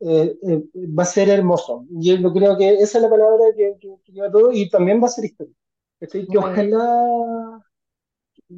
eh, 0.00 0.36
va 0.76 1.02
a 1.02 1.06
ser 1.06 1.28
hermoso. 1.28 1.84
Y 1.90 2.16
yo 2.20 2.32
creo 2.32 2.56
que 2.56 2.74
esa 2.74 2.98
es 2.98 3.02
la 3.02 3.10
palabra 3.10 3.44
que, 3.56 3.76
lleva 4.06 4.30
todo 4.30 4.52
y 4.52 4.68
también 4.68 5.02
va 5.02 5.06
a 5.06 5.10
ser 5.10 5.24
histórico. 5.24 5.56
Que 6.00 6.38
ojalá 6.38 7.62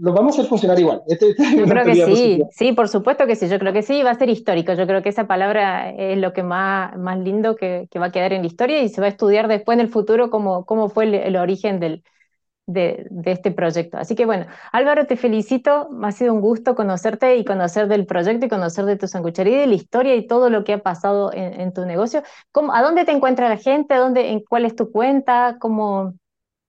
lo 0.00 0.12
vamos 0.12 0.34
a 0.34 0.40
hacer 0.40 0.48
funcionar 0.48 0.78
igual. 0.78 1.02
Este, 1.08 1.30
este 1.30 1.56
yo 1.56 1.66
creo 1.66 1.84
que 1.84 1.94
sí, 1.94 2.42
sí, 2.50 2.72
por 2.72 2.88
supuesto 2.88 3.26
que 3.26 3.36
sí, 3.36 3.48
yo 3.48 3.58
creo 3.58 3.72
que 3.72 3.82
sí, 3.82 4.02
va 4.02 4.10
a 4.10 4.18
ser 4.18 4.28
histórico. 4.28 4.72
Yo 4.74 4.86
creo 4.86 5.02
que 5.02 5.08
esa 5.08 5.26
palabra 5.26 5.90
es 5.90 6.18
lo 6.18 6.32
que 6.32 6.42
más, 6.42 6.96
más 6.96 7.18
lindo 7.18 7.56
que, 7.56 7.88
que 7.90 7.98
va 7.98 8.06
a 8.06 8.12
quedar 8.12 8.32
en 8.32 8.42
la 8.42 8.46
historia 8.46 8.82
y 8.82 8.88
se 8.88 9.00
va 9.00 9.06
a 9.06 9.10
estudiar 9.10 9.48
después 9.48 9.76
en 9.76 9.80
el 9.80 9.88
futuro 9.88 10.30
cómo, 10.30 10.64
cómo 10.64 10.88
fue 10.88 11.26
el, 11.26 11.36
origen 11.36 11.80
del, 11.80 12.02
de, 12.66 13.06
de, 13.10 13.32
este 13.32 13.50
proyecto. 13.50 13.98
Así 13.98 14.14
que 14.14 14.26
bueno, 14.26 14.46
Álvaro, 14.72 15.06
te 15.06 15.16
felicito, 15.16 15.88
ha 16.02 16.12
sido 16.12 16.32
un 16.32 16.40
gusto 16.40 16.74
conocerte 16.74 17.36
y 17.36 17.44
conocer 17.44 17.88
del 17.88 18.06
proyecto 18.06 18.46
y 18.46 18.48
conocer 18.48 18.84
de 18.86 18.96
tu 18.96 19.06
sanguchería 19.06 19.56
y 19.56 19.60
de 19.60 19.66
la 19.66 19.74
historia 19.74 20.14
y 20.14 20.26
todo 20.26 20.50
lo 20.50 20.64
que 20.64 20.74
ha 20.74 20.82
pasado 20.82 21.30
en, 21.32 21.72
tu 21.72 21.84
negocio. 21.84 22.22
¿Cómo, 22.52 22.74
¿A 22.74 22.82
dónde 22.82 23.04
te 23.04 23.12
encuentra 23.12 23.48
la 23.48 23.58
gente? 23.58 23.94
¿A 23.94 23.98
dónde, 23.98 24.30
en, 24.30 24.40
¿Cuál 24.40 24.64
es 24.64 24.74
tu 24.76 24.90
cuenta? 24.90 25.56
¿Cómo? 25.60 26.14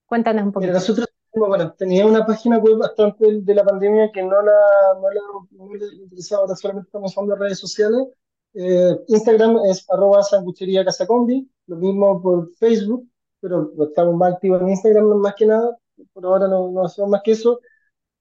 Cuéntanos 0.06 0.44
un 0.46 0.52
poquito. 0.52 0.74
nosotros 0.74 1.08
bueno, 1.38 1.74
tenía 1.74 2.06
una 2.06 2.26
página 2.26 2.58
web 2.58 2.78
bastante 2.78 3.42
de 3.42 3.56
la 3.56 3.64
pandemia 3.64 4.12
que 4.12 4.24
no 4.24 4.42
la, 4.42 4.54
no 5.02 5.10
la, 5.12 5.22
no 5.52 5.66
utilizaba, 6.06 6.44
ahora 6.44 6.56
solamente 6.56 6.88
estamos 6.88 7.12
usando 7.12 7.36
redes 7.36 7.60
sociales. 7.60 8.08
Eh, 8.54 8.98
Instagram 9.08 9.58
es 9.70 9.86
arroba 9.90 10.24
sanguchería 10.24 10.86
casacombi, 10.86 11.50
lo 11.68 11.76
mismo 11.76 12.22
por 12.22 12.54
Facebook, 12.56 13.06
pero 13.42 13.72
estamos 13.84 14.16
más 14.16 14.34
activos 14.34 14.62
en 14.62 14.70
Instagram 14.70 15.06
más 15.18 15.36
que 15.36 15.46
nada, 15.46 15.78
por 16.14 16.26
ahora 16.26 16.48
no, 16.48 16.72
no 16.72 16.86
hacemos 16.86 17.10
más 17.12 17.22
que 17.24 17.32
eso. 17.32 17.60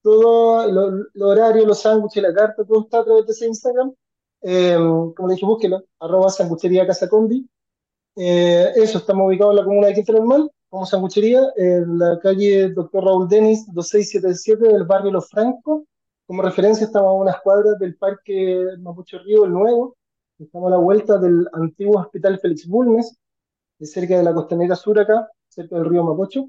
Todo 0.02 0.66
los 0.70 1.08
lo 1.14 1.28
horario, 1.28 1.66
los 1.66 1.80
sándwiches, 1.80 2.22
la 2.22 2.34
carta, 2.34 2.64
todo 2.64 2.82
está 2.82 3.00
a 3.00 3.04
través 3.04 3.26
de 3.26 3.32
ese 3.32 3.46
Instagram. 3.46 3.92
Eh, 4.42 4.76
como 5.16 5.28
le 5.28 5.34
dije, 5.34 5.46
búsquelo, 5.46 5.84
arroba 6.00 6.28
sanguchería 6.30 6.86
casacombi. 6.86 7.48
Eh, 8.16 8.72
eso, 8.76 8.98
estamos 8.98 9.26
ubicados 9.28 9.52
en 9.52 9.56
la 9.56 9.64
comuna 9.64 9.86
de 9.88 9.94
Quinta 9.94 10.12
Normal 10.12 10.50
como 10.74 10.86
sanguchería 10.86 11.40
en 11.56 11.98
la 12.00 12.18
calle 12.18 12.70
Dr. 12.70 13.04
Raúl 13.04 13.28
Denis 13.28 13.64
2677 13.72 14.72
del 14.72 14.82
barrio 14.82 15.12
Los 15.12 15.28
Francos. 15.28 15.84
Como 16.26 16.42
referencia 16.42 16.86
estamos 16.86 17.10
a 17.10 17.12
unas 17.12 17.40
cuadras 17.42 17.78
del 17.78 17.94
Parque 17.96 18.60
Mapucho 18.80 19.20
Río, 19.20 19.44
el 19.44 19.52
nuevo. 19.52 19.96
Estamos 20.36 20.66
a 20.66 20.70
la 20.72 20.78
vuelta 20.78 21.16
del 21.18 21.46
antiguo 21.52 22.00
Hospital 22.00 22.40
Félix 22.40 22.66
Bulnes, 22.66 23.16
de 23.78 23.86
cerca 23.86 24.16
de 24.16 24.24
la 24.24 24.34
costanera 24.34 24.74
sur 24.74 24.98
acá, 24.98 25.28
cerca 25.46 25.76
del 25.76 25.84
río 25.84 26.02
Mapocho. 26.02 26.48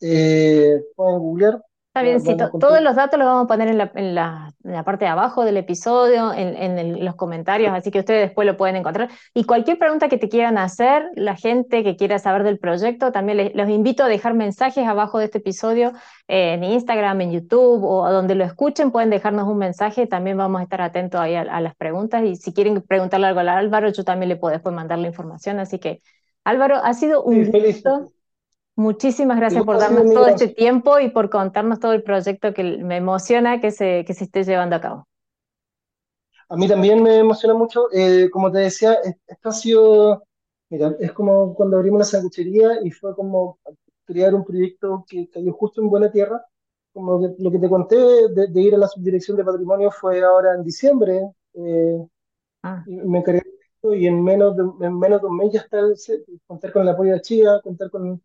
Eh, 0.00 0.82
pueden 0.96 1.18
googlear 1.18 1.60
Está 1.96 2.02
bien, 2.02 2.50
todos 2.58 2.80
los 2.80 2.96
datos 2.96 3.20
los 3.20 3.28
vamos 3.28 3.44
a 3.44 3.46
poner 3.46 3.68
en 3.68 3.78
la, 3.78 3.92
en 3.94 4.16
la, 4.16 4.52
en 4.64 4.72
la 4.72 4.82
parte 4.82 5.04
de 5.04 5.12
abajo 5.12 5.44
del 5.44 5.56
episodio, 5.56 6.32
en, 6.32 6.56
en 6.56 7.04
los 7.04 7.14
comentarios, 7.14 7.72
así 7.72 7.92
que 7.92 8.00
ustedes 8.00 8.26
después 8.26 8.46
lo 8.46 8.56
pueden 8.56 8.74
encontrar. 8.74 9.10
Y 9.32 9.44
cualquier 9.44 9.78
pregunta 9.78 10.08
que 10.08 10.18
te 10.18 10.28
quieran 10.28 10.58
hacer, 10.58 11.04
la 11.14 11.36
gente 11.36 11.84
que 11.84 11.94
quiera 11.94 12.18
saber 12.18 12.42
del 12.42 12.58
proyecto, 12.58 13.12
también 13.12 13.36
les, 13.36 13.54
los 13.54 13.68
invito 13.68 14.02
a 14.02 14.08
dejar 14.08 14.34
mensajes 14.34 14.84
abajo 14.88 15.20
de 15.20 15.26
este 15.26 15.38
episodio 15.38 15.92
eh, 16.26 16.54
en 16.54 16.64
Instagram, 16.64 17.20
en 17.20 17.30
YouTube 17.30 17.84
o 17.84 18.10
donde 18.10 18.34
lo 18.34 18.42
escuchen, 18.42 18.90
pueden 18.90 19.10
dejarnos 19.10 19.46
un 19.46 19.58
mensaje, 19.58 20.08
también 20.08 20.36
vamos 20.36 20.62
a 20.62 20.64
estar 20.64 20.82
atentos 20.82 21.20
ahí 21.20 21.36
a, 21.36 21.60
las 21.60 21.76
preguntas 21.76 22.24
y 22.24 22.34
si 22.34 22.52
quieren 22.52 22.82
preguntarle 22.82 23.28
algo 23.28 23.38
a 23.38 23.56
Álvaro, 23.56 23.90
yo 23.90 24.02
también 24.02 24.30
le 24.30 24.36
puedo 24.36 24.52
después 24.52 24.74
mandar 24.74 24.98
la 24.98 25.06
información, 25.06 25.60
así 25.60 25.78
que 25.78 26.02
Álvaro, 26.42 26.80
ha 26.82 26.92
sido 26.92 27.22
un 27.22 27.44
gusto. 27.52 28.10
Muchísimas 28.76 29.36
gracias 29.36 29.64
por 29.64 29.78
darnos 29.78 30.12
todo 30.12 30.26
este 30.26 30.48
tiempo 30.48 30.98
y 30.98 31.08
por 31.08 31.30
contarnos 31.30 31.78
todo 31.78 31.92
el 31.92 32.02
proyecto 32.02 32.52
que 32.52 32.64
me 32.78 32.96
emociona 32.96 33.60
que 33.60 33.70
se, 33.70 34.04
que 34.04 34.14
se 34.14 34.24
esté 34.24 34.42
llevando 34.42 34.76
a 34.76 34.80
cabo. 34.80 35.08
A 36.48 36.56
mí 36.56 36.66
también 36.66 37.02
me 37.02 37.18
emociona 37.18 37.54
mucho. 37.54 37.88
Eh, 37.92 38.28
como 38.30 38.50
te 38.50 38.58
decía, 38.58 38.98
esto 39.26 39.48
ha 39.48 39.52
sido, 39.52 40.24
mira, 40.70 40.94
es 40.98 41.12
como 41.12 41.54
cuando 41.54 41.76
abrimos 41.76 42.00
la 42.00 42.04
sanguchería 42.04 42.80
y 42.82 42.90
fue 42.90 43.14
como 43.14 43.58
crear 44.04 44.34
un 44.34 44.44
proyecto 44.44 45.04
que 45.08 45.28
cayó 45.30 45.52
justo 45.52 45.80
en 45.80 45.88
buena 45.88 46.10
tierra. 46.10 46.44
Como 46.92 47.34
lo 47.38 47.50
que 47.50 47.58
te 47.58 47.68
conté 47.68 47.96
de, 47.96 48.60
ir 48.60 48.74
a 48.74 48.78
la 48.78 48.88
subdirección 48.88 49.36
de 49.36 49.44
patrimonio 49.44 49.90
fue 49.90 50.22
ahora 50.22 50.54
en 50.54 50.64
diciembre. 50.64 51.22
Eh, 51.54 52.06
ah. 52.64 52.82
y 52.86 52.96
me 52.96 53.18
encargué 53.18 53.42
de 53.82 53.98
y 53.98 54.06
en 54.06 54.22
menos 54.22 54.56
de, 54.56 54.86
en 54.86 54.98
menos 54.98 55.20
de 55.20 55.26
un 55.26 55.36
mes 55.36 55.52
ya 55.52 55.60
está 55.60 55.78
contar 56.46 56.72
con 56.72 56.82
el 56.82 56.88
apoyo 56.88 57.12
de 57.12 57.20
Chía, 57.20 57.60
contar 57.62 57.90
con 57.90 58.22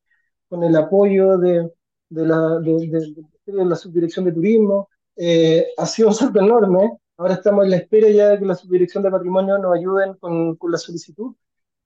con 0.49 0.63
el 0.63 0.75
apoyo 0.75 1.37
de, 1.37 1.71
de, 2.09 2.25
la, 2.25 2.59
de, 2.59 3.25
la 3.45 3.75
subdirección 3.75 4.25
de 4.25 4.33
turismo. 4.33 4.89
Eh, 5.15 5.67
ha 5.77 5.85
sido 5.85 6.09
un 6.09 6.15
salto 6.15 6.39
enorme. 6.39 6.97
Ahora 7.17 7.35
estamos 7.35 7.65
en 7.65 7.71
la 7.71 7.77
espera 7.77 8.09
ya 8.09 8.29
de 8.29 8.39
que 8.39 8.45
la 8.45 8.55
subdirección 8.55 9.03
de 9.03 9.11
patrimonio 9.11 9.57
nos 9.57 9.77
ayuden 9.77 10.15
con, 10.15 10.55
con 10.55 10.71
la 10.71 10.77
solicitud. 10.77 11.33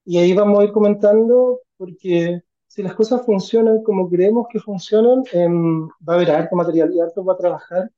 Y 0.05 0.17
ahí 0.17 0.33
vamos 0.33 0.59
a 0.59 0.63
ir 0.65 0.71
comentando, 0.71 1.61
porque 1.77 2.41
si 2.67 2.81
las 2.81 2.95
cosas 2.95 3.25
funcionan 3.25 3.83
como 3.83 4.09
creemos 4.09 4.47
que 4.49 4.59
funcionan, 4.59 5.23
em, 5.31 5.87
va 5.87 6.13
a 6.13 6.15
haber 6.15 6.31
harto 6.31 6.55
material 6.55 6.91
y 6.93 6.99
harto 6.99 7.23
para 7.23 7.37
trabajar 7.37 7.91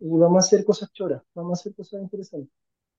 y 0.00 0.08
vamos 0.08 0.44
a 0.44 0.46
hacer 0.46 0.64
cosas 0.64 0.90
choras, 0.92 1.22
vamos 1.34 1.58
a 1.58 1.60
hacer 1.60 1.74
cosas 1.74 2.00
interesantes. 2.00 2.50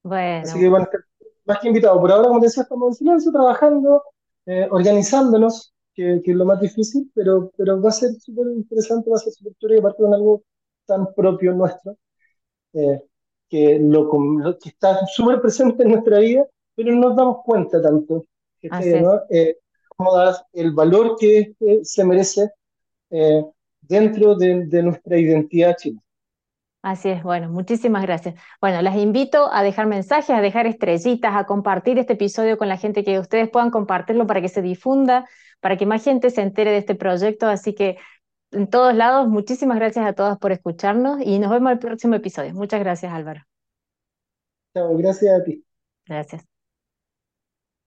Bueno. 0.04 0.44
Así 0.44 0.60
que 0.60 0.70
van 0.70 0.82
a 0.82 0.86
estar 0.86 1.02
más 1.46 1.60
que 1.60 1.68
invitados. 1.68 2.00
Por 2.00 2.12
ahora, 2.12 2.28
como 2.28 2.40
decía, 2.40 2.64
estamos 2.64 2.90
en 2.90 2.94
silencio, 2.94 3.32
trabajando, 3.32 4.04
eh, 4.46 4.68
organizándonos 4.72 5.73
que, 5.94 6.22
es 6.24 6.36
lo 6.36 6.46
más 6.46 6.60
difícil, 6.60 7.12
pero, 7.14 7.52
pero 7.58 7.82
va 7.82 7.90
a 7.90 7.92
ser 7.92 8.12
súper 8.14 8.48
interesante, 8.48 9.10
va 9.10 9.18
a 9.18 9.20
ser 9.20 9.34
súper 9.34 9.54
chulo 9.56 9.76
y 9.76 9.80
aparte 9.80 10.04
de 10.04 10.16
algo 10.16 10.44
tan 10.86 11.14
propio 11.14 11.54
nuestro, 11.54 11.98
eh, 12.74 13.02
que, 13.50 13.80
lo, 13.80 14.10
que 14.62 14.70
está 14.70 15.06
súper 15.08 15.42
presente 15.42 15.84
en 15.84 15.92
nuestra 15.92 16.20
vida, 16.20 16.46
pero 16.76 16.92
no 16.94 17.10
nos 17.10 17.16
damos 17.18 17.38
cuenta 17.46 17.82
tanto. 17.82 18.26
¿no? 18.62 19.22
Eh, 19.30 19.58
dar 19.98 20.36
el 20.54 20.72
valor 20.72 21.16
que 21.20 21.54
se 21.84 22.04
merece, 22.04 22.52
eh, 23.10 23.44
dentro 23.82 24.36
de, 24.36 24.66
de 24.66 24.84
nuestra 24.84 25.18
identidad 25.18 25.76
chilena. 25.78 26.02
Así 26.84 27.08
es, 27.08 27.24
bueno, 27.24 27.50
muchísimas 27.50 28.04
gracias. 28.04 28.36
Bueno, 28.60 28.82
las 28.82 28.98
invito 28.98 29.50
a 29.54 29.64
dejar 29.64 29.88
mensajes, 29.88 30.32
a 30.32 30.42
dejar 30.42 30.68
estrellitas, 30.68 31.34
a 31.34 31.46
compartir 31.46 31.98
este 31.98 32.14
episodio 32.14 32.58
con 32.58 32.68
la 32.68 32.76
gente, 32.76 33.06
que 33.06 33.20
ustedes 33.20 33.50
puedan 33.50 33.72
compartirlo 33.72 34.28
para 34.28 34.42
que 34.42 34.50
se 34.50 34.62
difunda, 34.62 35.26
para 35.64 35.78
que 35.78 35.88
más 35.88 36.04
gente 36.04 36.30
se 36.30 36.42
entere 36.42 36.72
de 36.72 36.80
este 36.80 36.96
proyecto. 36.96 37.48
Así 37.48 37.74
que 37.74 37.98
en 38.52 38.70
todos 38.70 38.94
lados, 38.96 39.30
muchísimas 39.30 39.78
gracias 39.78 40.06
a 40.06 40.14
todas 40.14 40.38
por 40.40 40.52
escucharnos 40.52 41.22
y 41.24 41.40
nos 41.40 41.52
vemos 41.52 41.72
el 41.72 41.80
próximo 41.80 42.16
episodio. 42.16 42.54
Muchas 42.54 42.82
gracias, 42.82 43.14
Álvaro. 43.14 43.42
Chao, 44.74 44.96
gracias 44.98 45.32
a 45.40 45.44
ti. 45.44 45.64
Gracias. 46.06 46.53